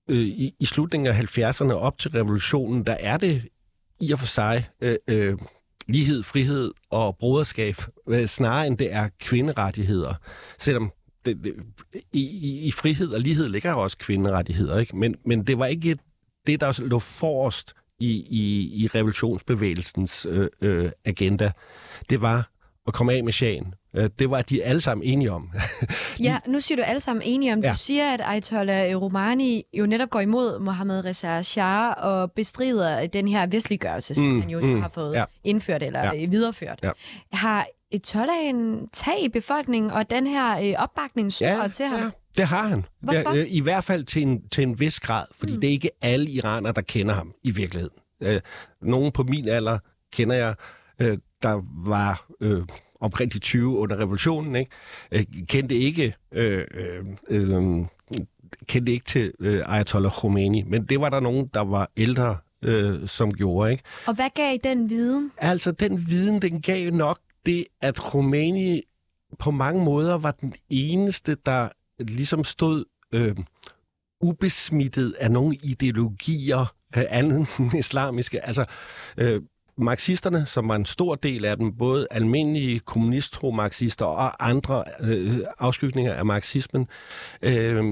øh, 0.10 0.18
i, 0.18 0.56
i 0.60 0.66
slutningen 0.66 1.08
af 1.08 1.38
70'erne 1.38 1.74
op 1.74 1.98
til 1.98 2.12
revolutionen, 2.12 2.84
der 2.84 2.94
er 3.00 3.18
det 3.18 3.44
i 4.02 4.12
og 4.12 4.20
for 4.20 4.26
sig 4.26 4.70
øh, 4.82 4.96
øh, 5.10 5.38
lighed, 5.88 6.24
frihed 6.24 6.72
og 6.90 7.18
broderskab, 7.18 7.76
øh, 8.08 8.28
snarere 8.28 8.68
end 8.68 8.78
det 8.78 8.94
er 8.94 9.10
kvinderettigheder. 9.20 10.14
Selvom 10.58 10.92
det, 11.26 11.44
det, 11.44 11.56
i, 12.14 12.68
i 12.68 12.72
frihed 12.72 13.14
og 13.14 13.20
lighed 13.20 13.48
ligger 13.48 13.74
også 13.74 13.98
kvinderettigheder, 13.98 14.80
ikke? 14.80 14.98
Men, 14.98 15.16
men 15.26 15.48
det 15.48 15.60
var 15.60 15.66
ikke 15.66 15.98
det, 16.48 16.62
der 16.62 16.82
lå 16.82 17.00
forrest 17.00 17.74
i, 18.00 18.26
i, 18.30 18.72
i 18.84 18.88
revolutionsbevægelsens 18.88 20.26
øh, 20.30 20.48
øh, 20.62 20.92
agenda. 21.06 21.52
Det 22.10 22.22
var 22.22 22.50
at 22.88 22.94
komme 22.94 23.14
af 23.14 23.24
med 23.24 23.34
shagen. 23.34 23.74
Øh, 23.96 24.10
det 24.20 24.30
var 24.30 24.42
de 24.42 24.64
alle 24.64 24.82
sammen 24.82 25.08
enige 25.08 25.32
om. 25.32 25.52
ja, 26.20 26.38
nu 26.48 26.60
siger 26.60 26.76
du 26.76 26.82
alle 26.82 27.00
sammen 27.00 27.24
enige 27.26 27.54
om. 27.54 27.60
Ja. 27.60 27.70
Du 27.70 27.76
siger, 27.78 28.14
at 28.14 28.22
Ayatollah 28.24 28.96
Romani 28.96 29.64
jo 29.74 29.86
netop 29.86 30.10
går 30.10 30.20
imod 30.20 30.60
Mohammed 30.60 31.06
Reza 31.06 31.42
Shah 31.42 31.94
og 31.98 32.32
bestrider 32.32 33.08
den 33.08 33.28
her 33.28 33.48
vestliggørelse, 33.48 34.16
som 34.16 34.24
mm, 34.24 34.42
han 34.42 34.50
jo 34.50 34.60
mm, 34.60 34.82
har 34.82 34.90
fået 34.94 35.14
ja. 35.14 35.24
indført 35.44 35.84
eller 35.84 36.14
ja. 36.14 36.26
videreført. 36.26 36.80
Ja. 36.84 36.92
Har 37.34 37.68
Ayatollah 37.92 38.46
en 38.46 38.88
tag 38.94 39.24
i 39.24 39.30
befolkningen, 39.30 39.92
og 39.92 40.10
den 40.10 40.28
her 40.28 40.70
øh, 40.70 40.84
opbakning 40.84 41.42
ja, 41.42 41.68
til 41.74 41.86
ham? 41.86 42.00
Ja. 42.00 42.10
Det 42.38 42.46
har 42.48 42.68
han. 42.68 42.86
Hvorfor? 43.02 43.36
Ja, 43.36 43.42
øh, 43.42 43.46
I 43.50 43.62
hvert 43.62 43.84
fald 43.84 44.04
til 44.04 44.22
en, 44.22 44.50
til 44.50 44.64
en 44.64 44.80
vis 44.80 45.00
grad, 45.00 45.26
fordi 45.36 45.54
mm. 45.54 45.62
det 45.62 45.68
er 45.68 45.72
ikke 45.72 45.90
alle 46.02 46.30
iranere, 46.30 46.74
der 46.74 46.82
kender 46.82 47.14
ham 47.14 47.34
i 47.44 47.52
virkeligheden. 47.52 47.98
Øh, 48.24 48.42
nogen 48.82 49.12
på 49.12 49.24
min 49.24 49.48
alder 49.48 49.80
kender 50.14 50.36
jeg, 50.36 50.56
øh, 51.00 51.18
der 51.46 51.62
var 51.90 52.28
øh, 52.42 52.62
omkring 53.00 53.34
de 53.34 53.40
20 53.40 53.78
under 53.78 53.98
revolutionen, 54.00 54.56
ikke? 54.56 54.72
Øh, 55.12 55.26
kendte 55.48 55.76
ikke 55.76 56.16
øh, 56.32 56.66
øh, 56.74 57.06
øh, 57.30 57.86
kendte 58.68 58.92
ikke 58.92 59.06
til 59.06 59.34
øh, 59.40 59.62
Ayatollah 59.66 60.12
Khomeini, 60.12 60.64
men 60.64 60.86
det 60.86 61.02
var 61.02 61.10
der 61.10 61.20
nogen, 61.20 61.50
der 61.54 61.62
var 61.62 61.92
ældre, 61.98 62.38
øh, 62.62 63.08
som 63.08 63.34
gjorde. 63.34 63.72
Ikke? 63.72 63.84
Og 64.08 64.14
hvad 64.14 64.30
gav 64.36 64.58
den 64.64 64.90
viden? 64.90 65.32
Altså, 65.38 65.72
den 65.72 66.08
viden, 66.08 66.42
den 66.42 66.62
gav 66.62 66.92
nok 66.92 67.20
det, 67.46 67.66
at 67.82 67.96
Khomeini 67.96 68.82
på 69.40 69.52
mange 69.52 69.84
måder 69.84 70.18
var 70.18 70.32
den 70.32 70.54
eneste, 70.70 71.38
der 71.46 71.70
ligesom 72.00 72.44
stod 72.44 72.86
øh, 73.12 73.36
ubesmittet 74.22 75.12
af 75.20 75.32
nogle 75.32 75.56
ideologier, 75.56 76.74
øh, 76.98 77.04
andet 77.10 77.48
end 77.60 77.74
islamiske. 77.80 78.46
Altså, 78.46 78.66
øh, 79.18 79.42
marxisterne, 79.78 80.46
som 80.46 80.70
var 80.70 80.76
en 80.76 80.86
stor 80.86 81.16
del 81.16 81.46
af 81.46 81.58
dem, 81.58 81.78
både 81.78 82.08
almindelige 82.12 82.80
kommunisttro-marxister 82.80 84.06
og 84.06 84.50
andre 84.50 84.84
øh, 85.02 85.40
afskygninger 85.60 86.14
af 86.14 86.26
marxismen, 86.26 86.88
øh, 87.42 87.84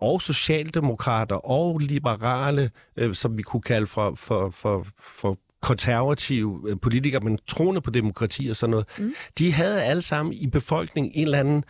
og 0.00 0.22
socialdemokrater 0.22 1.36
og 1.36 1.78
liberale, 1.78 2.70
øh, 2.96 3.14
som 3.14 3.38
vi 3.38 3.42
kunne 3.42 3.62
kalde 3.62 3.86
for, 3.86 4.14
for, 4.14 4.50
for, 4.50 4.86
for 4.98 5.38
konservative 5.62 6.60
øh, 6.68 6.76
politikere, 6.82 7.20
men 7.20 7.38
troende 7.46 7.80
på 7.80 7.90
demokrati 7.90 8.48
og 8.48 8.56
sådan 8.56 8.70
noget, 8.70 8.86
mm. 8.98 9.14
de 9.38 9.52
havde 9.52 9.82
alle 9.82 10.02
sammen 10.02 10.34
i 10.34 10.46
befolkningen 10.46 11.12
en 11.14 11.22
eller 11.22 11.38
anden, 11.38 11.64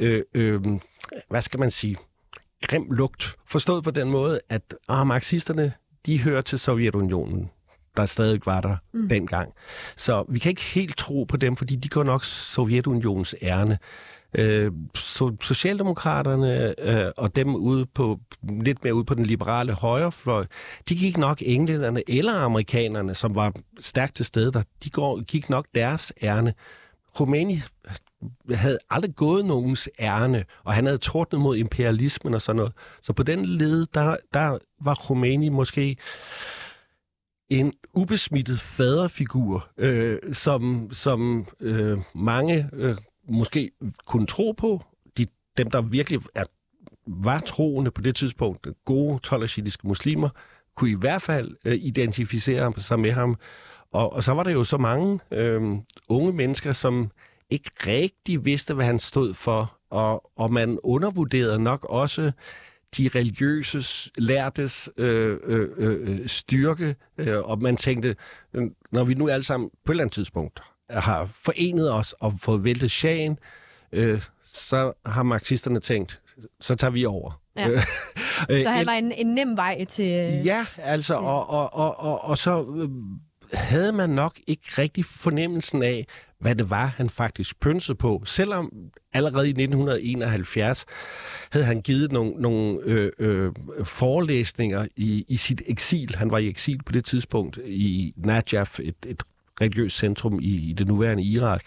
øh, 0.00 0.22
øh, 0.34 0.60
hvad 1.30 1.42
skal 1.42 1.60
man 1.60 1.70
sige, 1.70 1.96
grim 2.62 2.86
lugt. 2.90 3.36
Forstået 3.46 3.84
på 3.84 3.90
den 3.90 4.10
måde, 4.10 4.40
at 4.48 4.74
ah, 4.88 5.06
marxisterne, 5.06 5.72
de 6.06 6.22
hører 6.22 6.40
til 6.40 6.58
Sovjetunionen 6.58 7.50
der 7.98 8.06
stadig 8.06 8.40
var 8.44 8.60
der 8.60 8.76
mm. 8.92 9.08
dengang. 9.08 9.52
Så 9.96 10.24
vi 10.28 10.38
kan 10.38 10.50
ikke 10.50 10.62
helt 10.62 10.96
tro 10.96 11.24
på 11.24 11.36
dem, 11.36 11.56
fordi 11.56 11.76
de 11.76 11.88
går 11.88 12.04
nok 12.04 12.24
Sovjetunionens 12.24 13.34
ærne. 13.42 13.78
Øh, 14.34 14.72
so, 14.94 15.30
Socialdemokraterne 15.40 16.74
øh, 16.80 17.12
og 17.16 17.36
dem 17.36 17.54
ude 17.54 17.86
på, 17.86 18.20
lidt 18.62 18.84
mere 18.84 18.94
ude 18.94 19.04
på 19.04 19.14
den 19.14 19.26
liberale 19.26 19.72
højrefløj, 19.72 20.46
de 20.88 20.96
gik 20.96 21.16
nok 21.16 21.42
englænderne 21.46 22.02
eller 22.08 22.32
amerikanerne, 22.32 23.14
som 23.14 23.34
var 23.34 23.52
stærkt 23.80 24.14
til 24.14 24.24
stede 24.24 24.52
der, 24.52 24.62
de 24.84 24.90
går, 24.90 25.22
gik 25.22 25.50
nok 25.50 25.66
deres 25.74 26.12
ærne. 26.22 26.54
Rumæni 27.20 27.62
havde 28.54 28.78
aldrig 28.90 29.14
gået 29.14 29.44
nogens 29.44 29.88
ærne, 30.00 30.44
og 30.64 30.72
han 30.74 30.84
havde 30.84 30.98
tordnet 30.98 31.40
mod 31.40 31.56
imperialismen 31.56 32.34
og 32.34 32.42
sådan 32.42 32.56
noget. 32.56 32.72
Så 33.02 33.12
på 33.12 33.22
den 33.22 33.44
led, 33.44 33.86
der, 33.94 34.16
der 34.34 34.58
var 34.80 34.94
Rumæni 34.94 35.48
måske 35.48 35.96
en 37.48 37.72
ubesmittet 37.98 38.60
faderfigur, 38.60 39.68
øh, 39.78 40.18
som, 40.32 40.88
som 40.92 41.46
øh, 41.60 41.98
mange 42.14 42.70
øh, 42.72 42.96
måske 43.28 43.70
kunne 44.06 44.26
tro 44.26 44.52
på. 44.52 44.82
De, 45.18 45.26
dem, 45.56 45.70
der 45.70 45.82
virkelig 45.82 46.20
er, 46.34 46.44
var 47.06 47.40
troende 47.40 47.90
på 47.90 48.02
det 48.02 48.16
tidspunkt, 48.16 48.66
gode 48.84 49.18
toleratiske 49.22 49.88
muslimer, 49.88 50.28
kunne 50.76 50.90
i 50.90 50.96
hvert 50.98 51.22
fald 51.22 51.56
øh, 51.64 51.74
identificere 51.74 52.72
sig 52.76 53.00
med 53.00 53.12
ham. 53.12 53.36
Og, 53.92 54.12
og 54.12 54.24
så 54.24 54.32
var 54.32 54.42
der 54.42 54.50
jo 54.50 54.64
så 54.64 54.76
mange 54.76 55.18
øh, 55.30 55.62
unge 56.08 56.32
mennesker, 56.32 56.72
som 56.72 57.10
ikke 57.50 57.70
rigtig 57.86 58.44
vidste, 58.44 58.74
hvad 58.74 58.86
han 58.86 58.98
stod 58.98 59.34
for, 59.34 59.76
og, 59.90 60.30
og 60.36 60.52
man 60.52 60.78
undervurderede 60.82 61.58
nok 61.58 61.84
også 61.84 62.32
de 62.96 63.08
religiøse 63.14 64.10
lærtes 64.18 64.90
øh, 64.96 65.38
øh, 65.44 65.68
øh, 65.76 66.28
styrke, 66.28 66.96
øh, 67.18 67.38
og 67.38 67.62
man 67.62 67.76
tænkte, 67.76 68.16
når 68.92 69.04
vi 69.04 69.14
nu 69.14 69.28
alle 69.28 69.44
sammen 69.44 69.70
på 69.84 69.92
et 69.92 69.94
eller 69.94 70.04
andet 70.04 70.14
tidspunkt 70.14 70.60
har 70.90 71.26
forenet 71.26 71.94
os 71.94 72.12
og 72.12 72.32
fået 72.40 72.64
væltet 72.64 72.90
shagen, 72.90 73.38
øh, 73.92 74.22
så 74.44 74.92
har 75.06 75.22
marxisterne 75.22 75.80
tænkt, 75.80 76.20
så 76.60 76.74
tager 76.74 76.90
vi 76.90 77.04
over. 77.04 77.40
Ja. 77.56 77.80
så 78.64 78.70
han 78.70 78.86
var 78.86 78.92
en, 78.92 79.12
en 79.12 79.26
nem 79.26 79.56
vej 79.56 79.84
til... 79.84 80.04
Ja, 80.44 80.66
altså, 80.76 81.14
og, 81.14 81.50
og, 81.50 81.74
og, 81.74 82.00
og, 82.00 82.24
og 82.24 82.38
så 82.38 82.66
øh, 82.76 82.88
havde 83.52 83.92
man 83.92 84.10
nok 84.10 84.38
ikke 84.46 84.68
rigtig 84.78 85.04
fornemmelsen 85.04 85.82
af, 85.82 86.06
hvad 86.40 86.54
det 86.54 86.70
var, 86.70 86.86
han 86.86 87.08
faktisk 87.08 87.60
pynsede 87.60 87.98
på. 87.98 88.22
Selvom 88.24 88.72
allerede 89.12 89.46
i 89.46 89.50
1971 89.50 90.86
havde 91.50 91.66
han 91.66 91.80
givet 91.80 92.12
nogle, 92.12 92.32
nogle 92.38 92.78
øh, 92.84 93.12
øh, 93.18 93.52
forelæsninger 93.84 94.86
i, 94.96 95.24
i 95.28 95.36
sit 95.36 95.62
eksil. 95.66 96.14
Han 96.16 96.30
var 96.30 96.38
i 96.38 96.48
eksil 96.48 96.82
på 96.86 96.92
det 96.92 97.04
tidspunkt 97.04 97.58
i 97.66 98.14
Najaf, 98.16 98.80
et, 98.80 98.94
et 99.06 99.22
religiøst 99.60 99.98
centrum 99.98 100.40
i, 100.40 100.70
i 100.70 100.72
det 100.72 100.86
nuværende 100.86 101.22
Irak, 101.22 101.64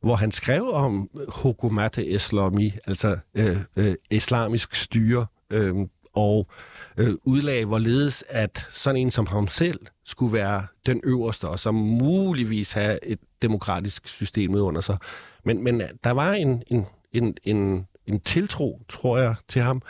hvor 0.00 0.16
han 0.16 0.32
skrev 0.32 0.72
om 0.72 1.10
hukumat 1.28 1.98
Islami, 1.98 2.72
altså 2.86 3.18
øh, 3.34 3.56
øh, 3.76 3.94
islamisk 4.10 4.74
styre, 4.74 5.26
øh, 5.50 5.74
og 6.12 6.48
øh, 6.50 6.75
Øh, 6.96 7.14
udlag, 7.24 7.64
hvorledes 7.64 8.24
at 8.28 8.66
sådan 8.72 9.00
en 9.00 9.10
som 9.10 9.26
ham 9.26 9.48
selv 9.48 9.80
skulle 10.04 10.32
være 10.32 10.66
den 10.86 11.00
øverste, 11.04 11.48
og 11.48 11.58
som 11.58 11.74
muligvis 11.74 12.72
have 12.72 13.04
et 13.04 13.18
demokratisk 13.42 14.08
system 14.08 14.54
under 14.54 14.80
sig. 14.80 14.98
Men, 15.44 15.64
men 15.64 15.80
øh, 15.80 15.88
der 16.04 16.10
var 16.10 16.32
en, 16.32 16.62
en, 16.66 16.86
en, 17.12 17.36
en, 17.44 17.86
en 18.06 18.20
tiltro, 18.20 18.80
tror 18.88 19.18
jeg, 19.18 19.34
til 19.48 19.62
ham, 19.62 19.82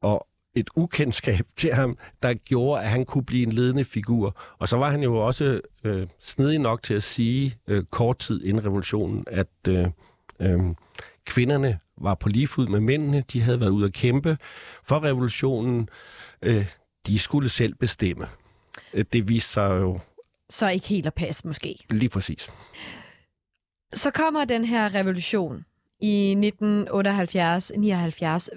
og 0.00 0.26
et 0.54 0.70
ukendskab 0.76 1.46
til 1.56 1.72
ham, 1.72 1.98
der 2.22 2.34
gjorde, 2.34 2.82
at 2.82 2.90
han 2.90 3.04
kunne 3.04 3.24
blive 3.24 3.42
en 3.42 3.52
ledende 3.52 3.84
figur. 3.84 4.36
Og 4.58 4.68
så 4.68 4.76
var 4.76 4.90
han 4.90 5.02
jo 5.02 5.16
også 5.16 5.60
øh, 5.84 6.06
snedig 6.20 6.58
nok 6.58 6.82
til 6.82 6.94
at 6.94 7.02
sige 7.02 7.56
øh, 7.66 7.84
kort 7.84 8.18
tid 8.18 8.44
inden 8.44 8.64
revolutionen, 8.64 9.24
at 9.26 9.48
øh, 9.68 9.86
øh, 10.40 10.60
kvinderne 11.24 11.78
var 12.00 12.14
på 12.14 12.28
lige 12.28 12.46
fod 12.46 12.66
med 12.66 12.80
mændene. 12.80 13.24
De 13.32 13.40
havde 13.40 13.60
været 13.60 13.70
ude 13.70 13.86
at 13.86 13.92
kæmpe 13.92 14.38
for 14.84 15.02
revolutionen. 15.04 15.88
Øh, 16.42 16.66
de 17.06 17.18
skulle 17.18 17.48
selv 17.48 17.74
bestemme. 17.74 18.26
Øh, 18.94 19.04
det 19.12 19.28
viste 19.28 19.50
sig 19.50 19.80
jo... 19.80 20.00
Så 20.50 20.68
ikke 20.68 20.88
helt 20.88 21.06
at 21.06 21.14
passe, 21.14 21.46
måske. 21.46 21.84
Lige 21.90 22.08
præcis. 22.08 22.50
Så 23.94 24.10
kommer 24.10 24.44
den 24.44 24.64
her 24.64 24.94
revolution 24.94 25.64
i 26.00 26.34
1978-79. 26.34 26.40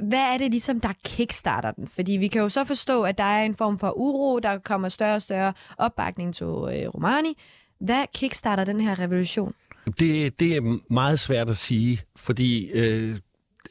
Hvad 0.08 0.34
er 0.34 0.38
det 0.38 0.52
ligesom, 0.52 0.80
der 0.80 0.94
kickstarter 1.06 1.72
den? 1.72 1.88
Fordi 1.88 2.12
vi 2.12 2.28
kan 2.28 2.42
jo 2.42 2.50
så 2.50 2.64
forstå, 2.64 3.04
at 3.04 3.18
der 3.18 3.24
er 3.24 3.46
en 3.46 3.56
form 3.56 3.80
for 3.80 3.98
uro, 3.98 4.40
der 4.40 4.58
kommer 4.58 4.90
større 4.90 5.16
og 5.16 5.22
større 5.22 5.54
opbakning 5.78 6.36
til 6.36 6.46
øh, 6.46 6.88
Romani. 6.88 7.38
Hvad 7.80 8.04
kickstarter 8.14 8.64
den 8.64 8.82
her 8.82 9.00
revolution? 9.00 9.54
Det, 10.00 10.40
det 10.40 10.56
er 10.56 10.94
meget 10.94 11.20
svært 11.20 11.50
at 11.50 11.58
sige, 11.58 12.02
fordi 12.16 12.72
øh, 12.72 13.18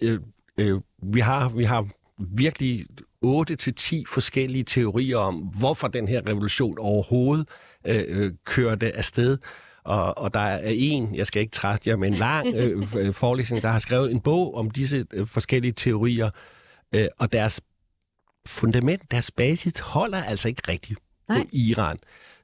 øh, 0.03 0.21
øh, 0.59 0.81
vi, 1.03 1.21
har, 1.21 1.49
vi 1.49 1.65
har 1.65 1.87
virkelig 2.19 2.87
8 3.23 3.57
til 3.57 3.75
10 3.75 4.05
forskellige 4.09 4.65
teorier 4.65 5.17
om, 5.17 5.37
hvorfor 5.37 5.89
den 5.89 6.09
her 6.09 6.23
revolution 6.27 6.79
overhovedet 6.79 7.49
øh, 7.87 8.05
øh, 8.09 8.33
kørte 8.45 8.97
afsted. 8.97 9.39
Og, 9.85 10.19
og 10.19 10.35
der 10.35 10.41
er 10.41 10.71
en, 10.75 11.15
jeg 11.15 11.27
skal 11.27 11.43
ikke 11.43 11.53
trætte 11.53 11.91
jer 11.91 11.97
med 11.97 12.09
en 12.09 12.15
lang 12.15 12.47
øh, 12.61 12.97
øh, 12.99 13.13
forelæsning, 13.13 13.63
der 13.63 13.69
har 13.69 13.79
skrevet 13.79 14.11
en 14.11 14.21
bog 14.21 14.55
om 14.55 14.71
disse 14.71 15.07
øh, 15.13 15.27
forskellige 15.27 15.73
teorier, 15.73 16.31
øh, 16.95 17.07
og 17.19 17.33
deres 17.33 17.61
fundament, 18.49 19.11
deres 19.11 19.31
basis 19.31 19.79
holder 19.79 20.25
altså 20.25 20.49
ikke 20.49 20.63
rigtigt 20.69 21.01
Nej. 21.29 21.47
i 21.53 21.71
Iran. 21.71 21.97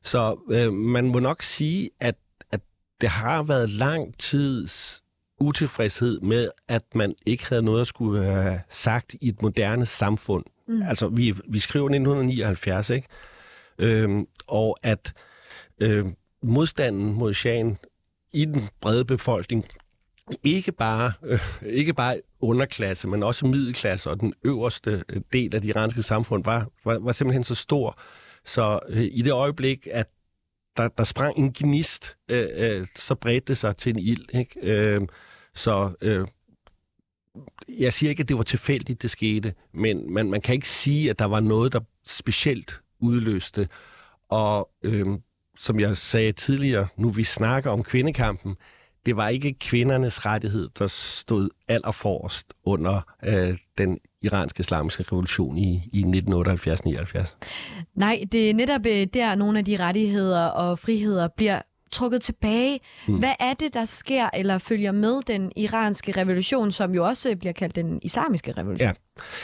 Så 0.03 0.39
øh, 0.51 0.73
man 0.73 1.07
må 1.07 1.19
nok 1.19 1.43
sige, 1.43 1.91
at, 2.01 2.15
at 2.51 2.61
det 3.01 3.09
har 3.09 3.43
været 3.43 3.71
lang 3.71 4.19
tids 4.19 5.03
utilfredshed 5.41 6.21
med, 6.21 6.51
at 6.69 6.83
man 6.95 7.15
ikke 7.27 7.49
havde 7.49 7.63
noget 7.63 7.81
at 7.81 7.87
skulle 7.87 8.25
have 8.25 8.61
sagt 8.69 9.15
i 9.21 9.29
et 9.29 9.43
moderne 9.43 9.87
samfund. 9.87 10.45
Mm. 10.69 10.83
Altså, 10.83 11.09
vi, 11.09 11.35
vi 11.49 11.59
skriver 11.59 11.87
1979, 11.87 12.91
ikke? 12.91 13.09
Øhm, 13.79 14.27
og 14.47 14.79
at 14.83 15.13
øh, 15.81 16.07
modstanden 16.43 17.13
mod 17.13 17.35
shahen 17.35 17.79
i 18.33 18.45
den 18.45 18.69
brede 18.81 19.05
befolkning, 19.05 19.65
ikke 20.45 20.73
bare, 20.73 21.13
øh, 21.23 21.41
ikke 21.63 21.95
bare 21.95 22.21
underklasse, 22.41 23.09
men 23.09 23.23
også 23.23 23.47
middelklasse 23.47 24.11
og 24.11 24.21
den 24.21 24.35
øverste 24.45 25.05
øh, 25.09 25.21
del 25.33 25.55
af 25.55 25.61
det 25.61 25.69
iranske 25.69 26.03
samfund 26.03 26.45
var, 26.45 26.67
var, 26.85 26.99
var 26.99 27.13
simpelthen 27.13 27.45
så 27.45 27.55
stor. 27.55 27.99
Så 28.45 28.81
øh, 28.89 29.03
i 29.03 29.23
det 29.23 29.33
øjeblik, 29.33 29.89
at 29.91 30.09
der, 30.77 30.89
der 30.89 31.05
sprang 31.05 31.39
en 31.39 31.53
gnist, 31.53 32.17
øh, 32.31 32.47
øh, 32.57 32.87
så 32.97 33.15
bredte 33.15 33.49
det 33.49 33.59
sig 33.59 33.77
til 33.77 33.93
en 33.93 33.99
ild. 33.99 34.35
Ikke? 34.35 34.61
Øh, 34.63 35.01
så 35.55 35.93
øh, 36.01 36.27
jeg 37.69 37.93
siger 37.93 38.11
ikke, 38.11 38.21
at 38.21 38.29
det 38.29 38.37
var 38.37 38.43
tilfældigt, 38.43 39.03
det 39.03 39.11
skete, 39.11 39.55
men 39.75 40.13
man, 40.13 40.31
man 40.31 40.41
kan 40.41 40.55
ikke 40.55 40.69
sige, 40.69 41.11
at 41.11 41.19
der 41.19 41.25
var 41.25 41.41
noget, 41.41 41.73
der 41.73 41.81
specielt 42.05 42.81
udløste. 43.01 43.69
Og 44.29 44.71
øh, 44.83 45.07
som 45.59 45.81
jeg 45.81 45.97
sagde 45.97 46.33
tidligere, 46.33 46.89
nu 46.97 47.11
vi 47.11 47.25
snakker 47.25 47.71
om 47.71 47.83
kvindekampen, 47.83 48.57
det 49.07 49.17
var 49.17 49.29
ikke 49.29 49.55
kvindernes 49.55 50.27
rettighed, 50.27 50.69
der 50.79 50.87
stod 50.89 51.49
allerforrest 51.69 52.55
under 52.65 53.01
øh, 53.25 53.59
den 53.79 53.99
iranske 54.23 54.61
islamiske 54.61 55.03
revolution 55.03 55.59
i, 55.59 55.91
i 55.93 56.03
1978-79. 56.03 57.37
Nej, 57.95 58.25
det 58.33 58.51
er 58.51 58.55
netop 58.55 58.87
øh, 58.87 59.07
der, 59.15 59.35
nogle 59.35 59.59
af 59.59 59.65
de 59.65 59.77
rettigheder 59.77 60.47
og 60.47 60.79
friheder 60.79 61.29
bliver 61.29 61.63
trukket 61.93 62.23
tilbage. 62.23 62.81
Hmm. 63.07 63.19
Hvad 63.19 63.35
er 63.41 63.55
det, 63.55 63.75
der 63.75 63.85
sker 63.85 64.31
eller 64.35 64.59
følger 64.59 64.93
med 64.93 65.23
den 65.27 65.53
iranske 65.57 66.13
revolution, 66.13 66.73
som 66.73 66.95
jo 66.95 67.07
også 67.07 67.37
bliver 67.37 67.53
kaldt 67.53 67.77
den 67.77 68.01
islamiske 68.03 68.53
revolution? 68.53 68.87
Ja, 68.87 68.93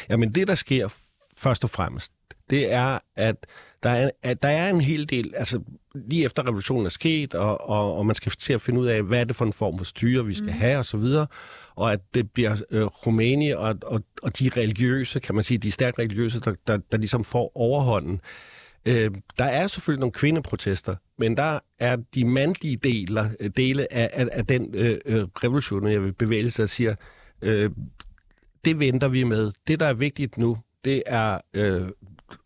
ja 0.09 0.17
men 0.17 0.35
det, 0.35 0.49
der 0.49 0.55
sker 0.55 0.89
først 1.37 1.65
og 1.65 1.71
fremmest, 1.71 2.13
det 2.51 2.73
er, 2.73 2.99
at 3.17 3.47
der 3.83 3.91
er, 3.91 4.11
at 4.23 4.43
der 4.43 4.49
er 4.49 4.71
en 4.71 4.81
hel 4.81 5.09
del, 5.09 5.33
altså 5.37 5.61
lige 5.95 6.25
efter 6.25 6.47
revolutionen 6.47 6.87
er 6.87 6.91
sket, 6.91 7.35
og, 7.35 7.69
og, 7.69 7.97
og 7.97 8.07
man 8.07 8.15
skal 8.15 8.33
til 8.33 8.53
at 8.53 8.61
finde 8.61 8.81
ud 8.81 8.87
af, 8.87 9.03
hvad 9.03 9.21
er 9.21 9.25
det 9.25 9.37
for 9.37 9.45
en 9.45 9.53
form 9.53 9.79
for 9.79 9.85
styre, 9.85 10.27
vi 10.27 10.35
skal 10.35 10.47
mm. 10.47 10.59
have, 10.59 10.79
og 10.79 10.85
så 10.85 10.97
videre, 10.97 11.27
og 11.75 11.93
at 11.93 12.01
det 12.15 12.31
bliver 12.31 12.57
øh, 12.71 12.83
Rumæni 12.83 13.51
og, 13.51 13.77
og, 13.83 14.03
og 14.23 14.39
de 14.39 14.51
religiøse, 14.57 15.21
kan 15.21 15.35
man 15.35 15.45
sige, 15.45 15.59
de 15.59 15.73
stærkt 15.73 15.99
religiøse, 15.99 16.41
der, 16.41 16.55
der, 16.67 16.79
der 16.93 16.99
ligesom 16.99 17.25
får 17.25 17.53
overhånden. 17.55 18.21
Øh, 18.87 19.11
der 19.39 19.45
er 19.45 19.67
selvfølgelig 19.67 20.01
nogle 20.01 20.13
kvindeprotester, 20.13 20.97
men 21.19 21.37
der 21.37 21.59
er 21.79 21.97
de 22.15 22.25
mandlige 22.25 22.77
dele, 22.77 23.21
dele 23.57 23.93
af, 23.93 24.11
af, 24.13 24.29
af 24.33 24.47
den 24.47 24.75
øh, 24.75 24.99
øh 25.07 25.23
revolution, 25.23 25.93
jeg 25.93 26.03
vil 26.03 26.13
bevæge 26.13 26.51
sig, 26.51 26.69
siger, 26.69 26.95
øh, 27.43 27.71
det 28.65 28.79
venter 28.79 29.09
vi 29.09 29.25
med. 29.25 29.53
Det, 29.69 29.81
der 29.81 29.87
er 29.87 29.95
vigtigt 29.95 30.39
nu, 30.39 30.59
det 30.85 31.03
er 31.07 31.39
øh, 31.55 31.89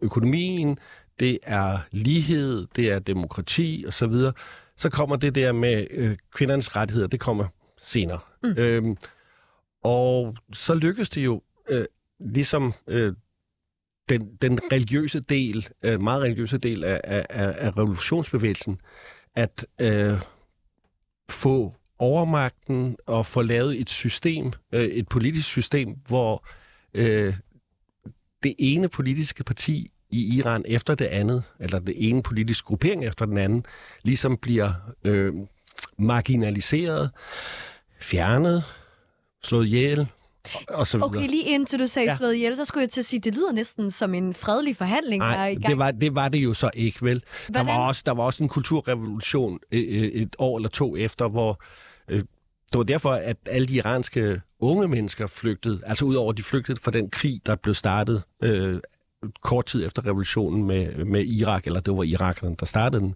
økonomien, 0.01 0.78
det 1.20 1.38
er 1.42 1.78
lighed, 1.92 2.66
det 2.76 2.90
er 2.90 2.98
demokrati 2.98 3.84
osv., 3.86 3.92
så, 3.92 4.06
videre. 4.06 4.32
så 4.76 4.90
kommer 4.90 5.16
det 5.16 5.34
der 5.34 5.52
med 5.52 5.86
øh, 5.90 6.16
kvindernes 6.34 6.76
rettigheder, 6.76 7.08
det 7.08 7.20
kommer 7.20 7.46
senere. 7.82 8.18
Mm. 8.42 8.54
Øhm, 8.58 8.96
og 9.82 10.36
så 10.52 10.74
lykkes 10.74 11.10
det 11.10 11.24
jo, 11.24 11.42
øh, 11.68 11.84
ligesom 12.20 12.72
øh, 12.86 13.12
den, 14.08 14.36
den 14.42 14.58
religiøse 14.72 15.20
del, 15.20 15.68
øh, 15.82 16.00
meget 16.00 16.22
religiøse 16.22 16.58
del 16.58 16.84
af, 16.84 17.00
af, 17.04 17.26
af 17.30 17.76
revolutionsbevægelsen, 17.76 18.80
at 19.34 19.66
øh, 19.80 20.20
få 21.30 21.74
overmagten 21.98 22.96
og 23.06 23.26
få 23.26 23.42
lavet 23.42 23.80
et 23.80 23.90
system, 23.90 24.52
øh, 24.72 24.84
et 24.84 25.08
politisk 25.08 25.48
system, 25.48 25.96
hvor 26.06 26.46
øh, 26.94 27.34
det 28.42 28.54
ene 28.58 28.88
politiske 28.88 29.44
parti 29.44 29.90
i 30.11 30.36
Iran 30.36 30.64
efter 30.66 30.94
det 30.94 31.04
andet, 31.04 31.42
eller 31.61 31.78
det 31.78 31.94
ene 32.09 32.22
politiske 32.22 32.66
gruppering 32.66 33.04
efter 33.04 33.26
den 33.26 33.38
anden, 33.38 33.64
ligesom 34.04 34.36
bliver 34.36 34.70
øh, 35.04 35.32
marginaliseret, 35.98 37.11
fjernet, 38.00 38.64
slået 39.42 39.66
ihjel, 39.66 40.09
og 40.68 40.86
så 40.86 40.98
videre. 40.98 41.09
Okay, 41.09 41.28
lige 41.28 41.44
indtil 41.44 41.78
du 41.78 41.86
sagde 41.86 42.11
ja. 42.11 42.16
slået 42.16 42.34
ihjel, 42.34 42.57
så 42.57 42.64
skulle 42.64 42.82
jeg 42.82 42.90
til 42.90 43.00
at 43.00 43.04
sige, 43.04 43.20
det 43.20 43.34
lyder 43.34 43.52
næsten 43.52 43.90
som 43.90 44.14
en 44.14 44.34
fredelig 44.34 44.76
forhandling. 44.76 45.18
Nej, 45.18 45.36
der 45.36 45.42
er 45.42 45.46
i 45.46 45.54
gang. 45.54 45.66
det 45.66 45.78
var, 45.78 45.90
det 45.90 46.14
var 46.14 46.28
det 46.28 46.38
jo 46.38 46.54
så 46.54 46.70
ikke, 46.74 47.02
vel? 47.02 47.22
Der 47.54 47.64
var, 47.64 47.78
også, 47.78 48.02
der 48.07 48.12
var 48.12 48.22
også 48.22 48.42
en 48.42 48.48
kulturrevolution 48.48 49.59
et, 49.70 50.22
et 50.22 50.36
år 50.38 50.59
eller 50.59 50.68
to 50.68 50.96
efter, 50.96 51.28
hvor 51.28 51.62
øh, 52.09 52.18
det 52.72 52.78
var 52.78 52.82
derfor, 52.82 53.11
at 53.11 53.36
alle 53.46 53.66
de 53.66 53.74
iranske 53.74 54.40
unge 54.61 54.88
mennesker 54.88 55.26
flygtede, 55.26 55.80
altså 55.86 56.04
udover 56.04 56.32
de 56.32 56.42
flygtede 56.42 56.80
fra 56.82 56.90
den 56.90 57.11
krig, 57.11 57.40
der 57.46 57.57
blev 57.57 57.74
startet 57.74 58.22
øh, 58.42 58.80
kort 59.40 59.66
tid 59.66 59.86
efter 59.86 60.06
revolutionen 60.06 60.64
med, 60.66 61.04
med 61.04 61.24
Irak, 61.24 61.66
eller 61.66 61.80
det 61.80 61.96
var 61.96 62.02
irakerne, 62.02 62.56
der 62.60 62.66
startede 62.66 63.02
den. 63.02 63.14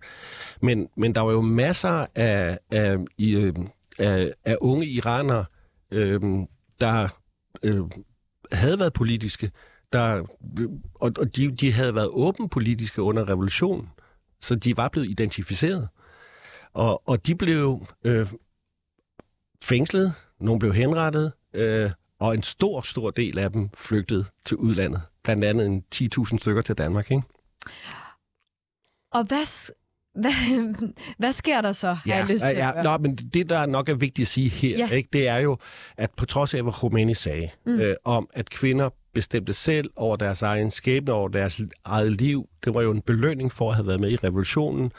Men, 0.62 0.88
men 0.96 1.14
der 1.14 1.20
var 1.20 1.32
jo 1.32 1.40
masser 1.40 2.06
af, 2.14 2.58
af, 2.70 2.96
øh, 3.20 3.54
af, 3.98 4.32
af 4.44 4.56
unge 4.60 4.86
iranere, 4.86 5.44
øh, 5.90 6.20
der 6.80 7.08
øh, 7.62 7.80
havde 8.52 8.78
været 8.78 8.92
politiske, 8.92 9.50
der, 9.92 10.24
øh, 10.58 10.68
og, 10.94 11.12
og 11.18 11.36
de, 11.36 11.50
de 11.50 11.72
havde 11.72 11.94
været 11.94 12.08
åben 12.12 12.48
politiske 12.48 13.02
under 13.02 13.28
revolutionen, 13.28 13.88
så 14.40 14.54
de 14.54 14.76
var 14.76 14.88
blevet 14.88 15.10
identificeret. 15.10 15.88
Og, 16.72 17.08
og 17.08 17.26
de 17.26 17.34
blev 17.34 17.86
øh, 18.04 18.26
fængslet, 19.64 20.14
nogle 20.40 20.58
blev 20.58 20.74
henrettet, 20.74 21.32
øh, 21.54 21.90
og 22.18 22.34
en 22.34 22.42
stor, 22.42 22.80
stor 22.80 23.10
del 23.10 23.38
af 23.38 23.52
dem 23.52 23.68
flygtede 23.74 24.24
til 24.44 24.56
udlandet. 24.56 25.02
Blandt 25.24 25.44
andet 25.44 25.66
en 25.66 25.84
10.000 25.94 26.38
stykker 26.38 26.62
til 26.62 26.74
Danmark, 26.74 27.10
ikke? 27.10 27.22
Og 29.12 29.24
hvad, 29.24 29.72
hvad, 30.14 30.32
hvad 31.18 31.32
sker 31.32 31.60
der 31.60 31.72
så, 31.72 31.92
har 31.92 32.02
ja, 32.06 32.16
jeg 32.16 32.26
lyst 32.26 32.44
til 32.44 32.56
ja, 32.56 32.72
at 32.76 32.84
nå, 32.84 32.98
men 32.98 33.16
det, 33.16 33.48
der 33.48 33.66
nok 33.66 33.88
er 33.88 33.94
vigtigt 33.94 34.26
at 34.26 34.28
sige 34.28 34.48
her, 34.48 34.78
ja. 34.78 34.88
ikke, 34.88 35.08
det 35.12 35.28
er 35.28 35.36
jo, 35.36 35.58
at 35.96 36.10
på 36.16 36.26
trods 36.26 36.54
af, 36.54 36.62
hvad 36.62 36.72
Khomeini 36.72 37.14
sagde 37.14 37.50
mm. 37.66 37.80
øh, 37.80 37.94
om, 38.04 38.28
at 38.32 38.50
kvinder 38.50 38.90
bestemte 39.14 39.54
selv 39.54 39.90
over 39.96 40.16
deres 40.16 40.42
egen 40.42 40.70
skæbne, 40.70 41.12
over 41.12 41.28
deres 41.28 41.60
eget 41.84 42.12
liv. 42.12 42.48
Det 42.64 42.74
var 42.74 42.82
jo 42.82 42.90
en 42.90 43.00
belønning 43.00 43.52
for 43.52 43.68
at 43.68 43.76
have 43.76 43.86
været 43.86 44.00
med 44.00 44.10
i 44.10 44.16
revolutionen. 44.16 44.92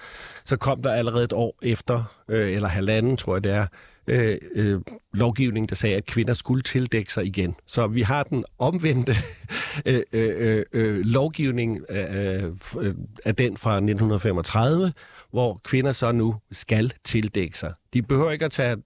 Så 0.45 0.57
kom 0.57 0.81
der 0.81 0.93
allerede 0.93 1.23
et 1.23 1.33
år 1.33 1.57
efter, 1.61 2.03
øh, 2.27 2.51
eller 2.51 2.67
halvanden, 2.67 3.17
tror 3.17 3.35
jeg 3.35 3.43
det 3.43 3.51
er, 3.51 3.67
øh, 4.07 4.37
øh, 4.55 4.81
lovgivning, 5.13 5.69
der 5.69 5.75
sagde, 5.75 5.95
at 5.95 6.05
kvinder 6.05 6.33
skulle 6.33 6.61
tildække 6.61 7.13
sig 7.13 7.25
igen. 7.25 7.55
Så 7.67 7.87
vi 7.87 8.01
har 8.01 8.23
den 8.23 8.45
omvendte 8.59 9.13
øh, 9.85 10.01
øh, 10.13 10.57
øh, 10.57 10.65
øh, 10.73 11.05
lovgivning 11.05 11.79
øh, 11.89 11.97
øh, 11.97 12.53
af, 12.75 12.93
af 13.25 13.35
den 13.35 13.57
fra 13.57 13.75
1935, 13.75 14.93
hvor 15.31 15.61
kvinder 15.63 15.91
så 15.91 16.11
nu 16.11 16.35
skal 16.51 16.93
tildække 17.03 17.57
sig. 17.57 17.73
De 17.93 18.01
behøver 18.01 18.31
ikke 18.31 18.45
at 18.45 18.51
tage 18.51 18.77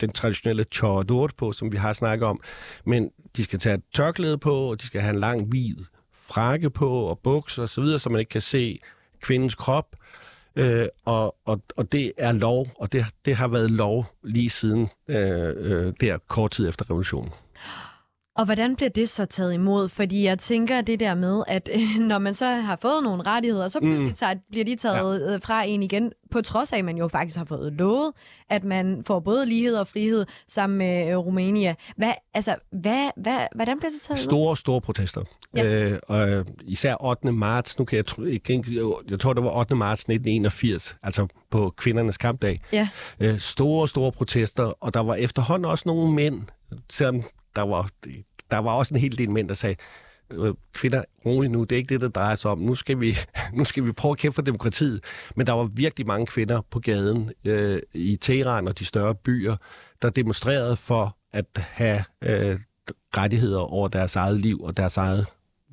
den 0.00 0.12
traditionelle 0.12 0.64
chador 0.72 1.30
på, 1.36 1.52
som 1.52 1.72
vi 1.72 1.76
har 1.76 1.92
snakket 1.92 2.28
om, 2.28 2.40
men 2.86 3.10
de 3.36 3.44
skal 3.44 3.58
tage 3.58 3.74
et 3.74 3.82
tørklæde 3.94 4.38
på, 4.38 4.54
og 4.54 4.80
de 4.80 4.86
skal 4.86 5.00
have 5.00 5.14
en 5.14 5.20
lang 5.20 5.44
hvid 5.44 5.76
frakke 6.12 6.70
på 6.70 6.88
og 6.88 7.18
bukser 7.18 7.62
osv., 7.62 7.68
så, 7.68 7.80
videre, 7.80 7.98
så 7.98 8.10
man 8.10 8.18
ikke 8.18 8.30
kan 8.30 8.40
se 8.40 8.80
kvindens 9.20 9.54
krop. 9.54 9.96
Øh, 9.96 10.33
Øh, 10.56 10.86
og, 11.04 11.36
og, 11.44 11.62
og 11.76 11.92
det 11.92 12.12
er 12.18 12.32
lov, 12.32 12.68
og 12.78 12.92
det, 12.92 13.06
det 13.24 13.36
har 13.36 13.48
været 13.48 13.70
lov 13.70 14.06
lige 14.22 14.50
siden 14.50 14.88
øh, 15.08 15.52
øh, 15.56 15.92
der 16.00 16.18
kort 16.28 16.50
tid 16.50 16.68
efter 16.68 16.90
revolutionen. 16.90 17.30
Og 18.36 18.44
hvordan 18.44 18.76
bliver 18.76 18.90
det 18.90 19.08
så 19.08 19.24
taget 19.24 19.54
imod? 19.54 19.88
Fordi 19.88 20.24
jeg 20.24 20.38
tænker 20.38 20.80
det 20.80 21.00
der 21.00 21.14
med, 21.14 21.42
at 21.46 21.68
når 22.10 22.18
man 22.18 22.34
så 22.34 22.46
har 22.46 22.76
fået 22.76 23.02
nogle 23.02 23.22
rettigheder, 23.22 23.68
så 23.68 23.80
pludselig 23.80 24.08
mm. 24.08 24.14
tager, 24.14 24.34
bliver 24.50 24.64
de 24.64 24.76
taget 24.76 25.20
ja. 25.20 25.34
Øh, 25.34 25.40
fra 25.42 25.64
en 25.64 25.82
igen, 25.82 26.12
på 26.30 26.40
trods 26.40 26.72
af, 26.72 26.78
at 26.78 26.84
man 26.84 26.96
jo 26.96 27.08
faktisk 27.08 27.38
har 27.38 27.44
fået 27.44 27.72
lovet, 27.72 28.12
at 28.50 28.64
man 28.64 29.02
får 29.06 29.20
både 29.20 29.46
lighed 29.46 29.76
og 29.76 29.88
frihed 29.88 30.26
sammen 30.48 30.78
med 30.78 31.10
øh, 31.10 31.16
Rumænia. 31.16 31.74
Hvad, 31.96 32.12
altså, 32.34 32.56
hvad, 32.72 33.10
hvad, 33.16 33.38
hvordan 33.54 33.78
bliver 33.78 33.90
det 33.90 34.00
taget 34.00 34.20
Store, 34.20 34.40
imod? 34.40 34.56
store 34.56 34.80
protester. 34.80 35.22
Ja. 35.56 35.90
Øh, 35.90 35.98
og 36.08 36.46
især 36.64 37.04
8. 37.04 37.32
marts, 37.32 37.78
nu 37.78 37.84
kan 37.84 37.96
jeg, 37.96 38.28
jeg, 38.48 38.92
jeg 39.10 39.20
tror, 39.20 39.32
det 39.32 39.44
var 39.44 39.58
8. 39.58 39.74
marts 39.74 40.00
1981, 40.02 40.96
altså 41.02 41.26
på 41.50 41.74
kvindernes 41.76 42.16
kampdag. 42.16 42.60
Ja. 42.72 42.88
Øh, 43.20 43.38
store, 43.38 43.88
store 43.88 44.12
protester, 44.12 44.72
og 44.80 44.94
der 44.94 45.00
var 45.00 45.14
efterhånden 45.14 45.64
også 45.64 45.82
nogle 45.86 46.12
mænd, 46.14 46.42
selvom 46.90 47.22
der 47.56 47.62
var, 47.62 47.90
der 48.50 48.58
var 48.58 48.72
også 48.72 48.94
en 48.94 49.00
hel 49.00 49.18
del 49.18 49.30
mænd, 49.30 49.48
der 49.48 49.54
sagde, 49.54 49.76
øh, 50.30 50.54
kvinder, 50.72 51.02
roligt 51.26 51.52
nu, 51.52 51.64
det 51.64 51.72
er 51.72 51.76
ikke 51.76 51.94
det, 51.94 52.00
der 52.00 52.08
drejer 52.08 52.34
sig 52.34 52.50
om. 52.50 52.58
Nu 52.58 52.74
skal 52.74 53.00
vi, 53.00 53.16
nu 53.58 53.64
skal 53.64 53.84
vi 53.84 53.92
prøve 53.92 54.12
at 54.12 54.18
kæmpe 54.18 54.34
for 54.34 54.42
demokratiet. 54.42 55.04
Men 55.36 55.46
der 55.46 55.52
var 55.52 55.64
virkelig 55.64 56.06
mange 56.06 56.26
kvinder 56.26 56.60
på 56.70 56.80
gaden 56.80 57.32
øh, 57.44 57.82
i 57.94 58.16
Teheran 58.16 58.68
og 58.68 58.78
de 58.78 58.84
større 58.84 59.14
byer, 59.14 59.56
der 60.02 60.10
demonstrerede 60.10 60.76
for 60.76 61.16
at 61.32 61.46
have 61.56 62.04
øh, 62.22 62.58
rettigheder 63.16 63.60
over 63.60 63.88
deres 63.88 64.16
eget 64.16 64.40
liv 64.40 64.60
og 64.62 64.76
deres, 64.76 64.96
eget, 64.96 65.26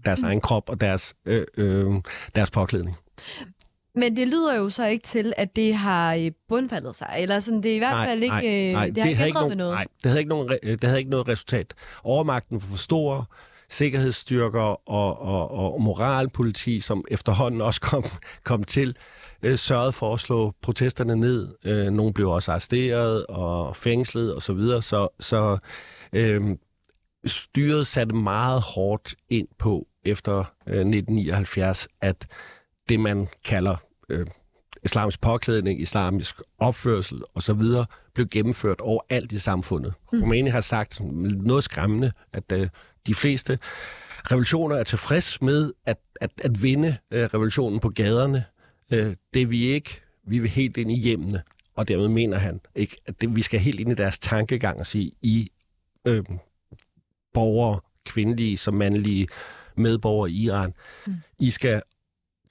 deres 0.06 0.22
mm. 0.22 0.28
egen 0.28 0.42
krop 0.42 0.70
og 0.70 0.82
deres, 0.82 1.16
øh, 1.26 1.46
øh, 1.58 1.94
deres 2.36 2.52
påklædning. 2.52 2.98
Men 3.96 4.16
det 4.16 4.28
lyder 4.28 4.56
jo 4.56 4.70
så 4.70 4.86
ikke 4.86 5.04
til, 5.04 5.34
at 5.38 5.56
det 5.56 5.76
har 5.76 6.16
øh, 6.16 6.32
bundfaldet 6.48 6.96
sig, 6.96 7.16
eller 7.18 7.40
sådan, 7.40 7.64
det 7.64 7.72
er 7.72 7.76
i 7.76 7.80
hvert 7.80 7.92
nej, 7.92 8.06
fald 8.06 8.24
ikke, 8.24 8.36
nej, 8.36 8.68
øh, 8.68 8.74
nej, 8.74 8.86
det, 8.86 8.96
det 8.96 9.04
har 9.04 9.10
ikke 9.10 9.24
ændret 9.28 9.44
nogen, 9.44 9.58
noget. 9.58 9.74
Nej, 9.74 9.86
det 10.04 10.12
havde, 10.12 10.20
ikke 10.20 10.30
nogen, 10.30 10.50
det 10.64 10.84
havde 10.84 11.00
ikke 11.00 11.12
noget 11.12 11.28
resultat. 11.28 11.74
Overmagten 12.04 12.62
for 12.62 12.78
store 12.78 13.26
sikkerhedsstyrker 13.70 14.90
og, 14.90 15.22
og, 15.22 15.74
og 15.74 15.82
moralpoliti, 15.82 16.80
som 16.80 17.06
efterhånden 17.12 17.62
også 17.62 17.82
kom, 17.82 18.06
kom 18.44 18.64
til, 18.64 18.96
øh, 19.44 19.58
sørgede 19.58 19.92
for 19.92 20.14
at 20.14 20.20
slå 20.20 20.54
protesterne 20.62 21.16
ned. 21.16 21.50
Øh, 21.66 21.86
nogle 21.94 22.14
blev 22.14 22.30
også 22.30 22.52
arresteret 22.52 23.26
og 23.26 23.76
fængslet 23.76 24.36
osv., 24.36 24.42
så, 24.42 24.54
videre. 24.54 24.82
så, 24.82 25.08
så 25.20 25.58
øh, 26.14 26.42
styret 27.26 27.88
satte 27.88 28.16
meget 28.16 28.62
hårdt 28.62 29.16
ind 29.30 29.48
på 29.60 29.88
efter 30.06 30.38
øh, 30.68 30.74
1979, 30.74 31.88
at 32.02 32.28
det, 32.92 33.00
man 33.00 33.28
kalder 33.44 33.76
øh, 34.10 34.26
islamisk 34.84 35.22
påklædning, 35.22 35.82
islamisk 35.82 36.36
opførsel 36.60 37.22
osv., 37.36 37.62
blev 38.14 38.28
gennemført 38.28 38.82
overalt 38.82 39.32
i 39.32 39.40
samfundet. 39.40 39.94
Mm. 40.14 40.22
Rumæni 40.22 40.50
har 40.50 40.62
sagt 40.62 41.02
noget 41.44 41.64
skræmmende, 41.64 42.12
at 42.34 42.52
øh, 42.52 42.68
de 43.08 43.16
fleste 43.16 43.60
revolutioner 44.32 44.76
er 44.76 44.84
tilfreds 44.84 45.42
med 45.42 45.72
at, 45.86 45.98
at, 46.22 46.32
at 46.44 46.64
vinde 46.64 46.98
øh, 47.12 47.24
revolutionen 47.24 47.80
på 47.80 47.90
gaderne. 47.90 48.46
Øh, 48.92 49.16
det 49.34 49.42
er 49.42 49.46
vi 49.46 49.64
ikke. 49.64 50.02
Vi 50.28 50.40
vil 50.40 50.50
helt 50.50 50.78
ind 50.78 50.92
i 50.92 51.00
hjemmene. 51.00 51.42
Og 51.78 51.88
dermed 51.88 52.08
mener 52.08 52.38
han, 52.38 52.62
ikke, 52.76 52.98
at 53.06 53.22
det, 53.22 53.36
vi 53.36 53.42
skal 53.42 53.60
helt 53.60 53.80
ind 53.80 53.92
i 53.92 53.96
deres 53.96 54.20
tankegang 54.20 54.80
og 54.80 54.88
sige, 54.88 55.12
I 55.22 55.52
øh, 56.08 56.24
borgere, 57.34 57.80
kvindelige 58.06 58.58
som 58.58 58.74
mandlige 58.74 59.28
medborgere 59.76 60.32
i 60.32 60.44
Iran, 60.44 60.74
mm. 61.08 61.14
I 61.40 61.52
skal 61.52 61.82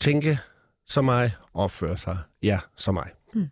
tænke 0.00 0.38
som 0.86 1.04
mig, 1.04 1.32
opføre 1.54 1.98
sig, 1.98 2.18
ja, 2.42 2.58
som 2.76 2.94
mig. 2.94 3.10
Hmm. 3.32 3.48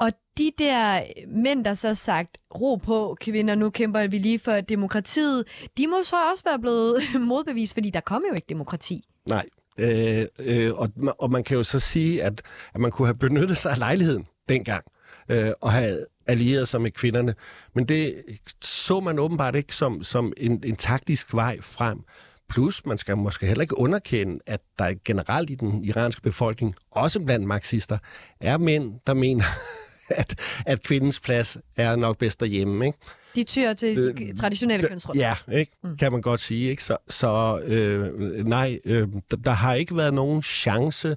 Og 0.00 0.12
de 0.38 0.50
der 0.58 1.02
mænd, 1.28 1.64
der 1.64 1.74
så 1.74 1.94
sagt, 1.94 2.38
ro 2.54 2.76
på 2.76 3.16
kvinder, 3.20 3.54
nu 3.54 3.70
kæmper 3.70 4.06
vi 4.06 4.18
lige 4.18 4.38
for 4.38 4.60
demokratiet, 4.60 5.44
de 5.76 5.86
må 5.86 5.96
så 6.04 6.30
også 6.30 6.44
være 6.44 6.58
blevet 6.58 7.02
modbevist, 7.20 7.74
fordi 7.74 7.90
der 7.90 8.00
kommer 8.00 8.28
jo 8.28 8.34
ikke 8.34 8.46
demokrati. 8.48 9.04
Nej, 9.28 9.46
øh, 9.78 10.26
øh, 10.38 10.72
og, 10.74 10.88
og 11.18 11.30
man 11.30 11.44
kan 11.44 11.56
jo 11.56 11.64
så 11.64 11.78
sige, 11.78 12.22
at, 12.22 12.42
at 12.74 12.80
man 12.80 12.90
kunne 12.90 13.08
have 13.08 13.18
benyttet 13.18 13.58
sig 13.58 13.72
af 13.72 13.78
lejligheden 13.78 14.26
dengang, 14.48 14.84
øh, 15.28 15.50
og 15.60 15.72
have 15.72 16.06
allieret 16.26 16.68
sig 16.68 16.80
med 16.80 16.90
kvinderne. 16.90 17.34
Men 17.74 17.84
det 17.84 18.22
så 18.60 19.00
man 19.00 19.18
åbenbart 19.18 19.54
ikke 19.54 19.74
som, 19.74 20.04
som 20.04 20.32
en, 20.36 20.62
en 20.64 20.76
taktisk 20.76 21.34
vej 21.34 21.60
frem. 21.60 22.04
Plus, 22.48 22.86
man 22.86 22.98
skal 22.98 23.16
måske 23.16 23.46
heller 23.46 23.62
ikke 23.62 23.78
underkende, 23.78 24.38
at 24.46 24.60
der 24.78 24.94
generelt 25.04 25.50
i 25.50 25.54
den 25.54 25.84
iranske 25.84 26.22
befolkning, 26.22 26.74
også 26.90 27.20
blandt 27.20 27.46
marxister, 27.46 27.98
er 28.40 28.58
mænd, 28.58 29.00
der 29.06 29.14
mener, 29.14 29.44
at, 30.20 30.40
at 30.66 30.82
kvindens 30.82 31.20
plads 31.20 31.58
er 31.76 31.96
nok 31.96 32.18
bedst 32.18 32.40
derhjemme. 32.40 32.86
Ikke? 32.86 32.98
De 33.36 33.44
tyrer 33.44 33.74
til 33.74 33.98
øh, 33.98 34.36
traditionelle 34.36 34.88
kønsroller. 34.88 35.22
Ja, 35.48 35.58
ikke? 35.58 35.72
Mm. 35.84 35.96
kan 35.96 36.12
man 36.12 36.20
godt 36.20 36.40
sige. 36.40 36.70
Ikke? 36.70 36.84
Så, 36.84 36.96
så 37.08 37.60
øh, 37.66 38.46
nej, 38.46 38.78
øh, 38.84 39.08
der, 39.30 39.36
der 39.36 39.50
har 39.50 39.74
ikke 39.74 39.96
været 39.96 40.14
nogen 40.14 40.42
chance 40.42 41.16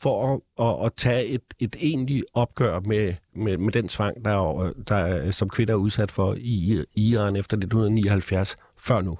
for 0.00 0.34
at, 0.34 0.66
at, 0.66 0.86
at 0.86 0.92
tage 0.96 1.26
et, 1.26 1.42
et 1.58 1.76
egentligt 1.78 2.24
opgør 2.34 2.80
med, 2.80 3.14
med, 3.36 3.58
med 3.58 3.72
den 3.72 3.88
tvang, 3.88 4.24
der, 4.24 4.72
der, 4.88 5.30
som 5.30 5.48
kvinder 5.48 5.74
er 5.74 5.78
udsat 5.78 6.10
for 6.10 6.34
i, 6.34 6.84
i 6.94 7.08
Iran 7.08 7.36
efter 7.36 7.56
1979, 7.56 8.56
før 8.78 9.00
nu. 9.00 9.18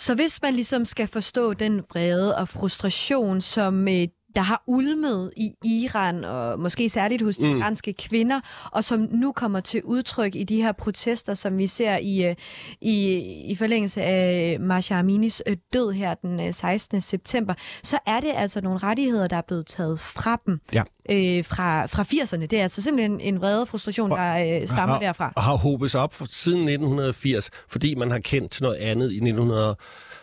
Så 0.00 0.14
hvis 0.14 0.42
man 0.42 0.54
ligesom 0.54 0.84
skal 0.84 1.08
forstå 1.08 1.54
den 1.54 1.80
vrede 1.90 2.36
og 2.36 2.48
frustration, 2.48 3.40
som 3.40 3.88
øh, 3.88 4.08
der 4.36 4.42
har 4.42 4.62
ulmet 4.66 5.32
i 5.36 5.52
Iran, 5.64 6.24
og 6.24 6.60
måske 6.60 6.88
særligt 6.88 7.22
hos 7.22 7.36
de 7.36 7.52
mm. 7.52 7.58
iranske 7.58 7.92
kvinder, 7.92 8.40
og 8.72 8.84
som 8.84 9.08
nu 9.12 9.32
kommer 9.32 9.60
til 9.60 9.82
udtryk 9.84 10.34
i 10.34 10.44
de 10.44 10.62
her 10.62 10.72
protester, 10.72 11.34
som 11.34 11.58
vi 11.58 11.66
ser 11.66 11.96
i, 11.96 12.24
øh, 12.26 12.34
i, 12.80 13.18
i 13.50 13.54
forlængelse 13.54 14.02
af 14.02 14.60
Masha 14.60 14.98
Aminis 14.98 15.42
øh, 15.46 15.56
død 15.72 15.92
her 15.92 16.14
den 16.14 16.52
16. 16.52 16.96
Øh, 16.96 17.02
september, 17.02 17.54
så 17.82 17.98
er 18.06 18.20
det 18.20 18.32
altså 18.34 18.60
nogle 18.60 18.78
rettigheder, 18.78 19.26
der 19.26 19.36
er 19.36 19.42
blevet 19.46 19.66
taget 19.66 20.00
fra 20.00 20.40
dem 20.46 20.60
ja. 20.72 20.82
øh, 21.10 21.44
fra, 21.44 21.86
fra 21.86 22.02
80'erne. 22.02 22.46
Det 22.46 22.52
er 22.52 22.62
altså 22.62 22.82
simpelthen 22.82 23.20
en 23.20 23.40
vrede 23.40 23.66
frustration, 23.66 24.10
der 24.10 24.60
øh, 24.60 24.68
stammer 24.68 24.94
har, 24.94 25.00
derfra. 25.00 25.32
Og 25.36 25.42
har 25.42 25.56
hobet 25.56 25.90
sig 25.90 26.00
op 26.00 26.14
for, 26.14 26.26
siden 26.28 26.60
1980, 26.60 27.50
fordi 27.68 27.94
man 27.94 28.10
har 28.10 28.18
kendt 28.18 28.52
til 28.52 28.62
noget 28.62 28.76
andet 28.76 29.12
i 29.12 29.16
1900 29.16 29.76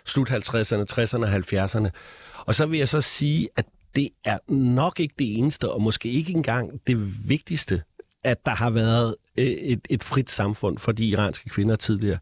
slut 0.05 0.29
50'erne, 0.29 0.85
60'erne 0.91 1.23
og 1.23 1.35
70'erne. 1.35 1.89
Og 2.45 2.55
så 2.55 2.65
vil 2.65 2.79
jeg 2.79 2.89
så 2.89 3.01
sige, 3.01 3.49
at 3.55 3.65
det 3.95 4.09
er 4.25 4.38
nok 4.53 4.99
ikke 4.99 5.15
det 5.19 5.38
eneste, 5.38 5.71
og 5.71 5.81
måske 5.81 6.09
ikke 6.09 6.31
engang 6.31 6.81
det 6.88 7.29
vigtigste, 7.29 7.83
at 8.23 8.45
der 8.45 8.51
har 8.51 8.69
været 8.69 9.15
øh, 9.38 9.45
et, 9.45 9.88
et 9.89 10.03
frit 10.03 10.29
samfund 10.29 10.77
for 10.77 10.91
de 10.91 11.05
iranske 11.05 11.49
kvinder 11.49 11.75
tidligere. 11.75 12.19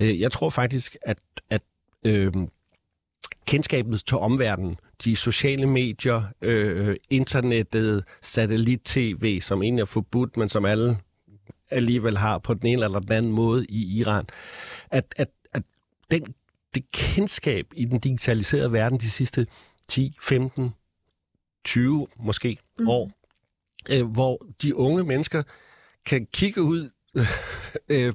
Øh, 0.00 0.20
jeg 0.20 0.32
tror 0.32 0.50
faktisk, 0.50 0.96
at, 1.02 1.18
at 1.50 1.62
øh, 2.06 2.32
kendskabet 3.46 4.02
til 4.06 4.16
omverdenen, 4.16 4.76
de 5.04 5.16
sociale 5.16 5.66
medier, 5.66 6.22
øh, 6.42 6.96
internettet, 7.10 8.04
satellit-tv, 8.22 9.40
som 9.40 9.62
egentlig 9.62 9.82
er 9.82 9.86
forbudt, 9.86 10.36
men 10.36 10.48
som 10.48 10.64
alle 10.64 10.98
alligevel 11.70 12.18
har 12.18 12.38
på 12.38 12.54
den 12.54 12.66
ene 12.66 12.84
eller 12.84 12.98
den 12.98 13.12
anden 13.12 13.32
måde 13.32 13.66
i 13.68 13.98
Iran, 13.98 14.24
at, 14.90 15.14
at, 15.16 15.28
at 15.52 15.62
den, 16.10 16.34
det 16.74 16.90
kendskab 16.92 17.66
i 17.76 17.84
den 17.84 17.98
digitaliserede 17.98 18.72
verden 18.72 18.98
de 18.98 19.10
sidste 19.10 19.46
10, 19.88 20.16
15, 20.22 20.70
20 21.64 22.06
måske 22.16 22.58
mm. 22.78 22.88
år, 22.88 23.10
øh, 23.90 24.06
hvor 24.06 24.46
de 24.62 24.76
unge 24.76 25.04
mennesker 25.04 25.42
kan 26.06 26.26
kigge 26.32 26.62
ud 26.62 26.90
øh, 27.92 28.12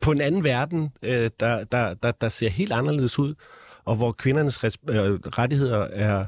på 0.00 0.12
en 0.12 0.20
anden 0.20 0.44
verden, 0.44 0.90
øh, 1.02 1.30
der, 1.40 1.64
der, 1.64 1.94
der, 1.94 2.12
der 2.12 2.28
ser 2.28 2.48
helt 2.48 2.72
anderledes 2.72 3.18
ud, 3.18 3.34
og 3.84 3.96
hvor 3.96 4.12
kvindernes 4.12 4.64
res, 4.64 4.78
øh, 4.90 4.96
rettigheder 4.96 5.78
er 5.78 6.26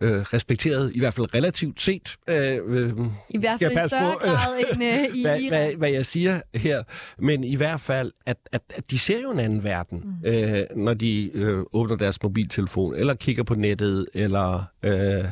øh, 0.00 0.20
respekteret, 0.20 0.92
i 0.94 0.98
hvert 0.98 1.14
fald 1.14 1.34
relativt 1.34 1.80
set. 1.80 2.16
Øh, 2.28 2.36
øh, 2.36 2.92
I 3.30 3.38
hvert 3.38 3.60
fald 3.60 3.84
i 3.84 3.88
større 3.88 4.12
på, 4.12 4.18
grad 4.18 4.60
end 4.72 4.84
øh, 4.84 5.16
i 5.16 5.22
hvad, 5.24 5.48
hvad, 5.48 5.74
hvad 5.76 5.90
jeg 5.90 6.06
siger 6.06 6.40
her. 6.54 6.82
Men 7.18 7.44
i 7.44 7.54
hvert 7.54 7.80
fald, 7.80 8.12
at, 8.26 8.36
at, 8.52 8.62
at 8.74 8.90
de 8.90 8.98
ser 8.98 9.20
jo 9.20 9.30
en 9.30 9.40
anden 9.40 9.64
verden, 9.64 10.02
mm. 10.04 10.28
øh, 10.28 10.64
når 10.76 10.94
de 10.94 11.30
øh, 11.34 11.64
åbner 11.72 11.96
deres 11.96 12.22
mobiltelefon, 12.22 12.94
eller 12.94 13.14
kigger 13.14 13.42
på 13.42 13.54
nettet, 13.54 14.06
eller... 14.14 14.64
Øh, 14.82 15.24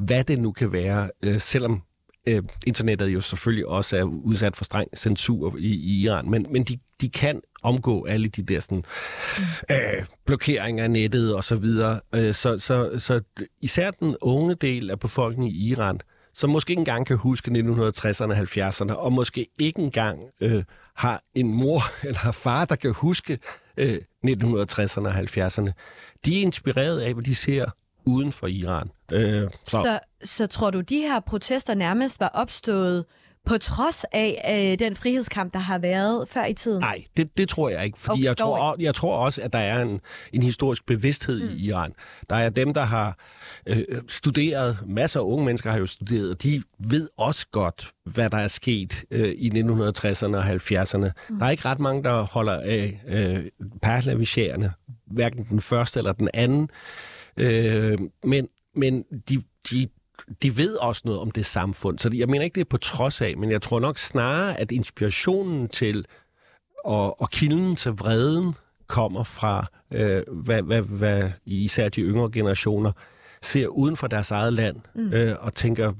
hvad 0.00 0.24
det 0.24 0.38
nu 0.38 0.52
kan 0.52 0.72
være, 0.72 1.10
øh, 1.22 1.40
selvom 1.40 1.82
øh, 2.26 2.42
internettet 2.66 3.06
jo 3.08 3.20
selvfølgelig 3.20 3.66
også 3.66 3.96
er 3.96 4.02
udsat 4.02 4.56
for 4.56 4.64
streng 4.64 4.88
censur 4.96 5.56
i, 5.58 5.74
i 5.74 6.04
Iran, 6.04 6.30
men, 6.30 6.46
men 6.50 6.62
de, 6.62 6.78
de 7.00 7.08
kan 7.08 7.40
omgå 7.62 8.04
alle 8.04 8.28
de 8.28 8.42
der 8.42 8.60
sådan, 8.60 8.84
øh, 9.70 10.04
blokeringer 10.26 10.84
af 10.84 10.90
nettet 10.90 11.34
og 11.34 11.44
så 11.44 11.56
videre. 11.56 12.00
Øh, 12.14 12.34
så, 12.34 12.58
så, 12.58 12.98
så 12.98 13.20
især 13.62 13.90
den 13.90 14.16
unge 14.20 14.54
del 14.54 14.90
af 14.90 15.00
befolkningen 15.00 15.54
i 15.54 15.68
Iran, 15.68 16.00
som 16.34 16.50
måske 16.50 16.70
ikke 16.70 16.80
engang 16.80 17.06
kan 17.06 17.16
huske 17.16 17.50
1960'erne 17.50 18.30
og 18.30 18.38
70'erne, 18.38 18.92
og 18.92 19.12
måske 19.12 19.46
ikke 19.58 19.80
engang 19.80 20.20
øh, 20.40 20.64
har 20.96 21.22
en 21.34 21.52
mor 21.52 21.80
eller 22.08 22.32
far, 22.32 22.64
der 22.64 22.76
kan 22.76 22.92
huske 22.92 23.38
øh, 23.76 23.98
1960'erne 24.26 25.06
og 25.06 25.14
70'erne, 25.18 25.72
de 26.24 26.38
er 26.38 26.42
inspireret 26.42 27.00
af, 27.00 27.14
hvad 27.14 27.24
de 27.24 27.34
ser 27.34 27.70
uden 28.06 28.32
for 28.32 28.46
Iran. 28.46 28.90
Øh, 29.12 29.50
så. 29.64 29.70
Så, 29.70 29.98
så 30.22 30.46
tror 30.46 30.70
du, 30.70 30.80
de 30.80 30.98
her 30.98 31.20
protester 31.20 31.74
nærmest 31.74 32.20
var 32.20 32.28
opstået 32.28 33.04
på 33.46 33.58
trods 33.58 34.04
af 34.12 34.70
øh, 34.72 34.86
den 34.86 34.96
frihedskamp, 34.96 35.52
der 35.52 35.58
har 35.58 35.78
været 35.78 36.28
før 36.28 36.44
i 36.44 36.54
tiden? 36.54 36.80
Nej, 36.80 37.04
det, 37.16 37.38
det 37.38 37.48
tror 37.48 37.68
jeg 37.68 37.84
ikke, 37.84 37.98
fordi 37.98 38.20
okay, 38.20 38.24
jeg, 38.24 38.36
tror, 38.36 38.76
jeg 38.78 38.94
tror 38.94 39.16
også, 39.16 39.42
at 39.42 39.52
der 39.52 39.58
er 39.58 39.82
en, 39.82 40.00
en 40.32 40.42
historisk 40.42 40.86
bevidsthed 40.86 41.42
mm. 41.42 41.56
i 41.56 41.66
Iran. 41.66 41.92
Der 42.30 42.36
er 42.36 42.50
dem, 42.50 42.74
der 42.74 42.84
har 42.84 43.18
øh, 43.66 43.84
studeret, 44.08 44.78
masser 44.86 45.20
af 45.20 45.24
unge 45.24 45.44
mennesker 45.44 45.70
har 45.70 45.78
jo 45.78 45.86
studeret, 45.86 46.30
og 46.30 46.42
de 46.42 46.62
ved 46.78 47.08
også 47.18 47.46
godt, 47.52 47.88
hvad 48.04 48.30
der 48.30 48.38
er 48.38 48.48
sket 48.48 49.04
øh, 49.10 49.28
i 49.28 49.50
1960'erne 49.50 50.36
og 50.36 50.44
70'erne. 50.44 51.10
Mm. 51.28 51.38
Der 51.38 51.46
er 51.46 51.50
ikke 51.50 51.64
ret 51.64 51.80
mange, 51.80 52.02
der 52.02 52.22
holder 52.22 52.60
af 52.60 53.00
øh, 53.08 53.44
Pahlavi-sjærene, 53.82 54.72
hverken 55.06 55.46
den 55.50 55.60
første 55.60 55.98
eller 55.98 56.12
den 56.12 56.28
anden. 56.34 56.70
Øh, 57.40 57.98
men 58.24 58.48
men 58.74 59.04
de, 59.28 59.42
de, 59.70 59.88
de 60.42 60.56
ved 60.56 60.76
også 60.76 61.02
noget 61.04 61.20
om 61.20 61.30
det 61.30 61.46
samfund. 61.46 61.98
Så 61.98 62.10
jeg 62.14 62.28
mener 62.28 62.44
ikke, 62.44 62.54
det 62.54 62.60
er 62.60 62.70
på 62.70 62.76
trods 62.76 63.20
af, 63.20 63.36
men 63.36 63.50
jeg 63.50 63.62
tror 63.62 63.80
nok 63.80 63.98
snarere, 63.98 64.60
at 64.60 64.70
inspirationen 64.70 65.68
til 65.68 66.06
og, 66.84 67.20
og 67.20 67.30
kilden 67.30 67.76
til 67.76 67.92
vreden 67.92 68.54
kommer 68.86 69.24
fra, 69.24 69.66
øh, 69.92 70.22
hvad, 70.32 70.62
hvad, 70.62 70.82
hvad 70.82 71.30
især 71.44 71.88
de 71.88 72.00
yngre 72.00 72.30
generationer 72.30 72.92
ser 73.42 73.66
uden 73.66 73.96
for 73.96 74.06
deres 74.06 74.30
eget 74.30 74.52
land, 74.52 74.76
mm. 74.94 75.12
øh, 75.12 75.36
og 75.40 75.54
tænker, 75.54 75.92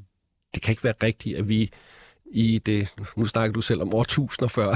det 0.54 0.62
kan 0.62 0.72
ikke 0.72 0.84
være 0.84 0.94
rigtigt, 1.02 1.38
at 1.38 1.48
vi 1.48 1.70
i 2.32 2.58
det, 2.58 2.94
nu 3.16 3.24
snakker 3.24 3.52
du 3.52 3.60
selv 3.60 3.82
om 3.82 3.94
årtusinder 3.94 4.48
før, 4.48 4.74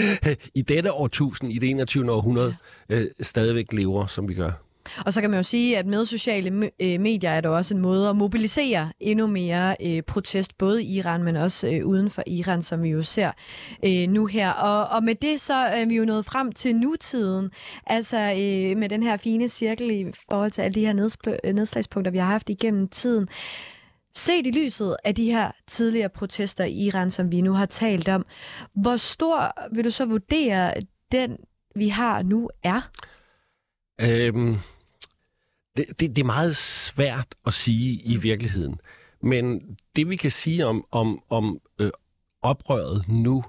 i 0.58 0.62
dette 0.62 0.92
årtusind, 0.92 1.52
i 1.52 1.58
det 1.58 1.70
21. 1.70 2.12
århundrede, 2.12 2.56
øh, 2.88 3.06
stadigvæk 3.20 3.72
lever, 3.72 4.06
som 4.06 4.28
vi 4.28 4.34
gør. 4.34 4.65
Og 5.06 5.12
så 5.12 5.20
kan 5.20 5.30
man 5.30 5.38
jo 5.38 5.42
sige, 5.42 5.78
at 5.78 5.86
med 5.86 6.04
sociale 6.06 6.70
øh, 6.82 7.00
medier 7.00 7.30
er 7.30 7.40
der 7.40 7.48
også 7.48 7.74
en 7.74 7.80
måde 7.80 8.08
at 8.08 8.16
mobilisere 8.16 8.92
endnu 9.00 9.26
mere 9.26 9.76
øh, 9.86 10.02
protest, 10.02 10.58
både 10.58 10.84
i 10.84 10.96
Iran, 10.96 11.22
men 11.22 11.36
også 11.36 11.68
øh, 11.68 11.86
uden 11.86 12.10
for 12.10 12.22
Iran, 12.26 12.62
som 12.62 12.82
vi 12.82 12.88
jo 12.88 13.02
ser 13.02 13.30
øh, 13.84 14.08
nu 14.08 14.26
her. 14.26 14.50
Og, 14.50 14.96
og 14.96 15.04
med 15.04 15.14
det 15.14 15.40
så 15.40 15.54
er 15.54 15.84
vi 15.86 15.96
jo 15.96 16.04
nået 16.04 16.24
frem 16.24 16.52
til 16.52 16.76
nutiden, 16.76 17.50
altså 17.86 18.18
øh, 18.18 18.78
med 18.78 18.88
den 18.88 19.02
her 19.02 19.16
fine 19.16 19.48
cirkel 19.48 19.90
i 19.90 20.06
forhold 20.30 20.50
til 20.50 20.62
alle 20.62 20.74
de 20.74 20.86
her 20.86 21.16
øh, 21.44 21.54
nedslagspunkter, 21.54 22.12
vi 22.12 22.18
har 22.18 22.26
haft 22.26 22.50
igennem 22.50 22.88
tiden. 22.88 23.28
Set 24.14 24.46
i 24.46 24.50
lyset 24.50 24.96
af 25.04 25.14
de 25.14 25.24
her 25.24 25.50
tidligere 25.66 26.08
protester 26.08 26.64
i 26.64 26.72
Iran, 26.72 27.10
som 27.10 27.32
vi 27.32 27.40
nu 27.40 27.52
har 27.52 27.66
talt 27.66 28.08
om, 28.08 28.26
hvor 28.74 28.96
stor 28.96 29.52
vil 29.74 29.84
du 29.84 29.90
så 29.90 30.04
vurdere, 30.04 30.72
den 31.12 31.36
vi 31.74 31.88
har 31.88 32.22
nu 32.22 32.50
er? 32.62 32.90
Øhm, 34.00 34.56
det, 35.76 36.00
det, 36.00 36.16
det 36.16 36.18
er 36.18 36.26
meget 36.26 36.56
svært 36.56 37.26
at 37.46 37.52
sige 37.52 38.00
i 38.04 38.16
virkeligheden. 38.16 38.80
Men 39.22 39.60
det 39.96 40.08
vi 40.08 40.16
kan 40.16 40.30
sige 40.30 40.66
om, 40.66 40.84
om, 40.90 41.22
om 41.30 41.60
øh, 41.80 41.90
oprøret 42.42 43.08
nu, 43.08 43.44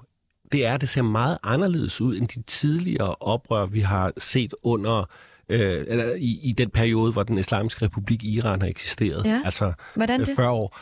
det 0.52 0.66
er, 0.66 0.74
at 0.74 0.80
det 0.80 0.88
ser 0.88 1.02
meget 1.02 1.38
anderledes 1.42 2.00
ud 2.00 2.16
end 2.16 2.28
de 2.28 2.42
tidligere 2.42 3.14
oprør, 3.14 3.66
vi 3.66 3.80
har 3.80 4.12
set 4.18 4.54
under 4.62 5.10
øh, 5.48 5.84
eller 5.88 6.14
i, 6.14 6.40
i 6.42 6.52
den 6.52 6.70
periode, 6.70 7.12
hvor 7.12 7.22
den 7.22 7.38
islamiske 7.38 7.84
republik 7.84 8.24
Iran 8.24 8.60
har 8.60 8.68
eksisteret. 8.68 9.24
Ja. 9.24 9.42
Altså 9.44 9.72
Hvordan 9.94 10.20
det? 10.20 10.28
40 10.36 10.50
år. 10.50 10.78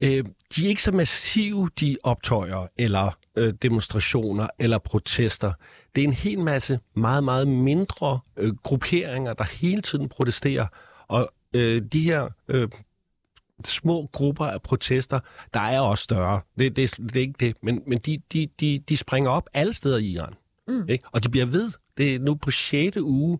Øh, 0.00 0.24
de 0.56 0.64
er 0.64 0.68
ikke 0.68 0.82
så 0.82 0.92
massive, 0.92 1.70
de 1.80 1.96
optøjer, 2.02 2.66
eller 2.78 3.18
øh, 3.36 3.54
demonstrationer, 3.62 4.46
eller 4.58 4.78
protester. 4.78 5.52
Det 5.94 6.04
er 6.04 6.08
en 6.08 6.12
hel 6.12 6.38
masse 6.38 6.78
meget, 6.96 7.24
meget 7.24 7.48
mindre 7.48 8.18
øh, 8.36 8.54
grupperinger, 8.62 9.32
der 9.32 9.44
hele 9.44 9.82
tiden 9.82 10.08
protesterer. 10.08 10.66
Og 11.08 11.28
øh, 11.54 11.82
de 11.92 12.00
her 12.00 12.28
øh, 12.48 12.68
små 13.64 14.08
grupper 14.12 14.44
af 14.44 14.62
protester, 14.62 15.20
der 15.54 15.60
er 15.60 15.80
også 15.80 16.04
større. 16.04 16.40
Det, 16.58 16.76
det, 16.76 16.96
det 16.96 17.16
er 17.16 17.20
ikke 17.20 17.34
det, 17.40 17.56
men, 17.62 17.82
men 17.86 17.98
de, 17.98 18.18
de, 18.32 18.48
de, 18.60 18.78
de 18.88 18.96
springer 18.96 19.30
op 19.30 19.48
alle 19.54 19.74
steder 19.74 19.98
i 19.98 20.04
Iran. 20.04 20.34
Mm. 20.68 20.88
Ikke? 20.88 21.04
Og 21.12 21.24
de 21.24 21.28
bliver 21.28 21.46
ved. 21.46 21.72
Det 21.96 22.14
er 22.14 22.18
nu 22.18 22.34
på 22.34 22.50
6. 22.50 22.96
uge. 22.96 23.38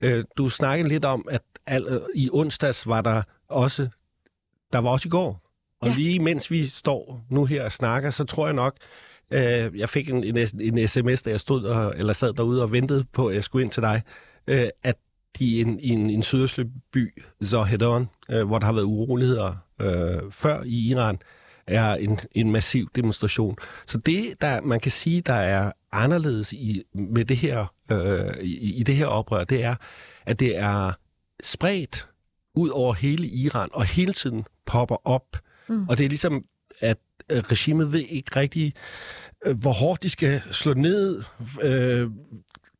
Øh, 0.00 0.24
du 0.36 0.48
snakkede 0.48 0.88
lidt 0.88 1.04
om, 1.04 1.26
at 1.30 1.42
al, 1.66 1.86
øh, 1.88 2.00
i 2.14 2.30
onsdags 2.32 2.86
var 2.86 3.00
der 3.00 3.22
også, 3.48 3.88
der 4.72 4.78
var 4.78 4.90
også 4.90 5.08
i 5.08 5.10
går. 5.10 5.40
Og 5.80 5.88
ja. 5.88 5.94
lige 5.94 6.18
mens 6.18 6.50
vi 6.50 6.66
står 6.66 7.24
nu 7.30 7.44
her 7.44 7.64
og 7.64 7.72
snakker, 7.72 8.10
så 8.10 8.24
tror 8.24 8.46
jeg 8.46 8.54
nok, 8.54 8.76
øh, 9.30 9.78
jeg 9.78 9.88
fik 9.88 10.08
en, 10.08 10.24
en, 10.24 10.36
en 10.60 10.88
sms, 10.88 11.22
da 11.22 11.30
jeg 11.30 11.40
stod 11.40 11.64
og, 11.64 11.94
eller 11.96 12.12
sad 12.12 12.32
derude 12.32 12.62
og 12.62 12.72
ventede 12.72 13.04
på, 13.12 13.26
at 13.26 13.34
jeg 13.34 13.44
skulle 13.44 13.64
ind 13.64 13.72
til 13.72 13.82
dig, 13.82 14.02
øh, 14.46 14.66
at 14.82 14.96
i 15.40 15.60
en, 15.60 15.80
i 15.80 15.88
en, 15.88 16.10
en 16.10 16.22
sydøstlig 16.22 16.66
by, 16.92 17.22
Zohedon, 17.44 18.08
øh, 18.30 18.46
hvor 18.46 18.58
der 18.58 18.66
har 18.66 18.72
været 18.72 18.84
uroligheder 18.84 19.56
øh, 19.80 20.30
før 20.30 20.62
i 20.62 20.88
Iran, 20.88 21.18
er 21.66 21.94
en, 21.94 22.18
en 22.32 22.50
massiv 22.50 22.90
demonstration. 22.96 23.56
Så 23.86 23.98
det, 23.98 24.34
der 24.40 24.60
man 24.60 24.80
kan 24.80 24.92
sige, 24.92 25.20
der 25.20 25.34
er 25.34 25.72
anderledes 25.92 26.52
i, 26.52 26.82
med 26.94 27.24
det 27.24 27.36
her, 27.36 27.66
øh, 27.92 28.42
i, 28.42 28.74
i 28.74 28.82
det 28.82 28.96
her 28.96 29.06
oprør, 29.06 29.44
det 29.44 29.64
er, 29.64 29.74
at 30.26 30.40
det 30.40 30.58
er 30.58 30.92
spredt 31.42 32.08
ud 32.54 32.68
over 32.68 32.94
hele 32.94 33.26
Iran, 33.26 33.68
og 33.72 33.84
hele 33.84 34.12
tiden 34.12 34.44
popper 34.66 35.06
op. 35.08 35.36
Mm. 35.68 35.88
Og 35.88 35.98
det 35.98 36.04
er 36.04 36.08
ligesom, 36.08 36.44
at 36.80 36.98
regimet 37.30 37.92
ved 37.92 38.00
ikke 38.08 38.40
rigtig, 38.40 38.74
øh, 39.46 39.58
hvor 39.58 39.72
hårdt 39.72 40.02
de 40.02 40.10
skal 40.10 40.42
slå 40.50 40.74
ned, 40.74 41.22
øh, 41.62 42.10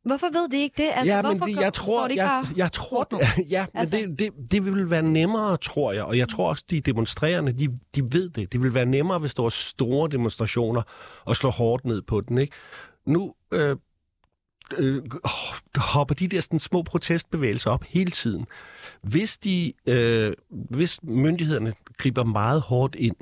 Hvorfor 0.04 0.26
ved 0.32 0.48
de 0.48 0.62
ikke 0.62 0.82
det? 0.82 0.90
Altså, 0.94 1.14
ja, 1.14 1.22
men 1.22 1.30
hvorfor 1.30 1.46
det, 1.54 1.60
jeg 1.60 1.72
tror, 1.72 2.08
de 2.08 2.14
jeg, 2.16 2.26
bare 2.26 2.46
jeg 2.56 2.72
tror, 2.72 3.06
nu? 3.12 3.18
ja, 3.48 3.66
men 3.72 3.80
Altså. 3.80 3.96
det, 3.96 4.18
det, 4.18 4.50
det 4.50 4.64
vil 4.64 4.90
være 4.90 5.02
nemmere, 5.02 5.56
tror 5.56 5.92
jeg. 5.92 6.04
Og 6.04 6.18
jeg 6.18 6.28
tror 6.28 6.48
også, 6.48 6.64
de 6.70 6.80
demonstrerende, 6.80 7.52
de, 7.52 7.78
de 7.94 8.02
ved 8.12 8.28
det. 8.28 8.52
Det 8.52 8.62
vil 8.62 8.74
være 8.74 8.86
nemmere, 8.86 9.18
hvis 9.18 9.34
der 9.34 9.42
var 9.42 9.48
store 9.48 10.08
demonstrationer 10.10 10.82
og 11.24 11.36
slå 11.36 11.50
hårdt 11.50 11.84
ned 11.84 12.02
på 12.02 12.20
den, 12.20 12.38
ikke? 12.38 12.52
Nu 13.06 13.34
øh, 13.52 13.76
øh, 14.78 15.02
hopper 15.76 16.14
de 16.14 16.28
der 16.28 16.40
sådan, 16.40 16.58
små 16.58 16.82
protestbevægelser 16.82 17.70
op 17.70 17.84
hele 17.88 18.10
tiden. 18.10 18.46
Hvis, 19.02 19.38
de, 19.38 19.72
øh, 19.86 20.32
hvis 20.50 21.02
myndighederne 21.02 21.74
griber 21.98 22.24
meget 22.24 22.60
hårdt 22.60 22.94
ind, 22.94 23.16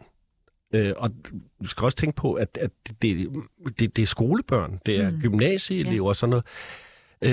øh, 0.72 0.92
og 0.96 1.10
du 1.62 1.66
skal 1.68 1.84
også 1.84 1.98
tænke 1.98 2.16
på, 2.16 2.32
at, 2.32 2.58
at 2.60 2.70
det, 3.02 3.28
det, 3.78 3.96
det 3.96 4.02
er 4.02 4.06
skolebørn, 4.06 4.78
det 4.86 4.96
er 4.96 5.10
Mm. 5.10 5.20
gymnasieelever 5.20 6.08
og 6.08 6.16
sådan 6.16 6.30
noget, 6.30 6.44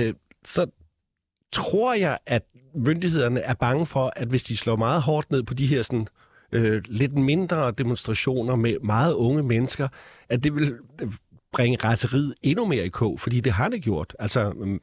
øh, 0.07 0.13
så 0.45 0.65
tror 1.51 1.93
jeg, 1.93 2.17
at 2.25 2.43
myndighederne 2.75 3.39
er 3.39 3.53
bange 3.53 3.85
for, 3.85 4.11
at 4.15 4.27
hvis 4.27 4.43
de 4.43 4.57
slår 4.57 4.75
meget 4.75 5.01
hårdt 5.01 5.31
ned 5.31 5.43
på 5.43 5.53
de 5.53 5.67
her 5.67 5.81
sådan, 5.83 6.07
øh, 6.51 6.81
lidt 6.85 7.13
mindre 7.13 7.71
demonstrationer 7.71 8.55
med 8.55 8.79
meget 8.83 9.13
unge 9.13 9.43
mennesker, 9.43 9.87
at 10.29 10.43
det 10.43 10.55
vil 10.55 10.75
bringe 11.51 11.77
raseriet 11.83 12.33
endnu 12.41 12.65
mere 12.65 12.85
i 12.85 12.89
kog, 12.89 13.19
fordi 13.19 13.39
det 13.39 13.51
har 13.51 13.69
det 13.69 13.81
gjort. 13.81 14.15
Altså, 14.19 14.49
mm, 14.49 14.79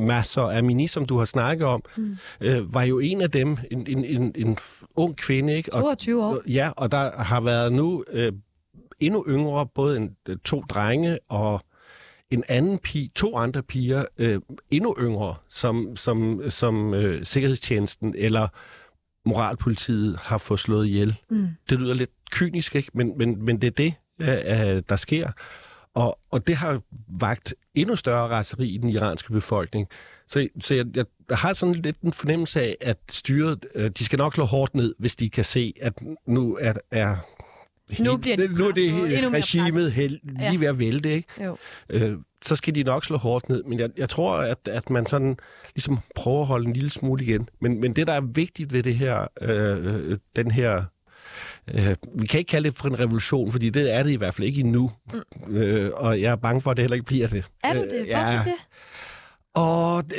masser 0.00 0.42
af 0.42 0.64
mini, 0.64 0.86
som 0.86 1.06
du 1.06 1.18
har 1.18 1.24
snakket 1.24 1.66
om, 1.66 1.82
mm. 1.96 2.16
øh, 2.40 2.74
var 2.74 2.82
jo 2.82 2.98
en 2.98 3.20
af 3.20 3.30
dem, 3.30 3.56
en, 3.70 3.86
en, 3.86 4.04
en, 4.04 4.32
en 4.36 4.58
ung 4.96 5.16
kvinde, 5.16 5.56
ikke? 5.56 5.74
Og, 5.74 5.82
22 5.82 6.24
år. 6.24 6.38
Ja, 6.48 6.70
og 6.76 6.92
der 6.92 7.22
har 7.22 7.40
været 7.40 7.72
nu 7.72 8.04
øh, 8.12 8.32
endnu 9.00 9.24
yngre, 9.28 9.66
både 9.66 9.96
en, 9.96 10.16
øh, 10.28 10.36
to 10.44 10.60
drenge 10.60 11.18
og 11.28 11.60
en 12.30 12.44
anden 12.48 12.78
pige, 12.78 13.10
to 13.14 13.36
andre 13.36 13.62
piger, 13.62 14.04
øh, 14.18 14.40
endnu 14.70 14.96
yngre, 15.00 15.34
som, 15.48 15.96
som, 15.96 16.42
som 16.50 16.94
øh, 16.94 17.24
Sikkerhedstjenesten 17.24 18.14
eller 18.18 18.48
moralpolitiet 19.26 20.16
har 20.16 20.38
fået 20.38 20.60
slået 20.60 20.86
ihjel. 20.86 21.16
Mm. 21.30 21.48
Det 21.70 21.80
lyder 21.80 21.94
lidt 21.94 22.10
kynisk, 22.30 22.74
ikke? 22.74 22.90
Men, 22.94 23.18
men, 23.18 23.44
men 23.44 23.60
det 23.60 23.66
er 23.66 23.70
det, 23.70 23.94
øh, 24.20 24.82
der 24.88 24.96
sker. 24.96 25.30
Og, 25.96 26.18
og 26.30 26.46
det 26.46 26.56
har 26.56 26.80
vagt 27.08 27.54
endnu 27.74 27.96
større 27.96 28.28
raseri 28.28 28.68
i 28.68 28.78
den 28.78 28.88
iranske 28.88 29.32
befolkning. 29.32 29.88
Så, 30.28 30.48
så 30.60 30.74
jeg, 30.74 30.86
jeg 30.96 31.04
har 31.30 31.52
sådan 31.52 31.74
lidt 31.74 32.00
en 32.00 32.12
fornemmelse 32.12 32.60
af, 32.62 32.76
at 32.80 32.98
styret, 33.10 33.66
øh, 33.74 33.90
de 33.98 34.04
skal 34.04 34.18
nok 34.18 34.34
slå 34.34 34.44
hårdt 34.44 34.74
ned, 34.74 34.94
hvis 34.98 35.16
de 35.16 35.30
kan 35.30 35.44
se, 35.44 35.74
at 35.82 35.92
nu 36.26 36.58
er, 36.60 36.72
er 36.90 37.16
Nu 38.00 38.16
bliver 38.16 38.36
de 38.36 38.48
nu 38.58 38.66
er 38.66 38.72
det 38.72 39.32
regimet 39.32 39.92
held, 39.92 40.20
lige 40.22 40.52
Ja. 40.52 40.56
ved 40.58 40.66
at 40.66 40.78
vælte, 40.78 41.14
ikke? 41.14 41.44
Jo. 41.44 41.56
Øh, 41.90 42.18
så 42.42 42.56
skal 42.56 42.74
de 42.74 42.82
nok 42.82 43.04
slå 43.04 43.16
hårdt 43.16 43.48
ned. 43.48 43.62
Men 43.62 43.78
jeg, 43.78 43.90
jeg 43.96 44.08
tror, 44.08 44.36
at, 44.36 44.58
at 44.68 44.90
man 44.90 45.06
sådan 45.06 45.36
ligesom 45.74 45.98
prøver 46.14 46.40
at 46.40 46.46
holde 46.46 46.66
en 46.66 46.72
lille 46.72 46.90
smule 46.90 47.24
igen. 47.24 47.48
Men, 47.60 47.80
men 47.80 47.96
det, 47.96 48.06
der 48.06 48.12
er 48.12 48.20
vigtigt 48.20 48.72
ved 48.72 48.82
det 48.82 48.94
her, 48.94 49.26
øh, 49.42 50.10
øh, 50.10 50.18
den 50.36 50.50
her 50.50 50.84
Øh, 51.74 51.96
vi 52.14 52.26
kan 52.26 52.38
ikke 52.38 52.48
kalde 52.50 52.70
det 52.70 52.78
for 52.78 52.88
en 52.88 52.98
revolution, 52.98 53.52
fordi 53.52 53.70
det 53.70 53.94
er 53.94 54.02
det 54.02 54.10
i 54.10 54.16
hvert 54.16 54.34
fald 54.34 54.46
ikke 54.46 54.60
endnu. 54.60 54.90
Mm. 55.46 55.56
Øh, 55.56 55.90
og 55.94 56.20
jeg 56.20 56.32
er 56.32 56.36
bange 56.36 56.60
for, 56.60 56.70
at 56.70 56.76
det 56.76 56.82
heller 56.82 56.94
ikke 56.94 57.06
bliver 57.06 57.28
det. 57.28 57.44
Er 57.64 57.72
du 57.74 57.82
Øh, 57.82 57.90
det? 57.90 58.06
ja. 58.06 58.32
Hvorfor 58.32 58.44
det? 58.50 58.54
Og 59.54 60.04
det, 60.10 60.16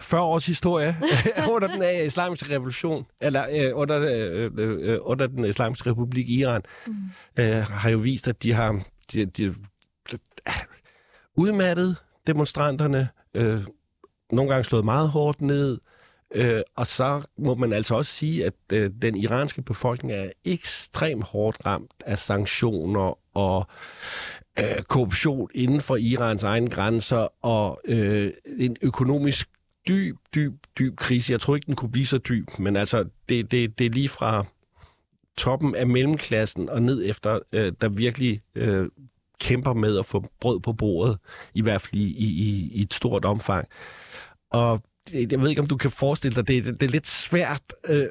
40 0.00 0.22
års 0.22 0.46
historie 0.46 0.96
under 1.52 1.68
den 1.68 1.82
øh, 1.82 2.06
islamiske 2.06 2.54
revolution, 2.54 3.04
eller 3.20 3.44
øh, 3.52 3.70
under, 3.78 4.00
øh, 4.00 4.50
øh, 4.56 4.98
under 5.02 5.26
den 5.26 5.44
islamiske 5.44 5.90
republik 5.90 6.28
i 6.28 6.40
Iran, 6.40 6.62
mm. 6.86 6.94
øh, 7.38 7.52
har 7.62 7.90
jo 7.90 7.98
vist, 7.98 8.28
at 8.28 8.42
de 8.42 8.52
har 8.52 8.80
de, 9.12 9.24
de, 9.24 9.54
de, 10.10 10.18
udmattet 11.36 11.96
demonstranterne, 12.26 13.08
øh, 13.34 13.60
nogle 14.32 14.50
gange 14.50 14.64
slået 14.64 14.84
meget 14.84 15.08
hårdt 15.08 15.40
ned, 15.40 15.78
øh, 16.34 16.60
og 16.76 16.86
så 16.86 17.22
må 17.38 17.54
man 17.54 17.72
altså 17.72 17.94
også 17.94 18.12
sige, 18.12 18.46
at 18.46 18.54
øh, 18.72 18.90
den 19.02 19.16
iranske 19.16 19.62
befolkning 19.62 20.12
er 20.12 20.30
ekstremt 20.44 21.24
hårdt 21.24 21.66
ramt 21.66 21.94
af 22.06 22.18
sanktioner 22.18 23.18
og 23.36 23.66
øh, 24.58 24.82
korruption 24.88 25.48
inden 25.54 25.80
for 25.80 25.96
Irans 25.96 26.42
egne 26.42 26.70
grænser 26.70 27.28
og 27.44 27.80
øh, 27.84 28.30
en 28.58 28.76
økonomisk 28.82 29.48
dyb, 29.88 30.16
dyb, 30.34 30.54
dyb 30.78 30.96
krise. 30.96 31.32
Jeg 31.32 31.40
tror 31.40 31.54
ikke, 31.54 31.66
den 31.66 31.76
kunne 31.76 31.92
blive 31.92 32.06
så 32.06 32.18
dyb, 32.18 32.48
men 32.58 32.76
altså, 32.76 33.04
det, 33.28 33.50
det, 33.50 33.78
det 33.78 33.86
er 33.86 33.90
lige 33.90 34.08
fra 34.08 34.46
toppen 35.36 35.74
af 35.74 35.86
mellemklassen 35.86 36.68
og 36.68 36.82
ned 36.82 37.04
efter, 37.04 37.38
øh, 37.52 37.72
der 37.80 37.88
virkelig 37.88 38.40
øh, 38.54 38.88
kæmper 39.40 39.72
med 39.72 39.98
at 39.98 40.06
få 40.06 40.24
brød 40.40 40.60
på 40.60 40.72
bordet, 40.72 41.18
i 41.54 41.62
hvert 41.62 41.80
fald 41.80 41.94
i, 41.94 42.04
i, 42.04 42.70
i 42.72 42.82
et 42.82 42.94
stort 42.94 43.24
omfang. 43.24 43.68
Og 44.50 44.82
jeg 45.12 45.40
ved 45.40 45.48
ikke, 45.48 45.60
om 45.60 45.66
du 45.66 45.76
kan 45.76 45.90
forestille 45.90 46.34
dig, 46.34 46.48
det, 46.48 46.64
det, 46.64 46.80
det 46.80 46.86
er 46.86 46.90
lidt 46.90 47.06
svært 47.06 47.62
øh, 47.88 48.06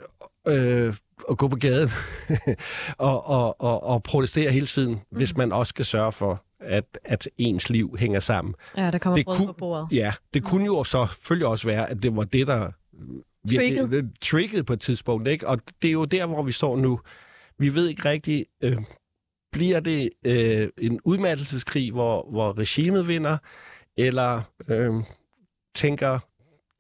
øh, 0.48 0.94
at 1.30 1.38
gå 1.38 1.48
på 1.48 1.56
gaden 1.56 1.89
og, 2.98 3.26
og, 3.26 3.62
og, 3.62 3.84
og 3.84 4.04
protestere 4.04 4.52
hele 4.52 4.66
tiden, 4.68 4.94
mm. 4.94 5.18
hvis 5.18 5.38
man 5.38 5.52
også 5.52 5.70
skal 5.70 5.86
sørge 5.86 6.12
for, 6.12 6.44
at, 6.60 7.00
at 7.06 7.30
ens 7.38 7.70
liv 7.70 7.98
hænger 8.00 8.20
sammen. 8.20 8.56
Ja, 8.78 8.92
der 8.92 8.98
kommer 8.98 9.18
Det 9.18 9.26
brød 9.26 9.38
kunne- 9.38 9.48
på 9.48 9.54
bordet. 9.54 9.88
Ja, 9.92 10.14
det 10.34 10.44
kunne 10.44 10.66
jo 10.66 10.84
så 10.84 11.08
selvfølgelig 11.14 11.48
også 11.48 11.68
være, 11.68 11.89
at 11.89 12.04
det 12.04 12.16
var 12.16 12.24
det, 12.24 12.48
der 12.48 12.72
virkelig- 13.48 14.04
triggede 14.22 14.64
på 14.64 14.74
et 14.74 14.80
tidspunkt. 14.82 15.28
Ikke? 15.28 15.48
Og 15.48 15.60
det 15.82 15.88
er 15.88 15.92
jo 15.92 16.06
der, 16.06 16.26
hvor 16.26 16.44
vi 16.44 16.52
står 16.52 16.78
nu. 16.78 17.00
Vi 17.60 17.76
ved 17.76 17.88
ikke 17.88 18.10
rigtigt, 18.10 18.44
øh, 18.64 18.78
bliver 19.52 19.80
det 19.80 20.10
øh, 20.26 20.70
en 20.78 21.00
udmattelseskrig, 21.04 21.92
hvor, 21.92 22.28
hvor 22.32 22.58
regimet 22.58 23.08
vinder, 23.08 23.38
eller 23.98 24.42
øh, 24.68 24.94
tænker 25.76 26.20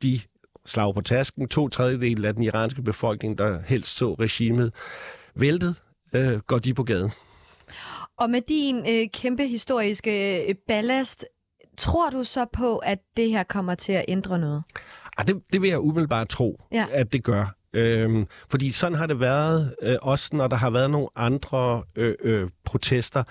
de 0.01 0.21
slag 0.65 0.93
på 0.93 1.01
tasken, 1.01 1.47
to 1.47 1.69
tredjedel 1.69 2.25
af 2.25 2.33
den 2.33 2.43
iranske 2.43 2.81
befolkning, 2.81 3.37
der 3.37 3.61
helst 3.61 3.95
så 3.95 4.13
regimet 4.13 4.73
væltet, 5.35 5.75
øh, 6.13 6.37
går 6.39 6.59
de 6.59 6.73
på 6.73 6.83
gaden. 6.83 7.11
Og 8.17 8.29
med 8.29 8.41
din 8.41 8.77
øh, 8.89 9.07
kæmpe 9.13 9.47
historiske 9.47 10.43
øh, 10.49 10.55
ballast, 10.67 11.25
tror 11.77 12.09
du 12.09 12.23
så 12.23 12.45
på, 12.53 12.77
at 12.77 12.99
det 13.17 13.29
her 13.29 13.43
kommer 13.43 13.75
til 13.75 13.93
at 13.93 14.05
ændre 14.07 14.39
noget? 14.39 14.63
Ah, 15.17 15.27
det, 15.27 15.41
det 15.53 15.61
vil 15.61 15.69
jeg 15.69 15.79
umiddelbart 15.79 16.29
tro, 16.29 16.61
Ja. 16.71 16.85
at 16.91 17.13
det 17.13 17.23
gør. 17.23 17.55
Øhm, 17.73 18.27
fordi 18.49 18.69
sådan 18.69 18.97
har 18.97 19.05
det 19.07 19.19
været, 19.19 19.75
øh, 19.81 19.95
også 20.01 20.35
når 20.35 20.47
der 20.47 20.55
har 20.55 20.69
været 20.69 20.89
nogle 20.91 21.07
andre 21.15 21.83
øh, 21.95 22.15
øh, 22.21 22.49
protester, 22.65 23.23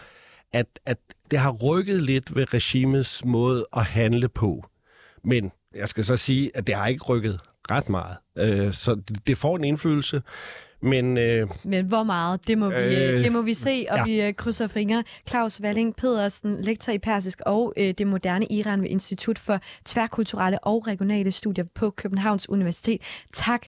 at, 0.52 0.66
at 0.86 0.98
det 1.30 1.38
har 1.38 1.50
rykket 1.50 2.02
lidt 2.02 2.34
ved 2.34 2.54
regimets 2.54 3.24
måde 3.24 3.66
at 3.76 3.84
handle 3.84 4.28
på. 4.28 4.64
Men 5.24 5.52
jeg 5.74 5.88
skal 5.88 6.04
så 6.04 6.16
sige, 6.16 6.50
at 6.54 6.66
det 6.66 6.74
har 6.74 6.86
ikke 6.86 7.04
rykket 7.04 7.40
ret 7.70 7.88
meget. 7.88 8.16
Øh, 8.38 8.74
så 8.74 9.00
det, 9.26 9.38
får 9.38 9.56
en 9.56 9.64
indflydelse. 9.64 10.22
Men 10.82 11.18
øh, 11.18 11.48
Men 11.64 11.86
hvor 11.86 12.02
meget, 12.02 12.48
det 12.48 12.58
må 12.58 12.68
vi, 12.68 12.74
øh, 12.74 13.14
Øh, 13.14 13.24
det 13.24 13.32
må 13.32 13.42
vi 13.42 13.54
se, 13.54 13.86
og 13.90 13.96
ja. 13.96 14.04
ja. 14.06 14.22
vi 14.22 14.28
øh, 14.28 14.34
krydser 14.34 14.68
fingre. 14.68 15.04
Claus 15.28 15.60
Walling 15.60 15.96
Pedersen, 15.96 16.62
lektor 16.62 16.92
i 16.92 16.98
persisk 16.98 17.40
og 17.46 17.72
øh, 17.76 17.94
det 17.98 18.06
moderne 18.06 18.46
Iran 18.50 18.82
ved 18.82 18.88
Institut 18.88 19.38
for 19.38 19.60
Tværkulturelle 19.84 20.64
og 20.64 20.86
Regionale 20.86 21.32
Studier 21.32 21.64
på 21.74 21.90
Københavns 21.90 22.48
Universitet. 22.48 23.00
Tak 23.32 23.58